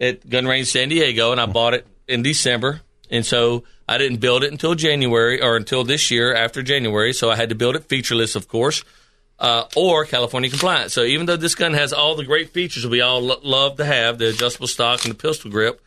at 0.00 0.28
Gun 0.28 0.46
Range 0.46 0.66
San 0.66 0.88
Diego, 0.88 1.32
and 1.32 1.40
I 1.40 1.46
bought 1.46 1.74
it 1.74 1.86
in 2.08 2.22
December. 2.22 2.80
And 3.10 3.26
so 3.26 3.64
I 3.88 3.98
didn't 3.98 4.18
build 4.18 4.44
it 4.44 4.52
until 4.52 4.74
January 4.74 5.42
or 5.42 5.56
until 5.56 5.84
this 5.84 6.10
year 6.10 6.34
after 6.34 6.62
January. 6.62 7.12
So 7.12 7.30
I 7.30 7.36
had 7.36 7.48
to 7.48 7.54
build 7.54 7.76
it 7.76 7.84
featureless, 7.84 8.36
of 8.36 8.48
course, 8.48 8.84
uh, 9.38 9.64
or 9.74 10.04
California 10.04 10.48
compliant. 10.48 10.92
So 10.92 11.02
even 11.02 11.26
though 11.26 11.36
this 11.36 11.54
gun 11.54 11.74
has 11.74 11.92
all 11.92 12.14
the 12.14 12.24
great 12.24 12.50
features 12.50 12.86
we 12.86 13.00
all 13.00 13.20
lo- 13.20 13.40
love 13.42 13.76
to 13.78 13.84
have, 13.84 14.18
the 14.18 14.28
adjustable 14.28 14.68
stock 14.68 15.04
and 15.04 15.12
the 15.12 15.18
pistol 15.18 15.50
grip, 15.50 15.82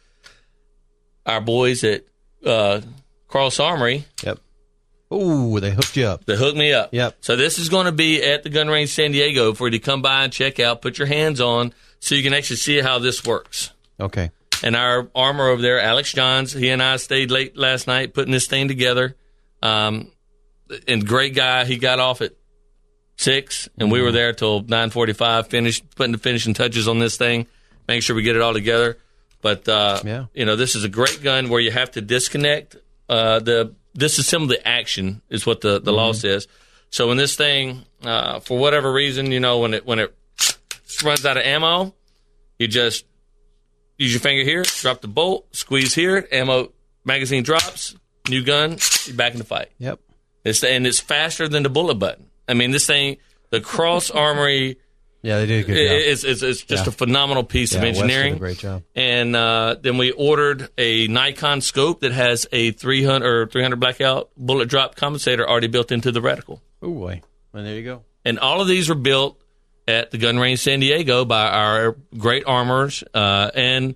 our 1.26 1.40
boys 1.40 1.84
at 1.84 2.04
uh, 2.46 2.82
Cross 3.28 3.60
Armory 3.60 4.06
Yep. 4.24 4.40
Ooh, 5.14 5.60
they 5.60 5.72
hooked 5.72 5.96
you 5.96 6.06
up. 6.06 6.26
They 6.26 6.36
hooked 6.36 6.58
me 6.58 6.74
up. 6.74 6.90
Yep. 6.92 7.18
So 7.22 7.36
this 7.36 7.60
is 7.60 7.70
going 7.70 7.86
to 7.86 7.92
be 7.92 8.24
at 8.24 8.44
the 8.44 8.50
Gun 8.50 8.68
Range 8.68 8.90
San 8.90 9.12
Diego 9.12 9.54
for 9.54 9.68
you 9.68 9.72
to 9.72 9.80
come 9.80 10.02
by 10.02 10.24
and 10.24 10.34
check 10.34 10.60
out, 10.60 10.82
put 10.82 10.98
your 10.98 11.08
hands 11.08 11.40
on, 11.40 11.74
so 12.04 12.16
you 12.16 12.24
can 12.24 12.34
actually 12.34 12.58
see 12.58 12.82
how 12.82 13.00
this 13.00 13.24
works. 13.24 13.72
Okay. 13.98 14.30
And 14.62 14.76
our 14.76 15.08
armor 15.16 15.48
over 15.48 15.62
there, 15.62 15.80
Alex 15.80 16.12
Johns, 16.12 16.52
he 16.52 16.70
and 16.70 16.84
I 16.84 16.98
stayed 16.98 17.32
late 17.32 17.56
last 17.58 17.88
night 17.88 18.14
putting 18.14 18.34
this 18.34 18.46
thing 18.48 18.68
together. 18.68 19.16
Um, 19.62 20.12
and 20.86 21.08
great 21.08 21.34
guy. 21.34 21.64
He 21.64 21.78
got 21.78 22.00
off 22.00 22.22
at 22.22 22.34
six, 23.16 23.70
and 23.78 23.90
we 23.90 24.02
were 24.02 24.12
there 24.12 24.34
till 24.34 24.62
nine 24.64 24.90
forty-five. 24.90 25.48
Finished 25.48 25.96
putting 25.96 26.12
the 26.12 26.18
finishing 26.18 26.54
touches 26.54 26.88
on 26.90 27.00
this 27.00 27.16
thing, 27.16 27.48
making 27.88 28.02
sure 28.02 28.16
we 28.16 28.24
get 28.24 28.36
it 28.36 28.42
all 28.42 28.54
together. 28.54 28.98
But 29.42 29.68
uh, 29.70 30.02
Yeah. 30.04 30.26
you 30.34 30.46
know, 30.46 30.56
this 30.58 30.76
is 30.76 30.84
a 30.84 30.90
great 30.90 31.22
gun 31.24 31.50
where 31.50 31.62
you 31.62 31.72
have 31.72 31.92
to 31.92 32.02
disconnect 32.02 32.76
uh, 33.08 33.40
the 33.40 33.76
disassemble 33.98 34.50
the 34.50 34.68
action 34.68 35.22
is 35.30 35.46
what 35.46 35.62
the 35.62 35.80
the 35.80 35.94
law 35.94 36.12
says. 36.14 36.48
So 36.90 37.08
when 37.08 37.18
this 37.18 37.36
thing, 37.36 37.86
uh, 38.04 38.40
for 38.40 38.58
whatever 38.58 38.92
reason, 38.92 39.32
you 39.32 39.40
know, 39.40 39.60
when 39.60 39.74
it 39.74 39.86
when 39.86 40.00
it 40.00 40.14
runs 41.04 41.26
out 41.26 41.38
of 41.38 41.44
ammo, 41.44 41.94
you 42.60 42.68
just 42.68 43.06
use 43.98 44.12
your 44.14 44.20
finger 44.22 44.44
here, 44.44 44.64
drop 44.64 45.02
the 45.02 45.08
bolt, 45.08 45.56
squeeze 45.56 45.94
here, 45.94 46.28
ammo 46.32 46.72
magazine 47.06 47.44
drops, 47.44 47.96
new 48.30 48.44
gun, 48.44 48.78
you're 49.06 49.16
back 49.16 49.34
in 49.34 49.38
the 49.38 49.44
fight. 49.44 49.70
Yep. 49.78 50.00
It's 50.44 50.64
and 50.64 50.86
it's 50.88 51.00
faster 51.00 51.48
than 51.48 51.64
the 51.64 51.70
bullet 51.70 51.96
button. 51.96 52.28
I 52.48 52.54
mean, 52.54 52.72
this 52.72 52.86
thing, 52.86 53.18
the 53.50 53.62
Cross 53.62 54.12
Armory 54.12 54.78
Yeah, 55.22 55.38
they 55.40 55.46
did 55.46 55.64
a 55.64 55.68
good 55.68 55.74
job. 55.76 55.98
It's, 56.12 56.24
it's, 56.26 56.42
it's 56.42 56.62
just 56.64 56.86
Yeah. 56.86 56.90
a 56.90 56.92
phenomenal 56.92 57.44
piece 57.46 57.74
of 57.74 57.82
Yeah, 57.82 57.86
a 57.86 57.90
engineering. 57.90 58.38
great 58.38 58.58
job. 58.58 58.84
And 58.94 59.36
uh, 59.36 59.78
then 59.82 59.98
we 59.98 60.12
ordered 60.12 60.68
a 60.78 61.08
Nikon 61.08 61.62
scope 61.62 62.02
that 62.02 62.12
has 62.12 62.46
a 62.52 62.72
300 62.72 63.26
or 63.26 63.48
300 63.48 63.80
blackout 63.80 64.32
bullet 64.36 64.68
drop 64.68 64.96
compensator 64.96 65.46
already 65.48 65.68
built 65.68 65.92
into 65.94 66.12
the 66.12 66.20
reticle. 66.20 66.60
Oh 66.82 66.92
boy, 66.94 67.22
and 67.54 67.66
there 67.66 67.76
you 67.76 67.84
go. 67.84 68.04
And 68.26 68.38
all 68.40 68.60
of 68.62 68.68
these 68.68 68.90
were 68.90 68.96
built 68.96 69.42
at 69.88 70.12
the 70.12 70.18
gun 70.18 70.40
range 70.40 70.60
San 70.60 70.80
Diego 70.80 71.26
by 71.26 71.48
our 71.48 71.96
great 72.18 72.44
armors. 72.46 73.04
Uh, 73.14 73.52
and 73.54 73.96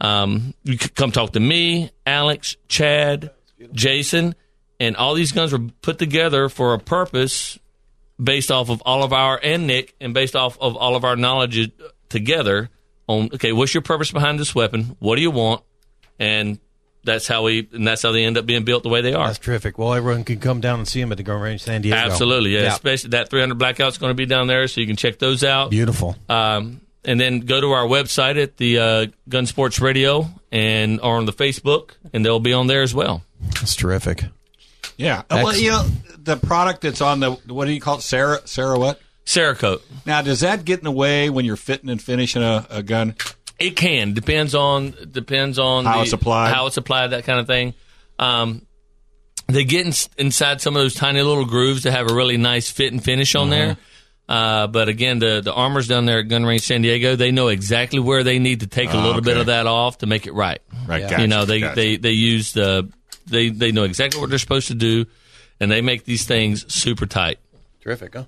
um, 0.00 0.54
you 0.64 0.78
could 0.78 0.94
come 0.94 1.12
talk 1.12 1.32
to 1.32 1.40
me, 1.40 1.90
Alex, 2.04 2.56
Chad, 2.68 3.30
Jason, 3.72 4.34
and 4.78 4.96
all 4.96 5.14
these 5.14 5.32
guns 5.32 5.52
were 5.52 5.70
put 5.80 5.98
together 5.98 6.48
for 6.48 6.74
a 6.74 6.78
purpose 6.78 7.58
based 8.22 8.50
off 8.50 8.68
of 8.70 8.82
all 8.84 9.02
of 9.02 9.12
our 9.12 9.38
and 9.42 9.66
Nick, 9.66 9.94
and 10.00 10.14
based 10.14 10.36
off 10.36 10.58
of 10.60 10.76
all 10.76 10.96
of 10.96 11.04
our 11.04 11.16
knowledge 11.16 11.70
together 12.08 12.70
on 13.06 13.30
okay, 13.34 13.52
what's 13.52 13.74
your 13.74 13.82
purpose 13.82 14.10
behind 14.10 14.38
this 14.38 14.54
weapon? 14.54 14.96
What 14.98 15.16
do 15.16 15.22
you 15.22 15.30
want? 15.30 15.62
And 16.18 16.58
that's 17.06 17.26
how 17.26 17.44
we 17.44 17.66
and 17.72 17.86
that's 17.86 18.02
how 18.02 18.12
they 18.12 18.24
end 18.24 18.36
up 18.36 18.44
being 18.44 18.64
built 18.64 18.82
the 18.82 18.88
way 18.90 19.00
they 19.00 19.14
are. 19.14 19.28
That's 19.28 19.38
terrific. 19.38 19.78
Well, 19.78 19.94
everyone 19.94 20.24
can 20.24 20.38
come 20.40 20.60
down 20.60 20.80
and 20.80 20.86
see 20.86 21.00
them 21.00 21.10
at 21.12 21.16
the 21.16 21.24
Gun 21.24 21.40
Range 21.40 21.62
San 21.62 21.80
Diego. 21.80 21.96
Absolutely, 21.96 22.54
yeah. 22.54 22.72
Especially 22.72 23.10
that 23.10 23.30
300 23.30 23.56
blackout's 23.58 23.96
going 23.96 24.10
to 24.10 24.14
be 24.14 24.26
down 24.26 24.46
there, 24.46 24.68
so 24.68 24.80
you 24.80 24.86
can 24.86 24.96
check 24.96 25.18
those 25.18 25.42
out. 25.42 25.70
Beautiful. 25.70 26.16
Um, 26.28 26.82
and 27.04 27.18
then 27.18 27.40
go 27.40 27.60
to 27.60 27.70
our 27.70 27.86
website 27.86 28.42
at 28.42 28.56
the 28.56 28.78
uh, 28.78 29.06
Gun 29.28 29.46
Sports 29.46 29.80
Radio 29.80 30.28
and 30.52 31.00
or 31.00 31.16
on 31.16 31.24
the 31.24 31.32
Facebook, 31.32 31.92
and 32.12 32.24
they'll 32.24 32.40
be 32.40 32.52
on 32.52 32.66
there 32.66 32.82
as 32.82 32.94
well. 32.94 33.22
That's 33.54 33.76
terrific. 33.76 34.24
Yeah. 34.96 35.22
Uh, 35.30 35.42
Well, 35.44 35.56
you 35.56 35.70
know, 35.70 35.86
the 36.18 36.36
product 36.36 36.80
that's 36.82 37.00
on 37.00 37.20
the 37.20 37.32
what 37.46 37.66
do 37.66 37.72
you 37.72 37.80
call 37.80 37.98
it? 37.98 38.02
Sarah 38.02 38.40
Sarah 38.46 38.78
what? 38.78 39.00
Cerakote. 39.24 39.82
Now, 40.06 40.22
does 40.22 40.40
that 40.40 40.64
get 40.64 40.78
in 40.78 40.84
the 40.84 40.92
way 40.92 41.30
when 41.30 41.44
you're 41.44 41.56
fitting 41.56 41.90
and 41.90 42.00
finishing 42.00 42.42
a, 42.42 42.64
a 42.70 42.82
gun? 42.82 43.16
It 43.58 43.76
can 43.76 44.12
depends 44.12 44.54
on 44.54 44.94
depends 45.10 45.58
on 45.58 45.84
How 45.84 45.96
the- 45.98 46.02
it's 46.02 46.12
applied. 46.12 46.52
how 46.54 46.66
it's 46.66 46.76
applied, 46.76 47.08
that 47.08 47.24
kind 47.24 47.40
of 47.40 47.46
thing. 47.46 47.74
Um, 48.18 48.62
they 49.48 49.64
get 49.64 49.86
in, 49.86 49.92
inside 50.18 50.60
some 50.60 50.74
of 50.76 50.82
those 50.82 50.94
tiny 50.94 51.22
little 51.22 51.44
grooves 51.44 51.84
that 51.84 51.92
have 51.92 52.10
a 52.10 52.14
really 52.14 52.36
nice 52.36 52.68
fit 52.70 52.92
and 52.92 53.02
finish 53.02 53.34
on 53.34 53.50
Uh-huh. 53.52 53.56
there. 53.66 53.76
Uh, 54.28 54.66
but 54.66 54.88
again, 54.88 55.20
the 55.20 55.40
the 55.40 55.52
armors 55.52 55.86
down 55.86 56.04
there 56.04 56.18
at 56.18 56.28
Gun 56.28 56.44
Range 56.44 56.60
San 56.60 56.82
Diego, 56.82 57.14
they 57.14 57.30
know 57.30 57.46
exactly 57.48 58.00
where 58.00 58.24
they 58.24 58.38
need 58.40 58.60
to 58.60 58.66
take 58.66 58.92
a 58.92 58.96
little 58.98 59.20
bit 59.22 59.36
of 59.36 59.46
that 59.46 59.66
off 59.66 59.98
to 59.98 60.06
make 60.06 60.26
it 60.26 60.32
right. 60.34 60.60
Right. 60.86 61.02
Yeah. 61.02 61.10
Gotcha, 61.10 61.22
you 61.22 61.28
know, 61.28 61.44
they, 61.44 61.60
gotcha. 61.60 61.76
they 61.76 61.96
they 61.96 62.10
use 62.10 62.52
the 62.52 62.90
they 63.26 63.50
they 63.50 63.70
know 63.70 63.84
exactly 63.84 64.20
what 64.20 64.28
they're 64.30 64.38
supposed 64.40 64.66
to 64.68 64.74
do, 64.74 65.06
and 65.60 65.70
they 65.70 65.80
make 65.80 66.04
these 66.04 66.24
things 66.24 66.64
super 66.74 67.06
tight. 67.06 67.38
Terrific, 67.82 68.14
huh? 68.14 68.24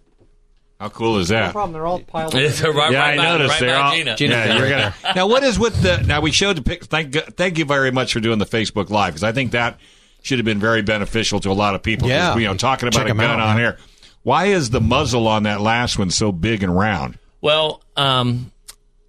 How 0.80 0.88
cool 0.88 1.18
is 1.18 1.28
that? 1.28 1.46
No 1.46 1.52
problem. 1.52 1.72
They're 1.72 1.86
all 1.86 1.98
piled 2.00 2.34
up. 2.34 2.40
It's 2.40 2.62
right, 2.62 2.92
Yeah, 2.92 2.98
right 3.00 3.18
I 3.18 3.24
noticed 3.36 3.50
right 3.50 3.60
they're 3.60 3.76
all. 3.76 3.94
Gina. 3.96 4.16
Yeah, 4.18 4.58
you're 4.58 4.68
gonna. 4.68 4.94
Now, 5.16 5.26
what 5.26 5.42
is 5.42 5.58
with 5.58 5.82
the? 5.82 5.98
Now 6.06 6.20
we 6.20 6.30
showed 6.30 6.56
the 6.56 6.62
pic. 6.62 6.84
Thank 6.84 7.14
thank 7.36 7.58
you 7.58 7.64
very 7.64 7.90
much 7.90 8.12
for 8.12 8.20
doing 8.20 8.38
the 8.38 8.46
Facebook 8.46 8.88
Live 8.88 9.14
because 9.14 9.24
I 9.24 9.32
think 9.32 9.52
that 9.52 9.78
should 10.22 10.38
have 10.38 10.44
been 10.44 10.60
very 10.60 10.82
beneficial 10.82 11.40
to 11.40 11.50
a 11.50 11.52
lot 11.52 11.74
of 11.74 11.82
people. 11.82 12.08
Yeah. 12.08 12.36
you 12.36 12.46
know, 12.46 12.54
talking 12.56 12.86
about 12.88 12.98
Check 13.00 13.06
a 13.08 13.10
'em 13.10 13.16
gun 13.16 13.30
out, 13.30 13.40
on 13.40 13.56
man. 13.56 13.64
air. 13.64 13.78
Why 14.22 14.46
is 14.46 14.70
the 14.70 14.80
muzzle 14.80 15.26
on 15.26 15.44
that 15.44 15.60
last 15.60 15.98
one 15.98 16.10
so 16.10 16.30
big 16.32 16.62
and 16.62 16.76
round? 16.76 17.18
Well, 17.40 17.82
um, 17.96 18.52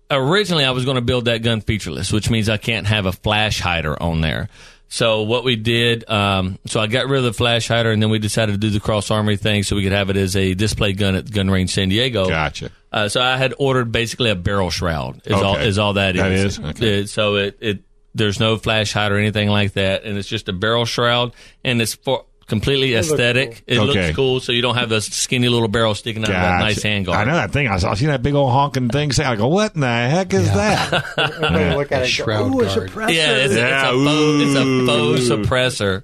originally 0.10 0.66
I 0.66 0.72
was 0.72 0.86
going 0.86 0.96
to 0.96 1.02
build 1.02 1.26
that 1.26 1.40
gun 1.40 1.62
featureless, 1.62 2.12
which 2.12 2.30
means 2.30 2.48
I 2.50 2.58
can't 2.58 2.88
have 2.88 3.06
a 3.06 3.12
flash 3.12 3.60
hider 3.60 4.02
on 4.02 4.22
there. 4.22 4.50
So 4.92 5.22
what 5.22 5.44
we 5.44 5.56
did, 5.56 6.10
um, 6.10 6.58
so 6.66 6.80
I 6.80 6.88
got 6.88 7.08
rid 7.08 7.20
of 7.20 7.24
the 7.24 7.34
flash 7.34 7.68
hider, 7.68 7.92
and 7.92 8.02
then 8.02 8.10
we 8.10 8.18
decided 8.18 8.54
to 8.54 8.58
do 8.58 8.72
the 8.72 8.80
cross 8.80 9.12
armory 9.12 9.38
thing, 9.38 9.62
so 9.62 9.76
we 9.76 9.84
could 9.84 9.92
have 9.92 10.10
it 10.10 10.18
as 10.18 10.36
a 10.36 10.56
display 10.56 10.94
gun 10.94 11.14
at 11.16 11.32
Gun 11.32 11.50
Range 11.50 11.70
San 11.72 11.90
Diego. 11.90 12.28
Gotcha. 12.28 12.72
Uh, 12.92 13.08
so 13.08 13.22
I 13.22 13.38
had 13.38 13.54
ordered 13.60 13.92
basically 13.92 14.32
a 14.32 14.36
barrel 14.36 14.72
shroud. 14.72 15.22
Is 15.26 15.34
all 15.34 15.56
Okay. 15.56 15.68
is 15.68 15.78
all 15.78 15.94
that 15.94 16.16
is. 16.16 16.22
That 16.22 16.32
is? 16.32 16.60
Okay. 16.60 17.04
Uh, 17.04 17.06
so 17.06 17.36
it, 17.36 17.58
it 17.62 17.80
there's 18.16 18.40
no 18.40 18.58
flash 18.58 18.92
hider 18.92 19.16
or 19.16 19.20
anything 19.20 19.50
like 19.50 19.74
that, 19.74 20.06
and 20.06 20.18
it's 20.18 20.28
just 20.28 20.50
a 20.50 20.54
barrel 20.54 20.86
shroud, 20.86 21.34
and 21.64 21.80
it's 21.82 21.94
for 21.94 22.26
completely 22.50 22.94
looks 22.94 23.10
aesthetic. 23.10 23.64
It 23.68 23.78
Okay. 23.78 23.86
looks 24.04 24.16
cool, 24.16 24.40
so 24.42 24.52
you 24.52 24.62
don't 24.62 24.76
have 24.76 24.92
a 24.92 25.00
skinny 25.00 25.48
little 25.48 25.68
barrel 25.68 25.96
sticking 25.96 26.24
out 26.24 26.30
of 26.30 26.36
that 26.36 26.60
nice 26.60 26.84
handguard. 26.84 27.16
I 27.16 27.24
know 27.24 27.36
that 27.36 27.52
thing. 27.52 27.68
I 27.68 27.78
saw 27.78 27.92
I 27.92 27.94
see 27.94 28.08
that 28.08 28.22
big 28.22 28.34
old 28.36 28.52
honking 28.52 28.90
thing. 28.90 29.12
Say, 29.14 29.24
I 29.24 29.36
go, 29.38 29.48
what 29.48 29.76
in 29.76 29.82
the 29.82 29.88
heck 29.88 30.34
is 30.34 30.52
that? 30.52 30.92
Everybody 31.18 31.76
look 31.78 31.92
at 31.92 32.02
it. 32.04 32.06
and 32.10 32.18
go, 32.18 32.24
Shroud 32.26 32.48
a 32.48 32.52
guard. 32.52 32.90
suppressor. 32.90 33.14
Yeah, 33.14 33.36
it's, 33.36 33.56
Yeah, 33.56 33.92
it's, 33.92 34.02
a, 34.02 34.04
faux, 34.04 34.44
it's 34.44 35.30
a 35.30 35.30
faux 35.38 35.50
suppressor. 35.50 36.04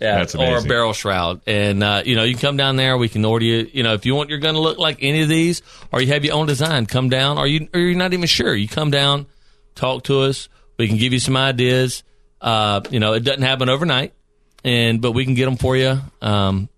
Yeah, 0.00 0.18
That's 0.18 0.34
or 0.34 0.58
a 0.58 0.62
barrel 0.62 0.92
shroud. 0.92 1.42
And, 1.46 1.82
uh, 1.82 2.02
you 2.04 2.16
know, 2.16 2.22
you 2.24 2.34
can 2.34 2.40
come 2.40 2.56
down 2.56 2.76
there. 2.76 2.96
We 2.96 3.08
can 3.08 3.24
order 3.24 3.44
you, 3.44 3.68
you 3.72 3.82
know, 3.82 3.92
if 3.94 4.06
you 4.06 4.14
want 4.14 4.30
your 4.30 4.38
gun 4.38 4.54
to 4.54 4.60
look 4.60 4.78
like 4.78 4.98
any 5.02 5.20
of 5.22 5.28
these 5.28 5.60
or 5.92 6.00
you 6.00 6.08
have 6.08 6.24
your 6.24 6.34
own 6.34 6.46
design, 6.46 6.86
come 6.86 7.08
down 7.10 7.36
or, 7.38 7.46
you, 7.46 7.68
or 7.74 7.80
you're 7.80 7.94
not 7.98 8.12
even 8.14 8.26
sure. 8.26 8.54
You 8.54 8.68
come 8.68 8.90
down, 8.90 9.26
talk 9.74 10.04
to 10.04 10.20
us. 10.22 10.48
We 10.78 10.88
can 10.88 10.96
give 10.96 11.12
you 11.12 11.18
some 11.18 11.36
ideas. 11.36 12.02
Uh, 12.40 12.80
you 12.90 13.00
know, 13.00 13.12
it 13.12 13.20
doesn't 13.20 13.42
happen 13.42 13.68
overnight, 13.68 14.14
and 14.64 15.00
but 15.00 15.12
we 15.12 15.24
can 15.24 15.34
get 15.34 15.44
them 15.46 15.56
for 15.56 15.76
you. 15.76 15.98
Um, 16.22 16.68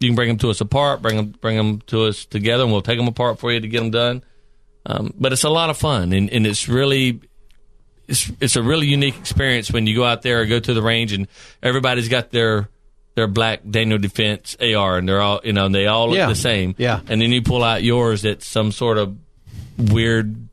you 0.00 0.08
can 0.08 0.14
bring 0.16 0.28
them 0.28 0.38
to 0.38 0.50
us 0.50 0.60
apart, 0.60 1.02
bring 1.02 1.16
them, 1.16 1.26
bring 1.40 1.56
them 1.56 1.80
to 1.88 2.04
us 2.04 2.24
together, 2.24 2.62
and 2.62 2.72
we'll 2.72 2.82
take 2.82 2.98
them 2.98 3.08
apart 3.08 3.38
for 3.40 3.50
you 3.52 3.60
to 3.60 3.68
get 3.68 3.80
them 3.80 3.90
done. 3.90 4.22
Um, 4.86 5.12
but 5.18 5.32
it's 5.32 5.44
a 5.44 5.50
lot 5.50 5.70
of 5.70 5.76
fun, 5.76 6.12
and, 6.12 6.30
and 6.30 6.46
it's 6.46 6.68
really 6.68 7.20
it's 8.06 8.30
it's 8.40 8.56
a 8.56 8.62
really 8.62 8.86
unique 8.86 9.16
experience 9.18 9.70
when 9.70 9.86
you 9.86 9.94
go 9.96 10.04
out 10.04 10.22
there 10.22 10.40
or 10.40 10.46
go 10.46 10.58
to 10.60 10.72
the 10.72 10.80
range 10.82 11.12
and 11.12 11.28
everybody's 11.62 12.08
got 12.08 12.30
their 12.30 12.68
their 13.16 13.26
black 13.26 13.60
Daniel 13.68 13.98
Defense 13.98 14.56
AR 14.60 14.96
and 14.96 15.06
they're 15.08 15.20
all 15.20 15.40
you 15.44 15.52
know 15.52 15.66
and 15.66 15.74
they 15.74 15.86
all 15.88 16.08
look 16.08 16.16
Yeah. 16.16 16.28
the 16.28 16.34
same. 16.34 16.74
Yeah. 16.78 17.00
And 17.08 17.20
then 17.20 17.32
you 17.32 17.42
pull 17.42 17.62
out 17.62 17.82
yours 17.82 18.22
that's 18.22 18.46
some 18.46 18.72
sort 18.72 18.96
of 18.96 19.16
weird 19.76 20.47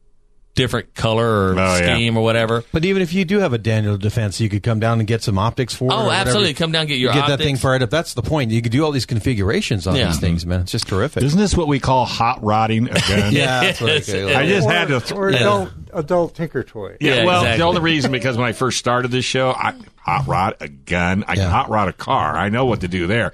different 0.55 0.93
color 0.95 1.25
or 1.25 1.51
Oh, 1.51 1.55
yeah. 1.77 1.95
scheme 1.95 2.17
or 2.17 2.23
whatever. 2.23 2.63
But 2.71 2.85
even 2.85 3.01
if 3.01 3.13
you 3.13 3.25
do 3.25 3.39
have 3.39 3.53
a 3.53 3.57
Daniel 3.57 3.97
defense, 3.97 4.39
you 4.39 4.49
could 4.49 4.63
come 4.63 4.79
down 4.79 4.99
and 4.99 5.07
get 5.07 5.21
some 5.21 5.37
optics 5.37 5.75
for 5.75 5.85
it. 5.85 5.93
Oh, 5.93 5.97
or 5.97 6.01
Oh, 6.01 6.05
whatever. 6.05 6.21
absolutely. 6.29 6.53
Come 6.55 6.71
down 6.71 6.81
and 6.81 6.89
get 6.89 6.97
your 6.97 7.11
get 7.13 7.27
that 7.27 7.33
optics. 7.33 7.43
thing 7.45 7.55
fired 7.57 7.83
up. 7.83 7.89
That's 7.89 8.13
the 8.13 8.21
point. 8.21 8.51
You 8.51 8.61
could 8.61 8.71
do 8.71 8.83
all 8.83 8.91
these 8.91 9.05
configurations 9.05 9.85
on 9.85 9.95
Yeah. 9.95 10.07
these 10.07 10.19
things, 10.19 10.41
mm-hmm. 10.41 10.49
man. 10.51 10.61
It's 10.61 10.71
just 10.71 10.87
terrific. 10.87 11.23
Isn't 11.23 11.39
this 11.39 11.55
what 11.55 11.67
we 11.67 11.79
call 11.79 12.05
hot 12.05 12.41
rodding 12.43 12.87
a 12.89 12.93
gun? 13.07 13.33
yeah, 13.33 13.61
that's 13.61 13.81
what 13.81 13.89
I 13.91 13.93
Yes, 13.95 14.05
say. 14.05 14.33
I 14.33 14.47
just 14.47 14.67
or, 14.67 14.71
had 14.71 14.87
to. 14.87 15.15
or 15.15 15.27
adult, 15.29 15.69
adult 15.93 16.35
tinker 16.35 16.63
toy. 16.63 16.95
Yeah, 16.99 17.15
Yeah, 17.15 17.25
well, 17.25 17.41
exactly. 17.41 17.57
the 17.59 17.63
only 17.65 17.81
reason 17.81 18.11
because 18.11 18.37
when 18.37 18.47
I 18.47 18.53
first 18.53 18.77
started 18.79 19.11
this 19.11 19.25
show, 19.25 19.51
I 19.51 19.73
hot 20.05 20.27
rod 20.27 20.55
a 20.59 20.67
gun, 20.67 21.23
I 21.27 21.33
Yeah. 21.33 21.49
hot 21.49 21.69
rod 21.69 21.87
a 21.87 21.93
car. 21.93 22.37
I 22.37 22.49
know 22.49 22.65
what 22.65 22.81
to 22.81 22.87
do 22.87 23.07
there, 23.07 23.31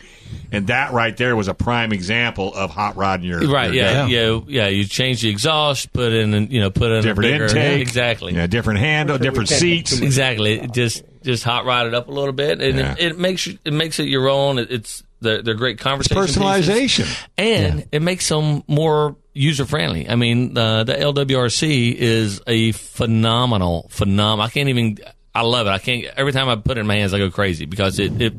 and 0.53 0.67
that 0.67 0.93
right 0.93 1.15
there 1.17 1.35
was 1.35 1.47
a 1.49 1.53
prime 1.53 1.91
example 1.91 2.53
of 2.53 2.69
hot 2.71 2.95
rodding 2.95 3.27
your 3.27 3.39
Right, 3.41 3.73
your 3.73 3.83
yeah, 3.83 3.93
gun. 3.93 4.09
yeah, 4.09 4.39
yeah, 4.47 4.67
You 4.69 4.85
change 4.85 5.21
the 5.21 5.29
exhaust, 5.29 5.91
put 5.91 6.13
in, 6.13 6.49
you 6.49 6.61
know, 6.61 6.69
put 6.69 6.91
in 6.91 7.03
different 7.03 7.29
a 7.29 7.31
bigger, 7.33 7.45
intake, 7.45 7.81
exactly, 7.81 8.33
yeah, 8.33 8.47
different 8.47 8.79
handle, 8.79 9.17
different 9.17 9.49
seats. 9.49 9.99
exactly. 9.99 10.59
It 10.61 10.71
Just 10.73 11.03
just 11.23 11.43
hot 11.43 11.65
rod 11.65 11.85
it 11.87 11.93
up 11.93 12.07
a 12.07 12.11
little 12.11 12.33
bit, 12.33 12.61
and 12.61 12.79
Yeah. 12.79 12.93
it, 12.97 13.11
it 13.11 13.19
makes 13.19 13.47
it 13.47 13.73
makes 13.73 13.99
it 13.99 14.07
your 14.07 14.29
own. 14.29 14.57
It, 14.57 14.71
it's 14.71 15.03
they're, 15.19 15.41
they're 15.43 15.53
great 15.53 15.77
conversation 15.77 16.23
pieces. 16.23 16.35
Personalization. 16.37 17.25
and 17.37 17.85
it 17.91 18.01
makes 18.01 18.27
them 18.27 18.63
more 18.67 19.17
user 19.33 19.65
friendly. 19.65 20.09
I 20.09 20.15
mean, 20.15 20.57
uh, 20.57 20.83
the 20.83 20.93
LWRC 20.95 21.93
is 21.95 22.41
a 22.47 22.71
phenomenal, 22.71 23.87
phenomenal. 23.91 24.45
I 24.45 24.49
can't 24.49 24.69
even. 24.69 24.97
I 25.33 25.41
love 25.41 25.67
it. 25.67 25.69
I 25.69 25.77
can't. 25.79 26.05
Every 26.17 26.33
time 26.33 26.49
I 26.49 26.55
put 26.55 26.77
it 26.77 26.81
in 26.81 26.87
my 26.87 26.95
hands, 26.95 27.13
I 27.13 27.17
go 27.17 27.31
crazy 27.31 27.65
because 27.65 27.99
it 27.99 28.21
it 28.21 28.33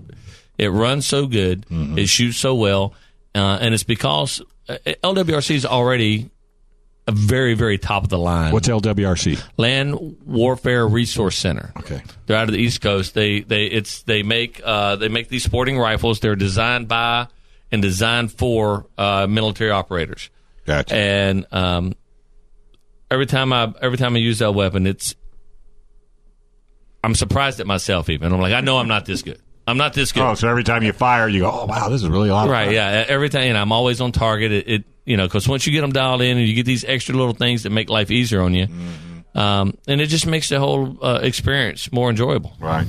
it 0.58 0.68
runs 0.68 1.06
so 1.06 1.26
good, 1.26 1.66
it 1.70 2.08
shoots 2.08 2.36
so 2.36 2.54
well, 2.54 2.94
uh, 3.34 3.58
and 3.60 3.72
it's 3.74 3.84
because 3.84 4.42
uh, 4.68 4.76
LWRC 5.02 5.54
is 5.54 5.66
already 5.66 6.30
a 7.08 7.12
very 7.12 7.54
very 7.54 7.78
top 7.78 8.04
of 8.04 8.10
the 8.10 8.18
line. 8.18 8.52
What's 8.52 8.68
LWRC? 8.68 9.42
Land 9.56 10.18
Warfare 10.26 10.86
Resource 10.86 11.36
Center. 11.36 11.72
Okay. 11.78 12.02
They're 12.26 12.36
out 12.36 12.48
of 12.48 12.52
the 12.52 12.60
East 12.60 12.80
Coast. 12.80 13.14
They 13.14 13.40
they 13.40 13.66
it's 13.66 14.02
they 14.02 14.22
make 14.22 14.60
uh, 14.64 14.96
they 14.96 15.08
make 15.08 15.28
these 15.28 15.44
sporting 15.44 15.78
rifles. 15.78 16.20
They're 16.20 16.36
designed 16.36 16.88
by 16.88 17.26
and 17.72 17.82
designed 17.82 18.32
for 18.32 18.86
uh, 18.98 19.26
military 19.28 19.70
operators. 19.70 20.30
Gotcha. 20.66 20.94
And 20.94 21.46
um, 21.50 21.94
every 23.10 23.26
time 23.26 23.52
I 23.52 23.72
every 23.80 23.98
time 23.98 24.14
I 24.14 24.18
use 24.18 24.38
that 24.38 24.52
weapon, 24.52 24.86
it's 24.86 25.14
I'm 27.04 27.14
surprised 27.14 27.60
at 27.60 27.66
myself. 27.66 28.08
Even 28.10 28.32
I'm 28.32 28.40
like, 28.40 28.52
I 28.52 28.60
know 28.60 28.78
I'm 28.78 28.88
not 28.88 29.06
this 29.06 29.22
good. 29.22 29.40
I'm 29.66 29.76
not 29.76 29.94
this 29.94 30.12
good. 30.12 30.22
oh, 30.22 30.34
so 30.34 30.48
every 30.48 30.64
time 30.64 30.82
you 30.82 30.92
fire, 30.92 31.28
you 31.28 31.40
go, 31.40 31.50
"Oh 31.52 31.66
wow, 31.66 31.88
this 31.88 32.02
is 32.02 32.08
really 32.08 32.28
a 32.28 32.34
lot." 32.34 32.48
Right, 32.48 32.72
yeah. 32.72 33.04
Every 33.06 33.28
time, 33.28 33.46
you 33.46 33.52
know, 33.52 33.62
I'm 33.62 33.72
always 33.72 34.00
on 34.00 34.10
target. 34.12 34.50
It, 34.50 34.68
it 34.68 34.84
you 35.04 35.16
know, 35.16 35.26
because 35.26 35.48
once 35.48 35.66
you 35.66 35.72
get 35.72 35.82
them 35.82 35.92
dialed 35.92 36.22
in 36.22 36.36
and 36.36 36.46
you 36.46 36.54
get 36.54 36.66
these 36.66 36.84
extra 36.84 37.14
little 37.14 37.34
things 37.34 37.62
that 37.62 37.70
make 37.70 37.88
life 37.88 38.10
easier 38.10 38.42
on 38.42 38.54
you, 38.54 38.66
um, 39.34 39.76
and 39.86 40.00
it 40.00 40.06
just 40.06 40.26
makes 40.26 40.48
the 40.48 40.58
whole 40.58 40.96
uh, 41.04 41.20
experience 41.22 41.92
more 41.92 42.10
enjoyable. 42.10 42.52
Right. 42.58 42.86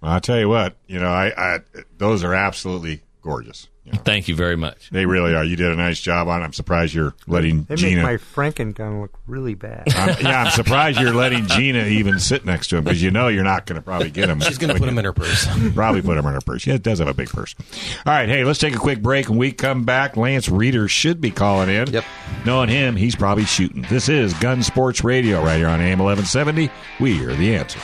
Well, 0.00 0.12
I'll 0.12 0.20
tell 0.20 0.38
you 0.38 0.48
what, 0.48 0.76
you 0.86 0.98
know, 0.98 1.08
I, 1.08 1.32
I 1.36 1.60
those 1.96 2.24
are 2.24 2.34
absolutely 2.34 3.02
gorgeous. 3.22 3.68
Thank 3.86 4.28
you 4.28 4.34
very 4.34 4.56
much. 4.56 4.88
They 4.90 5.04
really 5.04 5.34
are. 5.34 5.44
You 5.44 5.56
did 5.56 5.70
a 5.70 5.76
nice 5.76 6.00
job 6.00 6.26
on 6.28 6.40
it. 6.40 6.44
I'm 6.44 6.54
surprised 6.54 6.94
you're 6.94 7.14
letting 7.26 7.64
They 7.64 7.74
Gina. 7.76 8.02
make 8.02 8.04
my 8.04 8.16
Franken 8.16 8.74
gun 8.74 9.02
look 9.02 9.18
really 9.26 9.54
bad. 9.54 9.84
I'm, 9.94 10.16
yeah, 10.24 10.44
I'm 10.44 10.50
surprised 10.52 10.98
you're 10.98 11.12
letting 11.12 11.46
Gina 11.46 11.84
even 11.84 12.18
sit 12.18 12.46
next 12.46 12.68
to 12.68 12.78
him 12.78 12.84
because 12.84 13.02
you 13.02 13.10
know 13.10 13.28
you're 13.28 13.44
not 13.44 13.66
going 13.66 13.76
to 13.76 13.82
probably 13.82 14.10
get 14.10 14.30
him. 14.30 14.40
She's 14.40 14.56
going 14.56 14.72
to 14.72 14.78
put 14.80 14.88
him 14.88 14.98
in 14.98 15.04
her 15.04 15.12
purse. 15.12 15.46
Probably 15.74 16.00
put 16.00 16.16
him 16.16 16.24
in 16.24 16.32
her 16.32 16.40
purse. 16.40 16.66
Yeah, 16.66 16.74
it 16.74 16.82
does 16.82 16.98
have 17.00 17.08
a 17.08 17.14
big 17.14 17.28
purse. 17.28 17.54
All 18.06 18.12
right, 18.14 18.28
hey, 18.28 18.42
let's 18.44 18.58
take 18.58 18.74
a 18.74 18.78
quick 18.78 19.02
break. 19.02 19.28
When 19.28 19.36
we 19.38 19.52
come 19.52 19.84
back, 19.84 20.16
Lance 20.16 20.48
Reeder 20.48 20.88
should 20.88 21.20
be 21.20 21.30
calling 21.30 21.68
in. 21.68 21.90
Yep. 21.90 22.04
Knowing 22.46 22.70
him, 22.70 22.96
he's 22.96 23.14
probably 23.16 23.44
shooting. 23.44 23.82
This 23.90 24.08
is 24.08 24.32
Gun 24.34 24.62
Sports 24.62 25.04
Radio 25.04 25.42
right 25.44 25.56
here 25.58 25.68
on 25.68 25.80
AM 25.80 25.98
1170. 25.98 26.70
We 27.00 27.22
are 27.26 27.34
the 27.34 27.54
answer. 27.54 27.80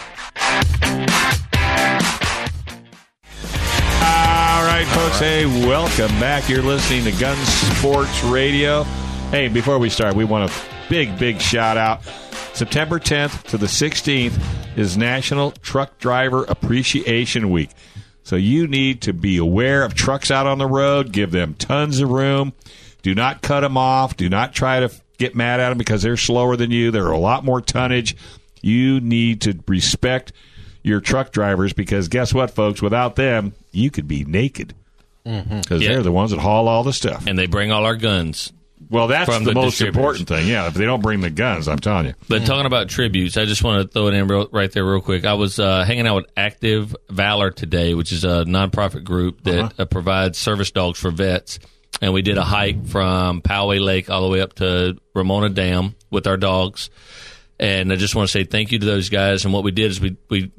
Right, 4.84 4.94
folks. 4.94 5.18
Hey, 5.18 5.44
welcome 5.66 6.08
back. 6.18 6.48
You're 6.48 6.62
listening 6.62 7.04
to 7.04 7.12
Gun 7.20 7.36
Sports 7.36 8.24
Radio. 8.24 8.84
Hey, 9.30 9.48
before 9.48 9.78
we 9.78 9.90
start, 9.90 10.14
we 10.14 10.24
want 10.24 10.50
a 10.50 10.54
big, 10.88 11.18
big 11.18 11.38
shout 11.38 11.76
out. 11.76 12.02
September 12.54 12.98
10th 12.98 13.42
to 13.48 13.58
the 13.58 13.66
16th 13.66 14.40
is 14.78 14.96
National 14.96 15.50
Truck 15.50 15.98
Driver 15.98 16.44
Appreciation 16.44 17.50
Week. 17.50 17.68
So 18.22 18.36
you 18.36 18.66
need 18.66 19.02
to 19.02 19.12
be 19.12 19.36
aware 19.36 19.82
of 19.82 19.92
trucks 19.92 20.30
out 20.30 20.46
on 20.46 20.56
the 20.56 20.66
road, 20.66 21.12
give 21.12 21.30
them 21.30 21.54
tons 21.54 22.00
of 22.00 22.08
room. 22.08 22.54
Do 23.02 23.14
not 23.14 23.42
cut 23.42 23.60
them 23.60 23.76
off. 23.76 24.16
Do 24.16 24.30
not 24.30 24.54
try 24.54 24.80
to 24.80 24.90
get 25.18 25.34
mad 25.34 25.60
at 25.60 25.68
them 25.68 25.78
because 25.78 26.00
they're 26.00 26.16
slower 26.16 26.56
than 26.56 26.70
you. 26.70 26.90
They're 26.90 27.10
a 27.10 27.18
lot 27.18 27.44
more 27.44 27.60
tonnage. 27.60 28.16
You 28.62 28.98
need 29.00 29.42
to 29.42 29.58
respect 29.66 30.32
your 30.82 31.00
truck 31.00 31.32
drivers 31.32 31.72
because 31.72 32.08
guess 32.08 32.32
what, 32.34 32.50
folks? 32.50 32.80
Without 32.82 33.16
them, 33.16 33.52
you 33.72 33.90
could 33.90 34.08
be 34.08 34.24
naked 34.24 34.74
because 35.24 35.82
Yeah. 35.82 35.88
they're 35.90 36.02
the 36.02 36.12
ones 36.12 36.30
that 36.30 36.40
haul 36.40 36.66
all 36.68 36.82
the 36.82 36.92
stuff. 36.92 37.26
And 37.26 37.38
they 37.38 37.46
bring 37.46 37.70
all 37.70 37.84
our 37.84 37.96
guns. 37.96 38.52
Well, 38.88 39.08
that's 39.08 39.30
the, 39.38 39.44
the 39.44 39.52
most 39.54 39.80
important 39.82 40.26
thing. 40.26 40.48
Yeah, 40.48 40.66
if 40.66 40.74
they 40.74 40.86
don't 40.86 41.02
bring 41.02 41.20
the 41.20 41.28
guns, 41.30 41.68
I'm 41.68 41.78
telling 41.78 42.06
you. 42.06 42.14
But 42.28 42.46
talking 42.46 42.64
about 42.66 42.88
tributes, 42.88 43.36
I 43.36 43.44
just 43.44 43.62
want 43.62 43.82
to 43.82 43.92
throw 43.92 44.08
it 44.08 44.14
in 44.14 44.26
real, 44.26 44.48
right 44.50 44.72
there, 44.72 44.84
real 44.84 45.02
quick. 45.02 45.24
I 45.26 45.34
was 45.34 45.58
uh, 45.60 45.84
hanging 45.84 46.06
out 46.06 46.16
with 46.16 46.26
Active 46.36 46.96
Valor 47.10 47.50
today, 47.50 47.94
which 47.94 48.10
is 48.10 48.24
a 48.24 48.44
nonprofit 48.46 49.04
group 49.04 49.44
that 49.44 49.74
uh 49.78 49.84
provides 49.84 50.38
service 50.38 50.70
dogs 50.70 50.98
for 50.98 51.10
vets. 51.10 51.58
And 52.00 52.14
we 52.14 52.22
did 52.22 52.38
a 52.38 52.42
hike 52.42 52.86
from 52.86 53.42
Poway 53.42 53.80
Lake 53.80 54.08
all 54.08 54.22
the 54.22 54.28
way 54.28 54.40
up 54.40 54.54
to 54.54 54.96
Ramona 55.14 55.50
Dam 55.50 55.94
with 56.10 56.26
our 56.26 56.38
dogs. 56.38 56.88
And 57.60 57.92
I 57.92 57.96
just 57.96 58.14
want 58.16 58.26
to 58.28 58.32
say 58.32 58.44
thank 58.44 58.72
you 58.72 58.78
to 58.78 58.86
those 58.86 59.10
guys. 59.10 59.44
And 59.44 59.52
what 59.54 59.62
we 59.64 59.70
did 59.70 59.90
is 59.90 60.00
we, 60.00 60.16
we 60.30 60.50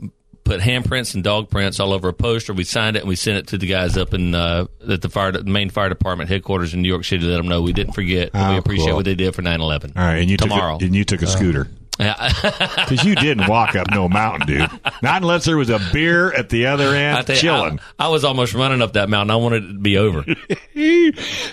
put 0.43 0.62
handprints 0.62 1.16
and 1.16 1.24
dog 1.24 1.49
prints 1.49 1.80
all 1.80 1.93
over 1.93 2.10
a 2.10 2.14
poster. 2.14 2.54
We 2.54 2.64
signed 2.64 2.95
it 2.95 2.99
and 2.99 3.10
we 3.10 3.16
sent 3.16 3.38
it 3.39 3.47
to 3.47 3.58
the 3.58 3.66
guys 3.66 3.97
up 3.97 4.14
in 4.14 4.36
uh, 4.36 4.68
at 4.88 5.02
the 5.02 5.10
fire, 5.10 5.32
the 5.32 5.43
main 5.43 5.72
fire 5.72 5.89
department 5.89 6.30
headquarters 6.30 6.74
in 6.76 6.82
New 6.84 6.88
York 6.88 7.04
City 7.04 7.24
to 7.24 7.28
let 7.32 7.38
them 7.38 7.47
know 7.47 7.62
we 7.64 7.74
didn't 7.74 7.93
forget. 7.93 8.30
and 8.36 8.43
Oh, 8.43 8.52
we 8.52 8.58
appreciate 8.58 8.88
cool. 8.89 8.95
what 8.97 9.06
they 9.06 9.16
did 9.16 9.34
for 9.34 9.41
9/11. 9.41 9.97
All 9.97 10.04
right, 10.04 10.18
and 10.18 10.30
you 10.30 10.38
tomorrow. 10.38 10.76
took 10.76 10.82
a, 10.84 10.86
and 10.86 10.95
you 10.95 11.04
took 11.04 11.24
a 11.24 11.28
scooter 11.28 11.68
Yeah. 11.99 12.32
because 12.88 13.04
you 13.04 13.16
didn't 13.16 13.47
walk 13.47 13.76
up 13.76 13.89
no 13.89 14.08
mountain, 14.08 14.45
dude. 14.47 14.70
Not 15.02 15.24
unless 15.24 15.45
there 15.45 15.58
was 15.58 15.70
a 15.72 15.80
beer 15.91 16.32
at 16.32 16.49
the 16.49 16.68
other 16.68 16.89
I 16.89 16.97
end 16.97 17.30
you, 17.30 17.36
chilling. 17.36 17.80
I, 17.97 18.06
I 18.06 18.08
was 18.10 18.24
almost 18.24 18.54
running 18.54 18.82
up 18.84 18.93
that 18.93 19.10
mountain. 19.10 19.32
I 19.32 19.38
wanted 19.38 19.64
it 19.64 19.68
to 19.74 19.80
be 19.80 19.97
over. 19.97 20.24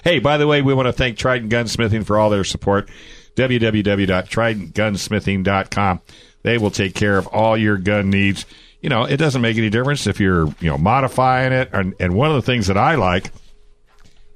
hey, 0.04 0.18
by 0.18 0.36
the 0.36 0.46
way, 0.46 0.60
we 0.62 0.74
want 0.74 0.86
to 0.88 0.92
thank 0.92 1.18
Trident 1.18 1.50
Gunsmithing 1.50 2.04
for 2.04 2.18
all 2.18 2.28
their 2.30 2.44
support. 2.44 2.90
www.tridentgunsmithing.com. 3.38 6.00
They 6.42 6.58
will 6.58 6.70
take 6.70 6.94
care 6.94 7.16
of 7.18 7.26
all 7.28 7.56
your 7.56 7.78
gun 7.78 8.10
needs. 8.10 8.44
You 8.80 8.88
know, 8.88 9.02
it 9.04 9.16
doesn't 9.16 9.42
make 9.42 9.56
any 9.56 9.70
difference 9.70 10.06
if 10.06 10.20
you're, 10.20 10.46
you 10.60 10.68
know, 10.68 10.78
modifying 10.78 11.52
it. 11.52 11.70
And, 11.72 11.96
and 11.98 12.14
one 12.14 12.30
of 12.30 12.36
the 12.36 12.42
things 12.42 12.68
that 12.68 12.76
I 12.76 12.94
like, 12.94 13.32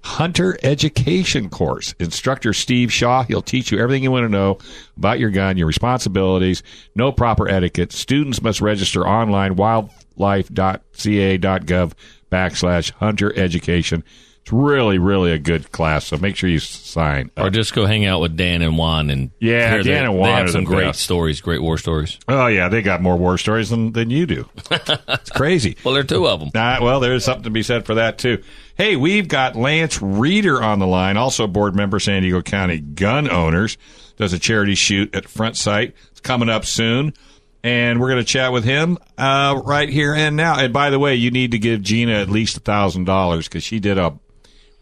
Hunter 0.05 0.59
Education 0.62 1.48
Course. 1.48 1.94
Instructor 1.98 2.53
Steve 2.53 2.92
Shaw, 2.92 3.22
he'll 3.22 3.42
teach 3.42 3.70
you 3.70 3.78
everything 3.78 4.03
you 4.03 4.11
want 4.11 4.24
to 4.24 4.28
know 4.28 4.59
about 4.96 5.20
your 5.20 5.30
gun, 5.30 5.57
your 5.57 5.68
responsibilities, 5.68 6.64
no 6.94 7.12
proper 7.12 7.48
etiquette. 7.48 7.92
Students 7.92 8.42
must 8.42 8.61
register 8.61 9.07
online, 9.07 9.55
wildlife.ca.gov 9.55 11.92
backslash 12.32 12.90
Hunter 12.92 13.38
Education. 13.38 14.03
It's 14.43 14.53
really, 14.53 14.99
really 14.99 15.30
a 15.30 15.38
good 15.38 15.70
class, 15.70 16.07
so 16.07 16.16
make 16.16 16.34
sure 16.34 16.51
you 16.51 16.59
sign 16.59 17.30
or 17.36 17.49
just 17.49 17.72
go 17.74 17.86
hang 17.86 18.05
out 18.07 18.20
with 18.20 18.36
Dan 18.36 18.61
and 18.62 18.76
Juan 18.76 19.09
and 19.09 19.30
Yeah, 19.38 19.80
Dan 19.82 20.07
and 20.07 20.14
They 20.14 20.18
Juan 20.18 20.38
have 20.40 20.51
some 20.51 20.64
great 20.64 20.86
best. 20.86 21.01
stories, 21.03 21.40
great 21.40 21.62
war 21.62 21.78
stories. 21.78 22.18
Oh, 22.26 22.49
yeah, 22.49 22.68
they 22.68 22.82
got 22.82 23.01
more 23.01 23.16
war 23.16 23.38
stories 23.38 23.70
than, 23.70 23.93
than 23.93 24.11
you 24.11 24.26
do. 24.26 24.49
It's 24.70 25.30
crazy. 25.30 25.76
Well, 25.84 25.95
there 25.95 26.01
are 26.03 26.07
two 26.07 26.26
of 26.26 26.40
them. 26.40 26.51
Uh, 26.55 26.78
well, 26.82 26.99
there's 26.99 27.24
something 27.24 27.45
to 27.45 27.51
be 27.51 27.62
said 27.62 27.86
for 27.86 27.95
that 27.95 28.18
too. 28.18 28.43
Hey, 28.76 28.97
we've 28.97 29.28
got 29.28 29.55
Lance 29.55 30.03
Reeder 30.03 30.61
on 30.61 30.80
the 30.80 30.86
line, 30.88 31.16
also 31.16 31.47
board 31.47 31.76
member, 31.76 32.01
San 32.01 32.22
Diego 32.22 32.43
County 32.43 32.80
Gun 32.80 33.30
Owners. 33.30 33.78
Does 34.16 34.32
a 34.32 34.38
charity 34.40 34.74
shoot 34.74 35.14
at 35.14 35.28
Front 35.28 35.57
Sight. 35.57 35.95
It's 36.11 36.20
coming 36.20 36.49
up 36.49 36.64
soon, 36.64 37.14
and 37.62 38.01
we're 38.01 38.09
going 38.09 38.20
to 38.20 38.24
chat 38.30 38.53
with 38.53 38.64
him 38.64 38.99
uh, 39.16 39.61
right 39.64 39.88
here 39.88 40.14
and 40.14 40.36
now. 40.36 40.59
And 40.59 40.72
by 40.72 40.90
the 40.90 40.99
way, 40.99 41.14
you 41.14 41.30
need 41.30 41.53
to 41.53 41.59
give 41.59 41.80
Gina 41.82 42.14
at 42.14 42.28
least 42.28 42.57
a 42.57 42.61
thousand 42.61 43.05
dollars 43.05 43.47
because 43.49 43.62
she 43.62 43.78
did 43.78 43.99
a 43.99 44.18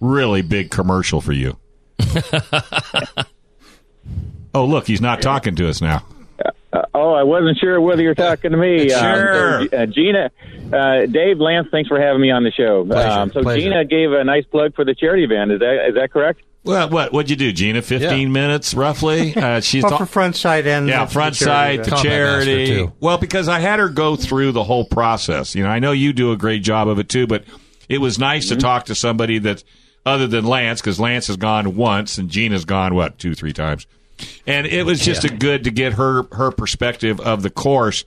really 0.01 0.43
big 0.43 0.71
commercial 0.71 1.21
for 1.21 1.33
you. 1.33 1.57
oh, 4.55 4.65
look, 4.65 4.87
he's 4.87 5.01
not 5.01 5.23
talking 5.23 5.55
to 5.57 5.69
us 5.69 5.81
now. 5.81 6.05
Uh, 6.73 6.83
oh, 6.95 7.13
I 7.13 7.23
wasn't 7.25 7.59
sure 7.59 7.81
whether 7.81 8.01
you're 8.03 8.15
talking 8.15 8.53
to 8.53 8.57
me. 8.57 8.89
Sure. 9.01 9.61
Um, 9.63 9.69
so, 9.71 9.77
uh, 9.77 9.87
Gina, 9.87 10.31
uh, 10.73 11.07
Dave, 11.07 11.39
Lance, 11.39 11.69
thanks 11.71 11.89
for 11.89 12.01
having 12.01 12.23
me 12.23 12.31
on 12.31 12.45
the 12.45 12.53
show. 12.53 12.85
Pleasure, 12.85 13.09
um, 13.11 13.33
so 13.33 13.43
pleasure. 13.43 13.61
Gina 13.61 13.85
gave 13.85 14.13
a 14.13 14.23
nice 14.25 14.45
plug 14.47 14.75
for 14.75 14.85
the 14.85 14.95
charity 14.95 15.25
event. 15.25 15.51
Is 15.53 15.59
that 15.61 15.87
is 15.89 15.95
that 15.97 16.13
correct? 16.13 16.41
Well, 16.63 16.89
what 16.91 17.13
what'd 17.13 17.29
you 17.31 17.37
do, 17.37 17.53
Gina? 17.53 17.83
Fifteen 17.83 18.29
Yeah. 18.29 18.33
minutes, 18.33 18.75
roughly. 18.75 19.35
Uh, 19.35 19.61
she's 19.61 19.83
well, 19.83 19.93
ta- 19.93 19.99
for 19.99 20.07
Front 20.07 20.37
Sight 20.37 20.67
and 20.67 20.89
Yeah, 20.89 21.07
front 21.07 21.35
charity 21.35 21.83
side 21.83 21.97
to 21.97 22.03
charity. 22.03 22.57
Master, 22.59 22.75
too. 22.87 22.93
Well, 23.01 23.19
because 23.19 23.49
I 23.49 23.59
had 23.59 23.79
her 23.81 23.89
go 23.89 24.15
through 24.17 24.53
the 24.53 24.63
whole 24.65 24.85
process. 24.85 25.55
You 25.55 25.65
know, 25.65 25.71
I 25.71 25.79
know 25.81 25.93
you 25.93 26.13
do 26.13 26.31
a 26.33 26.37
great 26.37 26.63
job 26.63 26.87
of 26.89 26.99
it 26.99 27.09
too, 27.09 27.27
but 27.27 27.45
it 27.89 27.99
was 27.99 28.19
nice 28.19 28.47
Mm-hmm. 28.47 28.55
to 28.57 28.61
talk 28.61 28.85
to 28.87 28.95
somebody 28.95 29.39
that 29.39 29.65
other 30.07 30.27
than 30.27 30.45
Lance, 30.45 30.81
because 30.81 30.99
Lance 30.99 31.27
has 31.29 31.37
gone 31.37 31.77
once 31.77 32.19
and 32.19 32.29
Gina's 32.29 32.65
gone 32.65 32.95
what 32.95 33.19
two, 33.19 33.35
three 33.35 33.53
times, 33.53 33.87
and 34.47 34.67
it 34.67 34.85
was 34.85 35.01
just 35.01 35.25
a 35.25 35.29
good 35.29 35.65
to 35.65 35.71
get 35.71 35.95
her 35.95 36.25
her 36.33 36.51
perspective 36.51 37.21
of 37.21 37.43
the 37.43 37.51
course. 37.51 38.05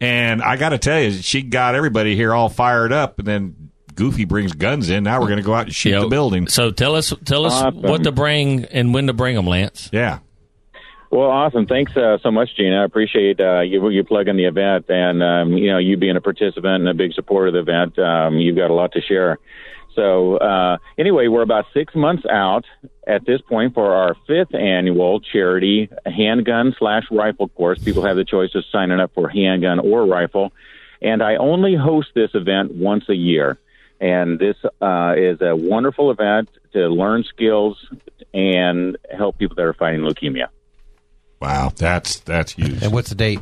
And 0.00 0.42
I 0.42 0.56
got 0.56 0.70
to 0.70 0.78
tell 0.78 1.00
you, 1.00 1.12
she 1.12 1.42
got 1.42 1.76
everybody 1.76 2.16
here 2.16 2.34
all 2.34 2.48
fired 2.48 2.92
up, 2.92 3.20
and 3.20 3.28
then 3.28 3.70
Goofy 3.94 4.24
brings 4.24 4.52
guns 4.52 4.90
in. 4.90 5.04
Now 5.04 5.20
we're 5.20 5.28
going 5.28 5.38
to 5.38 5.44
go 5.44 5.54
out 5.54 5.66
and 5.66 5.74
shoot 5.74 5.90
You 5.90 5.94
know, 5.96 6.02
the 6.02 6.08
building. 6.08 6.48
So 6.48 6.70
tell 6.72 6.96
us, 6.96 7.12
tell 7.24 7.46
us 7.46 7.52
Awesome. 7.52 7.82
what 7.82 8.02
to 8.04 8.12
bring 8.12 8.64
and 8.64 8.92
when 8.92 9.06
to 9.06 9.12
bring 9.12 9.36
them, 9.36 9.46
Lance. 9.46 9.90
Yeah. 9.92 10.18
Well, 11.10 11.28
awesome. 11.28 11.66
Thanks 11.66 11.94
uh, 11.94 12.16
so 12.22 12.30
much, 12.30 12.56
Gina. 12.56 12.80
I 12.80 12.84
appreciate 12.84 13.38
uh, 13.38 13.60
you 13.60 13.86
you 13.90 14.02
plugging 14.02 14.36
the 14.36 14.46
event, 14.46 14.86
and 14.88 15.22
um, 15.22 15.52
you 15.52 15.70
know 15.70 15.76
you 15.76 15.98
being 15.98 16.16
a 16.16 16.22
participant 16.22 16.80
and 16.80 16.88
a 16.88 16.94
big 16.94 17.12
supporter 17.12 17.48
of 17.48 17.52
the 17.52 17.60
event. 17.60 17.98
Um, 17.98 18.38
you've 18.38 18.56
got 18.56 18.70
a 18.70 18.74
lot 18.74 18.92
to 18.92 19.02
share. 19.02 19.38
So 19.94 20.36
uh, 20.36 20.78
anyway, 20.98 21.28
we're 21.28 21.42
about 21.42 21.66
six 21.74 21.94
months 21.94 22.24
out 22.30 22.64
at 23.06 23.26
this 23.26 23.40
point 23.42 23.74
for 23.74 23.94
our 23.94 24.14
fifth 24.26 24.54
annual 24.54 25.20
charity 25.20 25.90
handgun 26.06 26.74
slash 26.78 27.04
rifle 27.10 27.48
course. 27.48 27.82
People 27.82 28.04
have 28.04 28.16
the 28.16 28.24
choice 28.24 28.54
of 28.54 28.64
signing 28.70 29.00
up 29.00 29.12
for 29.14 29.28
handgun 29.28 29.78
or 29.78 30.06
rifle, 30.06 30.52
and 31.00 31.22
I 31.22 31.36
only 31.36 31.74
host 31.74 32.08
this 32.14 32.30
event 32.34 32.74
once 32.74 33.08
a 33.08 33.14
year. 33.14 33.58
And 34.00 34.38
this 34.38 34.56
uh, 34.80 35.14
is 35.16 35.40
a 35.40 35.54
wonderful 35.54 36.10
event 36.10 36.48
to 36.72 36.88
learn 36.88 37.22
skills 37.22 37.78
and 38.34 38.96
help 39.16 39.38
people 39.38 39.54
that 39.54 39.62
are 39.62 39.74
fighting 39.74 40.00
leukemia. 40.00 40.48
Wow, 41.40 41.72
that's 41.74 42.20
that's 42.20 42.52
huge. 42.52 42.82
And 42.82 42.92
what's 42.92 43.10
the 43.10 43.14
date? 43.14 43.40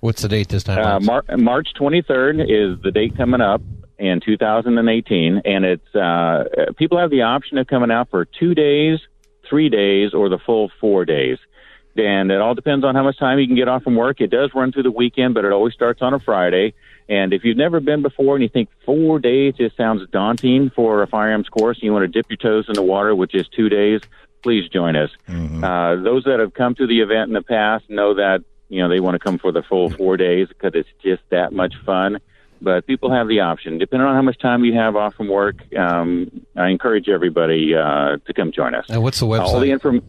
What's 0.00 0.22
the 0.22 0.28
date 0.28 0.48
this 0.48 0.62
time? 0.62 0.78
Uh, 0.78 1.00
Mar- 1.00 1.24
March 1.36 1.68
23rd 1.78 2.42
is 2.42 2.82
the 2.82 2.90
date 2.90 3.16
coming 3.16 3.40
up 3.40 3.60
in 3.98 4.20
2018, 4.20 5.42
and 5.44 5.64
it's 5.64 5.94
uh, 5.94 6.44
people 6.76 6.98
have 6.98 7.10
the 7.10 7.22
option 7.22 7.58
of 7.58 7.66
coming 7.66 7.90
out 7.90 8.10
for 8.10 8.24
two 8.24 8.54
days, 8.54 9.00
three 9.48 9.68
days, 9.68 10.14
or 10.14 10.28
the 10.28 10.38
full 10.38 10.70
four 10.80 11.04
days. 11.04 11.38
And 11.96 12.30
it 12.30 12.40
all 12.40 12.54
depends 12.54 12.84
on 12.84 12.94
how 12.94 13.02
much 13.02 13.18
time 13.18 13.40
you 13.40 13.46
can 13.46 13.56
get 13.56 13.66
off 13.66 13.82
from 13.82 13.96
work. 13.96 14.20
It 14.20 14.30
does 14.30 14.50
run 14.54 14.70
through 14.70 14.84
the 14.84 14.90
weekend, 14.92 15.34
but 15.34 15.44
it 15.44 15.50
always 15.50 15.74
starts 15.74 16.00
on 16.00 16.14
a 16.14 16.20
Friday. 16.20 16.74
And 17.08 17.32
if 17.32 17.42
you've 17.42 17.56
never 17.56 17.80
been 17.80 18.02
before 18.02 18.36
and 18.36 18.42
you 18.42 18.48
think 18.48 18.68
four 18.84 19.18
days 19.18 19.54
just 19.56 19.76
sounds 19.76 20.08
daunting 20.10 20.70
for 20.70 21.02
a 21.02 21.08
firearms 21.08 21.48
course, 21.48 21.78
and 21.78 21.84
you 21.84 21.92
want 21.92 22.04
to 22.04 22.08
dip 22.08 22.30
your 22.30 22.36
toes 22.36 22.66
in 22.68 22.74
the 22.74 22.82
water 22.82 23.16
with 23.16 23.30
just 23.30 23.50
two 23.52 23.68
days, 23.68 24.00
please 24.42 24.68
join 24.68 24.94
us. 24.94 25.10
Uh, 25.64 25.96
those 25.96 26.24
that 26.24 26.38
have 26.38 26.54
come 26.54 26.74
to 26.76 26.86
the 26.86 27.00
event 27.00 27.28
in 27.28 27.34
the 27.34 27.42
past 27.42 27.88
know 27.88 28.14
that 28.14 28.44
you 28.68 28.80
know 28.80 28.88
they 28.88 29.00
want 29.00 29.14
to 29.14 29.18
come 29.18 29.38
for 29.38 29.50
the 29.50 29.62
full 29.62 29.90
four 29.90 30.16
days 30.16 30.46
because 30.48 30.72
it's 30.74 30.88
just 31.02 31.22
that 31.30 31.52
much 31.52 31.74
fun. 31.84 32.18
But 32.60 32.86
people 32.86 33.12
have 33.12 33.28
the 33.28 33.40
option, 33.40 33.78
depending 33.78 34.06
on 34.08 34.14
how 34.14 34.22
much 34.22 34.38
time 34.38 34.64
you 34.64 34.74
have 34.74 34.96
off 34.96 35.14
from 35.14 35.28
work. 35.28 35.56
Um, 35.76 36.44
I 36.56 36.68
encourage 36.68 37.08
everybody 37.08 37.74
uh, 37.74 38.16
to 38.26 38.34
come 38.34 38.52
join 38.52 38.74
us. 38.74 38.86
and 38.88 39.02
what's 39.02 39.20
the 39.20 39.26
All 39.26 39.60
the 39.60 39.66
website? 39.68 39.72
inform- 39.72 40.02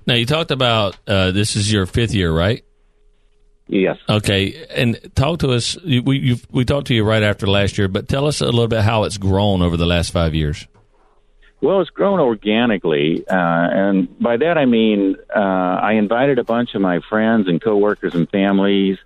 Now 0.08 0.14
you 0.14 0.26
talked 0.26 0.50
about 0.50 0.98
uh, 1.06 1.32
this 1.32 1.58
is 1.58 1.70
your 1.70 1.86
fifth 1.86 2.14
year, 2.14 2.32
right? 2.32 2.64
Yes. 3.68 3.98
Okay, 4.08 4.66
and 4.70 4.98
talk 5.14 5.40
to 5.40 5.52
us. 5.52 5.78
We 5.84 6.40
we 6.50 6.64
talked 6.64 6.88
to 6.88 6.94
you 6.94 7.04
right 7.04 7.22
after 7.22 7.48
last 7.48 7.78
year, 7.78 7.90
but 7.90 8.08
tell 8.08 8.28
us 8.28 8.40
a 8.40 8.46
little 8.46 8.70
bit 8.70 8.82
how 8.82 9.04
it's 9.04 9.18
grown 9.18 9.62
over 9.62 9.76
the 9.76 9.86
last 9.86 10.12
five 10.12 10.34
years. 10.34 10.66
Well, 11.60 11.82
it's 11.82 11.90
grown 11.90 12.22
organically, 12.22 13.26
uh, 13.28 13.36
and 13.36 14.20
by 14.20 14.38
that 14.38 14.58
I 14.58 14.66
mean 14.66 15.18
uh, 15.36 15.40
I 15.40 15.94
invited 15.94 16.40
a 16.40 16.46
bunch 16.46 16.76
of 16.76 16.82
my 16.82 17.02
friends 17.10 17.50
and 17.50 17.62
coworkers 17.62 18.16
and 18.16 18.30
families 18.30 19.00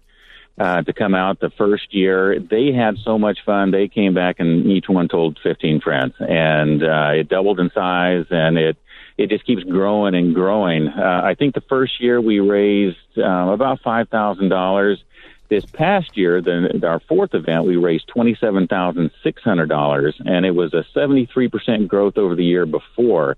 uh, 0.57 0.81
to 0.81 0.93
come 0.93 1.13
out 1.13 1.39
the 1.39 1.49
first 1.51 1.93
year. 1.93 2.39
They 2.39 2.71
had 2.71 2.97
so 3.03 3.17
much 3.17 3.39
fun. 3.45 3.71
They 3.71 3.87
came 3.87 4.13
back 4.13 4.39
and 4.39 4.65
each 4.67 4.87
one 4.87 5.07
told 5.07 5.39
15 5.43 5.81
friends, 5.81 6.13
and 6.19 6.83
uh, 6.83 7.11
it 7.13 7.29
doubled 7.29 7.59
in 7.59 7.71
size, 7.71 8.25
and 8.29 8.57
it 8.57 8.77
it 9.17 9.29
just 9.29 9.45
keeps 9.45 9.63
growing 9.63 10.13
and 10.13 10.35
growing. 10.35 10.89
Uh, 10.89 11.21
I 11.23 11.35
think 11.35 11.55
the 11.55 11.61
first 11.61 12.01
year 12.01 12.19
we 12.19 12.39
raised 12.39 12.97
uh, 13.17 13.49
about 13.51 13.81
five 13.81 14.09
thousand 14.09 14.49
dollars. 14.49 15.03
This 15.47 15.63
past 15.63 16.17
year, 16.17 16.41
the, 16.41 16.81
our 16.87 16.99
fourth 17.01 17.35
event, 17.35 17.65
we 17.65 17.75
raised 17.75 18.07
twenty-seven 18.07 18.67
thousand 18.67 19.11
six 19.23 19.41
hundred 19.43 19.69
dollars, 19.69 20.15
and 20.25 20.45
it 20.45 20.51
was 20.51 20.73
a 20.73 20.83
seventy-three 20.93 21.49
percent 21.49 21.87
growth 21.87 22.17
over 22.17 22.35
the 22.35 22.43
year 22.43 22.65
before. 22.65 23.37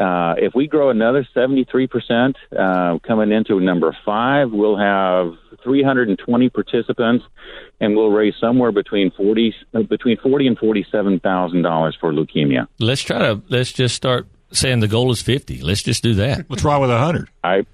Uh, 0.00 0.34
if 0.38 0.54
we 0.54 0.66
grow 0.66 0.88
another 0.88 1.28
73% 1.36 2.34
uh, 2.58 2.98
coming 3.06 3.32
into 3.32 3.60
number 3.60 3.94
five, 4.04 4.50
we'll 4.50 4.78
have 4.78 5.34
320 5.62 6.48
participants, 6.48 7.24
and 7.80 7.94
we'll 7.94 8.08
raise 8.10 8.34
somewhere 8.40 8.72
between 8.72 9.10
40 9.10 9.54
uh, 9.74 9.82
between 9.82 10.16
40 10.16 10.46
and 10.46 10.58
47 10.58 11.20
thousand 11.20 11.62
dollars 11.62 11.96
for 12.00 12.12
leukemia. 12.12 12.66
Let's 12.78 13.02
try 13.02 13.18
to 13.18 13.42
let's 13.50 13.72
just 13.72 13.94
start 13.94 14.26
saying 14.52 14.80
the 14.80 14.88
goal 14.88 15.10
is 15.12 15.20
50. 15.22 15.60
Let's 15.60 15.82
just 15.82 16.02
do 16.02 16.14
that. 16.14 16.48
What's 16.48 16.64
wrong 16.64 16.80
with 16.80 16.90
a 16.90 16.98
hundred? 16.98 17.28
I 17.44 17.66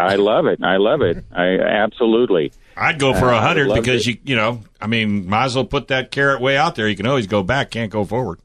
I 0.00 0.16
love 0.16 0.46
it. 0.46 0.60
I 0.62 0.76
love 0.78 1.00
it. 1.02 1.24
I 1.32 1.58
absolutely. 1.60 2.52
I'd 2.76 2.98
go 2.98 3.12
for 3.14 3.26
Uh, 3.26 3.34
a 3.34 3.36
I 3.38 3.42
hundred 3.46 3.68
loved 3.68 3.82
because 3.82 4.06
it. 4.06 4.10
you 4.14 4.18
you 4.24 4.36
know 4.36 4.62
I 4.80 4.86
mean 4.88 5.28
might 5.28 5.44
as 5.46 5.54
well 5.54 5.64
put 5.64 5.88
that 5.88 6.10
carrot 6.10 6.40
way 6.40 6.56
out 6.56 6.74
there. 6.74 6.88
You 6.88 6.96
can 6.96 7.06
always 7.06 7.26
go 7.28 7.42
back, 7.42 7.70
can't 7.70 7.90
go 7.92 8.04
forward. 8.04 8.40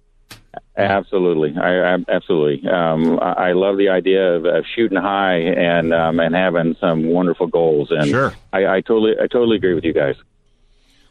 Absolutely, 0.77 1.55
I, 1.59 1.93
I 1.95 1.97
absolutely. 2.09 2.67
Um, 2.69 3.19
I 3.19 3.49
I 3.49 3.51
love 3.53 3.77
the 3.77 3.89
idea 3.89 4.35
of, 4.35 4.45
of 4.45 4.65
shooting 4.75 4.97
high 4.97 5.37
and 5.37 5.93
um, 5.93 6.19
and 6.19 6.33
having 6.35 6.75
some 6.79 7.05
wonderful 7.05 7.47
goals. 7.47 7.89
And 7.91 8.07
Sure. 8.09 8.33
I, 8.51 8.65
I 8.67 8.81
totally 8.81 9.13
I 9.21 9.27
totally 9.27 9.57
agree 9.57 9.73
with 9.75 9.83
you 9.83 9.93
guys. 9.93 10.15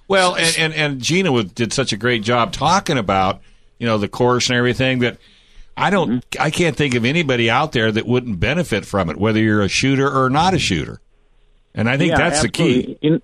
Well, 0.08 0.34
and, 0.34 0.56
and, 0.58 0.74
and 0.74 1.00
Gina 1.00 1.32
was, 1.32 1.46
did 1.52 1.72
such 1.72 1.92
a 1.92 1.96
great 1.96 2.22
job 2.22 2.52
talking 2.52 2.98
about, 2.98 3.40
you 3.78 3.86
know, 3.86 3.98
the 3.98 4.08
course 4.08 4.48
and 4.50 4.58
everything 4.58 4.98
that 4.98 5.16
I 5.76 5.90
don't, 5.90 6.10
Mm-hmm. 6.24 6.42
I 6.42 6.50
can't 6.50 6.76
think 6.76 6.94
of 6.94 7.04
anybody 7.04 7.48
out 7.48 7.72
there 7.72 7.90
that 7.90 8.04
wouldn't 8.06 8.38
benefit 8.38 8.84
from 8.84 9.08
it, 9.08 9.16
whether 9.16 9.40
you're 9.40 9.62
a 9.62 9.68
shooter 9.68 10.06
or 10.10 10.28
not 10.28 10.52
a 10.54 10.58
shooter. 10.58 11.00
And 11.74 11.88
I 11.88 11.96
think 11.96 12.10
Yeah, 12.10 12.18
that's 12.18 12.42
the 12.42 12.48
key. 12.48 12.80
absolutely. 12.80 12.98
You, 13.08 13.22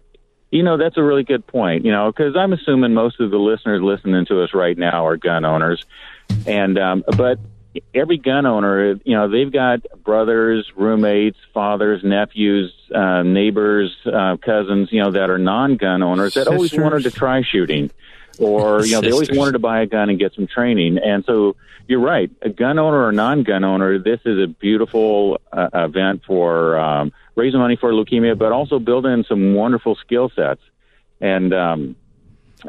you 0.50 0.62
know, 0.62 0.76
that's 0.76 0.96
a 0.96 1.02
really 1.02 1.24
good 1.24 1.46
point. 1.46 1.84
You 1.84 1.92
know, 1.92 2.10
because 2.10 2.36
I'm 2.36 2.52
assuming 2.52 2.94
most 2.94 3.20
of 3.20 3.30
the 3.30 3.38
listeners 3.38 3.82
listening 3.82 4.26
to 4.26 4.42
us 4.42 4.54
right 4.54 4.76
now 4.76 5.06
are 5.06 5.16
gun 5.16 5.44
owners, 5.44 5.84
and 6.46 6.78
um, 6.78 7.04
but 7.16 7.38
every 7.94 8.18
gun 8.18 8.46
owner, 8.46 8.98
you 9.04 9.16
know, 9.16 9.28
they've 9.28 9.52
got 9.52 9.80
brothers, 10.02 10.70
roommates, 10.76 11.38
fathers, 11.52 12.02
nephews, 12.02 12.72
uh, 12.94 13.22
neighbors, 13.22 13.94
uh, 14.06 14.36
cousins, 14.36 14.88
you 14.92 15.02
know, 15.02 15.12
that 15.12 15.30
are 15.30 15.38
non-gun 15.38 16.02
owners 16.02 16.34
that 16.34 16.48
always 16.48 16.72
wanted 16.72 17.02
to 17.04 17.10
try 17.10 17.42
shooting, 17.42 17.90
or 18.38 18.84
you 18.84 18.92
know, 18.92 19.00
they 19.00 19.12
always 19.12 19.30
wanted 19.30 19.52
to 19.52 19.58
buy 19.58 19.82
a 19.82 19.86
gun 19.86 20.10
and 20.10 20.18
get 20.18 20.34
some 20.34 20.46
training. 20.46 20.98
And 20.98 21.24
so, 21.24 21.56
you're 21.86 22.00
right, 22.00 22.30
a 22.42 22.50
gun 22.50 22.78
owner 22.78 23.06
or 23.06 23.12
non-gun 23.12 23.64
owner, 23.64 23.98
this 23.98 24.20
is 24.24 24.42
a 24.42 24.46
beautiful 24.46 25.40
uh, 25.52 25.70
event 25.72 26.22
for 26.26 26.78
um, 26.78 27.12
raising 27.34 27.60
money 27.60 27.76
for 27.76 27.92
leukemia, 27.92 28.36
but 28.36 28.52
also 28.52 28.78
building 28.78 29.24
some 29.26 29.54
wonderful 29.54 29.96
skill 29.96 30.30
sets. 30.34 30.60
And 31.20 31.54
um, 31.54 31.96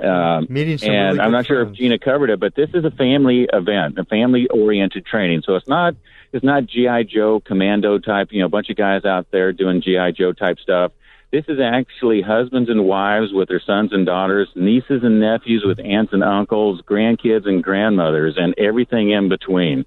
um, 0.02 0.48
Meeting 0.50 0.78
some 0.78 0.90
and 0.90 1.08
really 1.08 1.20
I'm 1.20 1.32
good 1.32 1.38
not 1.38 1.46
sure 1.48 1.62
if. 1.64 1.74
Gina 1.74 1.98
covered 1.98 2.30
it, 2.30 2.40
but 2.40 2.56
this 2.56 2.70
is 2.74 2.86
a 2.86 2.92
family 2.92 3.48
event, 3.52 3.98
a 3.98 4.06
family-oriented 4.06 5.06
training. 5.06 5.44
So 5.46 5.56
it's 5.56 5.68
not 5.68 5.96
it's 6.32 6.44
not 6.44 6.68
GI 6.68 7.06
Joe 7.06 7.40
commando 7.40 7.98
type, 7.98 8.30
you 8.32 8.40
know, 8.40 8.46
a 8.46 8.50
bunch 8.50 8.70
of 8.70 8.78
guys 8.78 9.04
out 9.04 9.32
there 9.32 9.52
doing 9.52 9.82
GI 9.82 10.14
Joe 10.16 10.32
type 10.34 10.60
stuff. 10.60 10.92
This 11.32 11.46
is 11.48 11.60
actually 11.60 12.22
husbands 12.22 12.72
and 12.72 12.86
wives 12.86 13.32
with 13.32 13.50
their 13.50 13.60
sons 13.60 13.94
and 13.94 14.04
daughters, 14.04 14.50
nieces 14.56 15.04
and 15.04 15.20
nephews 15.20 15.64
with 15.64 15.80
aunts 15.80 16.12
and 16.12 16.24
uncles, 16.24 16.82
grandkids 16.82 17.48
and 17.48 17.64
grandmothers, 17.64 18.36
and 18.38 18.56
everything 18.58 19.12
in 19.12 19.30
between. 19.30 19.86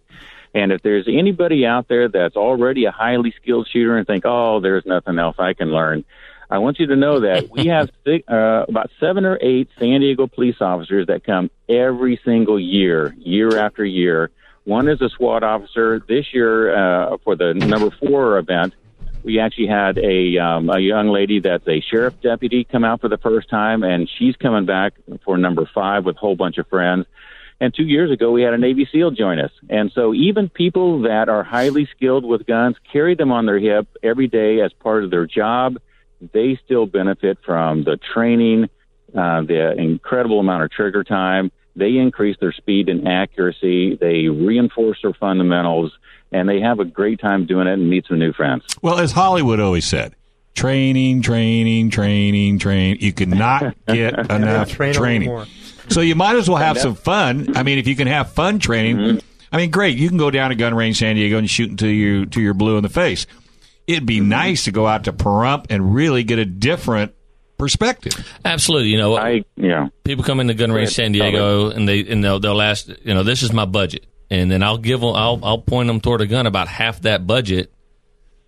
And 0.55 0.71
if 0.71 0.83
there's 0.83 1.09
anybody 1.09 1.67
out 1.67 1.89
there 1.89 2.09
that's 2.09 2.37
already 2.37 2.85
a 2.85 2.93
highly 2.93 3.35
skilled 3.43 3.69
shooter 3.73 3.97
and 3.97 4.07
think, 4.07 4.25
oh, 4.25 4.61
there's 4.61 4.87
nothing 4.87 5.19
else 5.19 5.37
I 5.39 5.55
can 5.55 5.73
learn, 5.73 6.05
I 6.53 6.59
want 6.59 6.79
you 6.79 6.87
to 6.89 6.97
know 6.97 7.21
that 7.21 7.51
we 7.51 7.69
have 7.69 7.91
six, 8.05 8.29
uh, 8.29 8.67
about 8.69 8.91
seven 9.01 9.25
or 9.25 9.39
eight 9.41 9.69
San 9.79 10.01
Diego 10.01 10.27
police 10.27 10.61
officers 10.61 11.07
that 11.07 11.25
come 11.25 11.51
every 11.69 12.21
single 12.25 12.61
year, 12.61 13.15
year 13.19 13.59
after 13.59 13.85
year. 13.85 14.31
One 14.65 14.87
is 14.87 15.01
a 15.01 15.09
SWAT 15.09 15.43
officer. 15.43 16.05
This 16.07 16.27
year, 16.33 16.77
uh, 16.77 17.17
for 17.25 17.35
the 17.35 17.55
number 17.55 17.91
four 17.91 18.39
event, 18.39 18.75
we 19.25 19.39
actually 19.39 19.69
had 19.69 19.99
a 19.99 20.39
um, 20.39 20.69
a 20.71 20.79
young 20.79 21.09
lady 21.09 21.41
that's 21.41 21.67
a 21.69 21.81
sheriff 21.81 22.15
deputy 22.21 22.65
come 22.65 22.85
out 22.85 23.01
for 23.01 23.09
the 23.09 23.19
first 23.19 23.49
time, 23.49 23.83
and 23.83 24.09
she's 24.09 24.37
coming 24.37 24.65
back 24.65 24.95
for 25.25 25.37
number 25.37 25.69
five 25.73 26.05
with 26.05 26.17
a 26.17 26.19
whole 26.19 26.37
bunch 26.37 26.59
of 26.59 26.67
friends. 26.69 27.07
And 27.61 27.73
two 27.73 27.85
years 27.85 28.11
ago, 28.11 28.33
we 28.33 28.43
had 28.43 28.55
a 28.55 28.59
Navy 28.59 28.89
SEAL 28.91 29.13
join 29.13 29.39
us. 29.39 29.53
And 29.71 29.93
so 29.93 30.13
even 30.13 30.49
people 30.49 31.03
that 31.03 31.29
are 31.29 31.45
highly 31.45 31.87
skilled 31.95 32.25
with 32.25 32.45
guns 32.45 32.75
carry 32.93 33.15
them 33.15 33.31
on 33.31 33.47
their 33.47 33.61
hip 33.61 33.87
every 34.03 34.27
day 34.27 34.61
as 34.61 34.73
part 34.73 35.05
of 35.05 35.11
their 35.11 35.27
job. 35.27 35.79
They 36.33 36.59
still 36.65 36.87
benefit 36.87 37.39
from 37.47 37.85
the 37.85 37.99
training, 37.99 38.69
uh, 39.17 39.43
the 39.43 39.75
incredible 39.79 40.41
amount 40.41 40.65
of 40.65 40.73
trigger 40.73 41.05
time. 41.05 41.53
They 41.77 41.97
increase 41.97 42.37
their 42.41 42.53
speed 42.53 42.89
and 42.89 43.07
accuracy. 43.09 43.97
They 43.97 44.29
reinforce 44.29 44.99
their 45.03 45.15
fundamentals, 45.15 45.93
and 46.31 46.49
they 46.49 46.61
have 46.61 46.81
a 46.81 46.85
great 46.85 47.21
time 47.21 47.47
doing 47.47 47.67
it 47.67 47.73
and 47.75 47.89
meet 47.89 48.07
some 48.07 48.19
new 48.19 48.33
friends. 48.33 48.65
Well, 48.83 48.99
as 48.99 49.13
Hollywood 49.13 49.59
always 49.61 49.87
said, 49.87 50.15
training, 50.55 51.23
training, 51.23 51.91
training, 51.91 52.59
train. 52.59 52.99
You 53.01 53.13
cannot 53.13 53.75
get 53.87 54.31
enough 54.31 54.71
Train 54.71 54.93
training. 54.95 55.47
So 55.89 56.01
you 56.01 56.15
might 56.15 56.37
as 56.37 56.49
well 56.49 56.59
have 56.59 56.79
some 56.79 56.95
fun. 56.95 57.57
I 57.57 57.63
mean, 57.63 57.79
if 57.79 57.87
you 57.87 57.97
can 57.97 58.07
have 58.07 58.33
fun 58.33 58.59
training, 58.59 58.97
Mm-hmm. 58.97 59.19
I 59.55 59.59
mean, 59.59 59.71
great. 59.71 59.99
You 59.99 60.09
can 60.09 60.17
go 60.17 60.31
down 60.31 60.49
to 60.49 60.55
gun 60.57 60.75
range 60.75 60.99
San 60.99 61.17
Diego 61.17 61.37
and 61.37 61.49
shoot 61.51 61.69
until 61.71 61.91
you 61.91 62.25
to 62.25 62.41
your 62.41 62.55
blue 62.55 62.79
in 62.79 62.83
the 62.83 62.89
face. 62.89 63.27
It'd 63.87 64.01
Mm-hmm. 64.03 64.07
be 64.07 64.21
nice 64.21 64.65
to 64.65 64.73
go 64.73 64.87
out 64.87 65.05
to 65.05 65.13
Pahrump 65.13 65.67
and 65.69 65.95
really 65.95 66.23
get 66.25 66.39
a 66.39 66.47
different 66.47 67.13
perspective. 67.63 68.29
Absolutely. 68.45 68.89
You 68.89 68.99
know, 68.99 69.17
I, 69.17 69.45
you 69.57 69.69
know, 69.69 69.91
people 70.03 70.25
come 70.25 70.41
into 70.41 70.53
gun 70.55 70.73
range 70.73 70.89
ahead, 70.89 70.95
San 70.95 71.13
Diego 71.13 71.71
and 71.71 71.89
they 71.89 72.01
and 72.01 72.23
they'll 72.25 72.41
they'll 72.41 72.61
ask, 72.61 72.89
you 72.89 73.15
know, 73.15 73.23
this 73.23 73.43
is 73.45 73.53
my 73.53 73.65
budget, 73.67 74.05
and 74.31 74.51
then 74.51 74.65
I'll 74.65 74.79
give 74.79 75.01
them, 75.01 75.15
I'll 75.15 75.39
I'll 75.45 75.59
point 75.59 75.87
them 75.87 76.01
toward 76.01 76.21
a 76.23 76.27
gun 76.27 76.47
about 76.49 76.67
half 76.67 77.03
that 77.03 77.25
budget, 77.25 77.73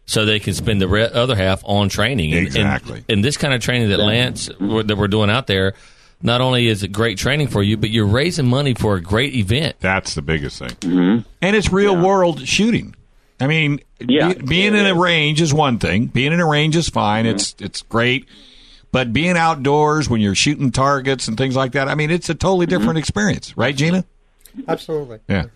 so 0.06 0.24
they 0.24 0.40
can 0.40 0.52
spend 0.54 0.80
the 0.80 0.88
re- 0.88 1.08
other 1.12 1.36
half 1.36 1.62
on 1.64 1.88
training. 1.88 2.30
And- 2.32 2.38
and- 2.40 2.46
Exactly. 2.48 3.04
And, 3.08 3.24
this 3.24 3.36
kind 3.36 3.54
of 3.54 3.60
training 3.62 3.90
that 3.90 4.00
Lance 4.00 4.46
that 4.48 4.96
we're 4.98 5.06
doing 5.08 5.30
out 5.30 5.46
there, 5.46 5.74
not 6.20 6.40
only 6.40 6.66
is 6.66 6.82
it 6.82 6.88
great 6.88 7.16
training 7.18 7.46
for 7.48 7.62
you, 7.62 7.76
but 7.76 7.90
you're 7.90 8.04
raising 8.06 8.46
money 8.46 8.74
for 8.74 8.96
a 8.96 9.00
great 9.00 9.34
event. 9.34 9.76
That's 9.78 10.14
the 10.16 10.22
biggest 10.22 10.58
thing. 10.58 10.70
Mm-hmm. 10.70 11.18
And 11.40 11.56
it's 11.56 11.70
real 11.72 11.96
world 11.96 12.46
shooting. 12.48 12.96
I 13.40 13.46
mean, 13.46 13.80
Yeah. 14.00 14.32
be- 14.32 14.42
being 14.46 14.74
in 14.74 14.86
a 14.86 14.94
range 14.94 15.40
is 15.40 15.52
one 15.54 15.78
thing. 15.78 16.06
Being 16.06 16.32
in 16.32 16.40
a 16.40 16.46
range 16.46 16.76
is 16.76 16.88
fine. 16.88 17.24
Mm-hmm. 17.26 17.34
It's 17.36 17.54
it's 17.60 17.82
great. 17.82 18.26
But 18.94 19.12
being 19.12 19.36
outdoors 19.36 20.08
when 20.08 20.20
you're 20.20 20.36
shooting 20.36 20.70
targets 20.70 21.26
and 21.26 21.36
things 21.36 21.56
like 21.56 21.72
that, 21.72 21.88
I 21.88 21.96
mean, 21.96 22.12
it's 22.12 22.30
a 22.30 22.34
totally 22.34 22.66
different 22.66 22.96
experience, 22.96 23.56
right, 23.56 23.74
Gina? 23.74 24.04
Absolutely. 24.68 25.18
Yeah. 25.28 25.46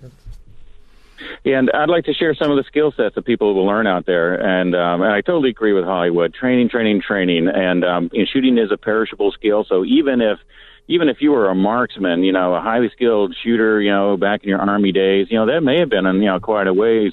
And 1.44 1.70
I'd 1.70 1.88
like 1.88 2.06
to 2.06 2.12
share 2.14 2.34
some 2.34 2.50
of 2.50 2.56
the 2.56 2.64
skill 2.64 2.90
sets 2.90 3.14
that 3.14 3.24
people 3.24 3.54
will 3.54 3.64
learn 3.64 3.86
out 3.86 4.06
there. 4.06 4.34
And, 4.34 4.74
um, 4.74 5.02
and 5.02 5.12
I 5.12 5.20
totally 5.20 5.50
agree 5.50 5.72
with 5.72 5.84
Hollywood. 5.84 6.34
Training, 6.34 6.68
training, 6.68 7.00
training. 7.00 7.46
And 7.46 7.84
um, 7.84 8.10
you 8.12 8.24
know, 8.24 8.26
shooting 8.26 8.58
is 8.58 8.72
a 8.72 8.76
perishable 8.76 9.30
skill. 9.30 9.64
So 9.68 9.84
even 9.84 10.20
if 10.20 10.40
even 10.88 11.08
if 11.08 11.18
you 11.20 11.30
were 11.30 11.48
a 11.48 11.54
marksman, 11.54 12.24
you 12.24 12.32
know, 12.32 12.54
a 12.54 12.60
highly 12.60 12.90
skilled 12.90 13.36
shooter, 13.40 13.80
you 13.80 13.92
know, 13.92 14.16
back 14.16 14.42
in 14.42 14.48
your 14.48 14.58
army 14.58 14.90
days, 14.90 15.28
you 15.30 15.38
know, 15.38 15.46
that 15.46 15.60
may 15.60 15.78
have 15.78 15.90
been 15.90 16.06
in, 16.06 16.16
you 16.16 16.26
know, 16.26 16.40
quite 16.40 16.66
a 16.66 16.74
ways 16.74 17.12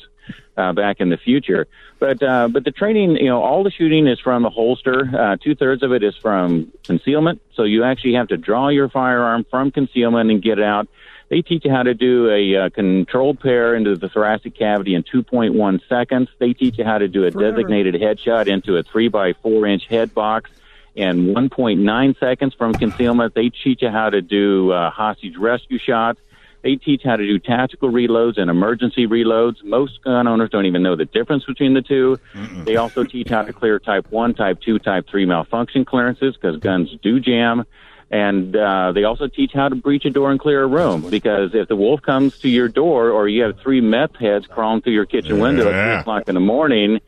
uh, 0.57 0.73
back 0.73 0.99
in 0.99 1.09
the 1.09 1.17
future. 1.17 1.67
But 1.99 2.21
uh, 2.21 2.47
but 2.49 2.63
the 2.63 2.71
training, 2.71 3.17
you 3.17 3.27
know, 3.27 3.41
all 3.41 3.63
the 3.63 3.71
shooting 3.71 4.07
is 4.07 4.19
from 4.19 4.43
the 4.43 4.49
holster. 4.49 5.09
Uh, 5.17 5.37
Two 5.37 5.55
thirds 5.55 5.83
of 5.83 5.91
it 5.91 6.03
is 6.03 6.15
from 6.15 6.71
concealment. 6.83 7.41
So 7.53 7.63
you 7.63 7.83
actually 7.83 8.13
have 8.13 8.27
to 8.29 8.37
draw 8.37 8.69
your 8.69 8.89
firearm 8.89 9.45
from 9.49 9.71
concealment 9.71 10.31
and 10.31 10.41
get 10.41 10.59
it 10.59 10.65
out. 10.65 10.87
They 11.29 11.41
teach 11.41 11.65
you 11.65 11.71
how 11.71 11.83
to 11.83 11.93
do 11.93 12.29
a 12.29 12.55
uh, 12.55 12.69
controlled 12.69 13.39
pair 13.39 13.75
into 13.75 13.95
the 13.95 14.09
thoracic 14.09 14.55
cavity 14.55 14.93
in 14.93 15.03
2.1 15.03 15.81
seconds. 15.89 16.29
They 16.37 16.53
teach 16.53 16.77
you 16.77 16.83
how 16.83 16.99
to 16.99 17.07
do 17.07 17.25
a 17.25 17.31
designated 17.31 17.95
headshot 17.95 18.47
into 18.47 18.77
a 18.77 18.83
3 18.83 19.07
by 19.07 19.33
4 19.33 19.65
inch 19.65 19.87
head 19.87 20.13
box 20.13 20.51
in 20.93 21.33
1.9 21.33 22.19
seconds 22.19 22.53
from 22.53 22.73
concealment. 22.73 23.33
They 23.33 23.49
teach 23.49 23.81
you 23.81 23.89
how 23.89 24.09
to 24.09 24.21
do 24.21 24.71
uh, 24.71 24.91
hostage 24.91 25.35
rescue 25.35 25.79
shots. 25.79 26.19
They 26.65 26.77
teach 26.77 27.03
how 27.03 27.15
to 27.15 27.23
do 27.23 27.37
tactical 27.37 27.91
reloads 27.91 28.39
and 28.39 28.49
emergency 28.49 29.05
reloads. 29.05 29.63
Most 29.63 30.01
gun 30.01 30.27
owners 30.27 30.49
don't 30.49 30.65
even 30.65 30.81
know 30.81 30.95
the 30.95 31.05
difference 31.05 31.45
between 31.45 31.75
the 31.75 31.83
2 31.83 32.19
They 32.63 32.75
also 32.75 33.03
teach 33.03 33.29
how 33.29 33.43
to 33.43 33.53
clear 33.53 33.77
Type 33.77 34.11
1, 34.11 34.33
Type 34.33 34.59
2, 34.61 34.79
Type 34.79 35.07
3 35.07 35.27
malfunction 35.27 35.85
clearances 35.85 36.35
because 36.35 36.57
guns 36.59 36.89
do 37.03 37.19
jam. 37.19 37.65
And 38.09 38.55
uh, 38.55 38.93
they 38.93 39.03
also 39.03 39.27
teach 39.27 39.51
how 39.53 39.69
to 39.69 39.75
breach 39.75 40.05
a 40.05 40.09
door 40.09 40.31
and 40.31 40.39
clear 40.39 40.63
a 40.63 40.67
room 40.67 41.07
because 41.07 41.53
if 41.53 41.67
the 41.67 41.75
wolf 41.75 42.01
comes 42.01 42.39
to 42.39 42.49
your 42.49 42.67
door 42.67 43.11
or 43.11 43.27
you 43.27 43.43
have 43.43 43.59
three 43.59 43.81
meth 43.81 44.15
heads 44.15 44.47
crawling 44.47 44.81
through 44.81 44.93
your 44.93 45.05
kitchen 45.05 45.37
window 45.37 45.69
at 45.69 45.91
3 45.91 45.99
o'clock 46.01 46.27
in 46.29 46.33
the 46.33 46.41
morning, 46.41 46.99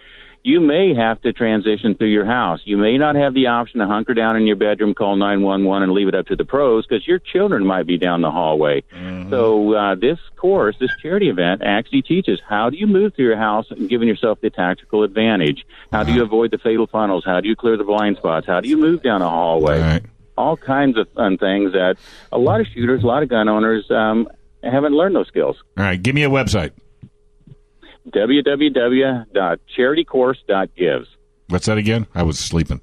you 0.48 0.62
may 0.62 0.96
have 0.96 1.22
to 1.24 1.34
transition 1.34 1.94
through 1.94 2.08
your 2.08 2.26
house. 2.26 2.62
You 2.64 2.78
may 2.78 2.98
not 2.98 3.16
have 3.16 3.34
the 3.34 3.48
option 3.48 3.82
to 3.82 3.86
hunker 3.86 4.14
down 4.14 4.38
in 4.38 4.48
your 4.48 4.56
bedroom, 4.56 4.94
call 4.94 5.18
911, 5.18 5.84
and 5.84 5.92
leave 5.92 6.08
it 6.08 6.16
up 6.16 6.28
to 6.28 6.38
the 6.38 6.46
pros 6.46 6.88
because 6.88 7.06
your 7.06 7.20
children 7.20 7.66
might 7.66 7.86
be 7.86 7.98
down 7.98 8.22
the 8.22 8.32
hallway. 8.32 8.86
So 9.30 9.74
uh, 9.74 9.96
this 9.96 10.18
course, 10.38 10.78
this 10.80 10.92
charity 11.02 11.28
event, 11.28 11.64
actually 11.66 12.02
teaches 12.02 12.40
how 12.48 12.70
do 12.70 12.78
you 12.78 12.88
move 12.88 13.14
through 13.14 13.26
your 13.26 13.36
house 13.36 13.66
and 13.72 13.90
giving 13.90 14.08
yourself 14.08 14.40
the 14.40 14.50
tactical 14.50 15.04
advantage. 15.04 15.66
How 15.92 16.04
do 16.04 16.14
you 16.14 16.24
avoid 16.24 16.52
the 16.52 16.60
fatal 16.60 16.88
funnels? 16.88 17.26
How 17.26 17.42
do 17.42 17.50
you 17.50 17.56
clear 17.58 17.76
the 17.76 17.84
blind 17.84 18.16
spots? 18.16 18.48
How 18.48 18.62
do 18.62 18.70
you 18.70 18.78
move 18.78 19.04
down 19.04 19.22
a 19.22 19.30
hallway? 19.30 19.82
All 19.82 19.82
right. 19.82 20.06
All 20.38 20.56
kinds 20.56 20.98
of 20.98 21.10
fun 21.10 21.38
things 21.38 21.74
that 21.74 21.98
a 22.32 22.38
lot 22.38 22.62
of 22.62 22.68
shooters, 22.68 23.04
a 23.04 23.06
lot 23.06 23.22
of 23.22 23.28
gun 23.28 23.50
owners 23.50 23.92
um, 23.92 24.30
haven't 24.64 24.94
learned 24.94 25.18
those 25.18 25.28
skills. 25.28 25.58
All 25.78 25.84
right. 25.84 26.02
Give 26.02 26.16
me 26.16 26.24
a 26.24 26.30
website. 26.30 26.72
www.charitycourse.gives. 28.10 31.08
What's 31.50 31.66
that 31.68 31.78
again? 31.78 32.08
I 32.14 32.24
was 32.24 32.38
sleeping. 32.40 32.82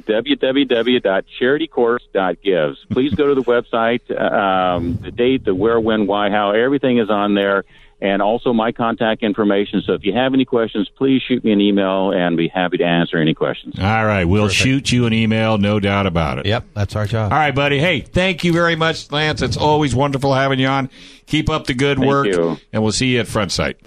www.charitycourse.gives. 0.00 2.86
Please 2.90 3.14
go 3.14 3.26
to 3.28 3.34
the 3.34 3.42
website, 3.44 4.20
um, 4.20 4.96
the 4.98 5.10
date, 5.10 5.44
the 5.44 5.54
where, 5.54 5.80
when, 5.80 6.06
why, 6.06 6.30
how, 6.30 6.52
everything 6.52 6.98
is 6.98 7.10
on 7.10 7.34
there, 7.34 7.64
and 8.00 8.22
also 8.22 8.52
my 8.52 8.70
contact 8.70 9.24
information. 9.24 9.82
So 9.84 9.94
if 9.94 10.04
you 10.04 10.12
have 10.12 10.32
any 10.34 10.44
questions, 10.44 10.88
please 10.96 11.20
shoot 11.26 11.42
me 11.42 11.50
an 11.50 11.60
email 11.60 12.12
and 12.12 12.36
be 12.36 12.46
happy 12.46 12.76
to 12.76 12.84
answer 12.84 13.16
any 13.18 13.34
questions. 13.34 13.74
All 13.76 14.06
right. 14.06 14.24
We'll 14.24 14.48
shoot 14.48 14.92
you 14.92 15.06
an 15.06 15.12
email, 15.12 15.58
no 15.58 15.80
doubt 15.80 16.06
about 16.06 16.38
it. 16.38 16.46
Yep, 16.46 16.64
that's 16.74 16.94
our 16.94 17.06
job. 17.06 17.32
All 17.32 17.38
right, 17.38 17.52
buddy. 17.54 17.80
Hey, 17.80 17.98
thank 18.00 18.44
you 18.44 18.52
very 18.52 18.76
much, 18.76 19.10
Lance. 19.10 19.42
It's 19.42 19.56
always 19.56 19.96
wonderful 19.96 20.32
having 20.32 20.60
you 20.60 20.68
on. 20.68 20.90
Keep 21.26 21.50
up 21.50 21.66
the 21.66 21.74
good 21.74 21.98
Thank 21.98 22.08
work, 22.08 22.26
you. 22.28 22.56
and 22.72 22.84
we'll 22.84 22.92
see 22.92 23.14
you 23.14 23.20
at 23.20 23.26
Front 23.26 23.50
Sight. 23.50 23.78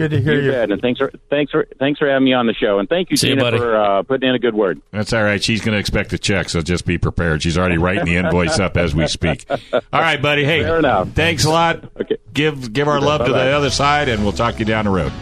Good 0.00 0.10
to 0.12 0.20
hear 0.22 0.34
You 0.40 0.46
you. 0.46 0.50
bet, 0.52 0.70
and 0.70 0.80
thanks 0.80 0.98
for 0.98 1.12
thanks 1.28 1.52
for 1.52 1.66
thanks 1.78 1.98
for 1.98 2.08
having 2.08 2.24
me 2.24 2.32
on 2.32 2.46
the 2.46 2.54
show, 2.54 2.78
and 2.78 2.88
thank 2.88 3.10
you, 3.10 3.16
See 3.16 3.28
you, 3.28 3.34
Tina, 3.34 3.44
buddy. 3.44 3.58
for 3.58 3.76
uh, 3.76 4.02
putting 4.02 4.28
in 4.28 4.34
a 4.34 4.38
good 4.38 4.54
word. 4.54 4.80
That's 4.92 5.12
all 5.12 5.22
right. 5.22 5.42
She's 5.42 5.60
going 5.60 5.74
to 5.74 5.78
expect 5.78 6.12
a 6.12 6.18
check, 6.18 6.48
so 6.48 6.62
just 6.62 6.86
be 6.86 6.96
prepared. 6.98 7.42
She's 7.42 7.58
already 7.58 7.76
writing 7.78 8.04
the 8.06 8.16
invoice 8.16 8.58
up 8.58 8.76
as 8.76 8.94
we 8.94 9.06
speak. 9.06 9.44
All 9.72 9.80
right, 9.92 10.20
buddy. 10.22 10.44
Hey, 10.44 10.62
Fair 10.62 10.78
enough. 10.78 11.10
thanks 11.10 11.44
a 11.44 11.50
lot. 11.50 11.84
Okay. 12.00 12.16
Give 12.32 12.72
give 12.72 12.88
our 12.88 13.00
love 13.00 13.24
to 13.26 13.32
the 13.32 13.38
other 13.56 13.70
side, 13.70 14.08
and 14.08 14.22
we'll 14.22 14.32
talk 14.32 14.58
you 14.58 14.64
down 14.64 14.86
the 14.86 14.90
road. 14.90 15.12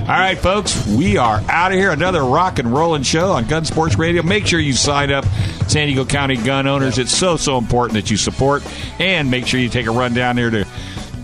All 0.00 0.12
right, 0.12 0.38
folks, 0.38 0.86
we 0.86 1.16
are 1.16 1.42
out 1.48 1.72
of 1.72 1.78
here. 1.78 1.90
Another 1.90 2.22
rock 2.22 2.60
and 2.60 2.72
rolling 2.72 3.02
show 3.02 3.32
on 3.32 3.46
Gun 3.48 3.64
Sports 3.64 3.98
Radio. 3.98 4.22
Make 4.22 4.46
sure 4.46 4.60
you 4.60 4.72
sign 4.72 5.10
up, 5.10 5.24
San 5.66 5.88
Diego 5.88 6.04
County 6.04 6.36
gun 6.36 6.68
owners. 6.68 6.98
It's 6.98 7.10
so 7.12 7.36
so 7.36 7.58
important 7.58 7.94
that 7.94 8.08
you 8.10 8.16
support, 8.16 8.62
and 9.00 9.30
make 9.32 9.48
sure 9.48 9.58
you 9.58 9.68
take 9.68 9.86
a 9.86 9.90
run 9.90 10.14
down 10.14 10.36
there 10.36 10.50
to 10.50 10.64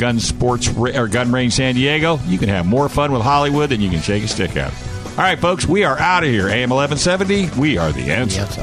Gun 0.02 0.18
Sports 0.18 0.68
or 0.76 1.06
Gun 1.06 1.30
Range 1.30 1.52
San 1.52 1.76
Diego. 1.76 2.18
You 2.26 2.36
can 2.36 2.48
have 2.48 2.66
more 2.66 2.88
fun 2.88 3.12
with 3.12 3.22
Hollywood 3.22 3.70
than 3.70 3.80
you 3.80 3.88
can 3.88 4.00
shake 4.00 4.24
a 4.24 4.26
stick 4.26 4.56
at. 4.56 4.74
All 5.10 5.18
right, 5.18 5.38
folks, 5.38 5.64
we 5.64 5.84
are 5.84 5.96
out 5.96 6.24
of 6.24 6.28
here. 6.28 6.48
AM 6.48 6.72
eleven 6.72 6.98
seventy. 6.98 7.48
We 7.50 7.78
are 7.78 7.92
the 7.92 8.10
answer. 8.10 8.40
Yep, 8.40 8.48
so. 8.48 8.62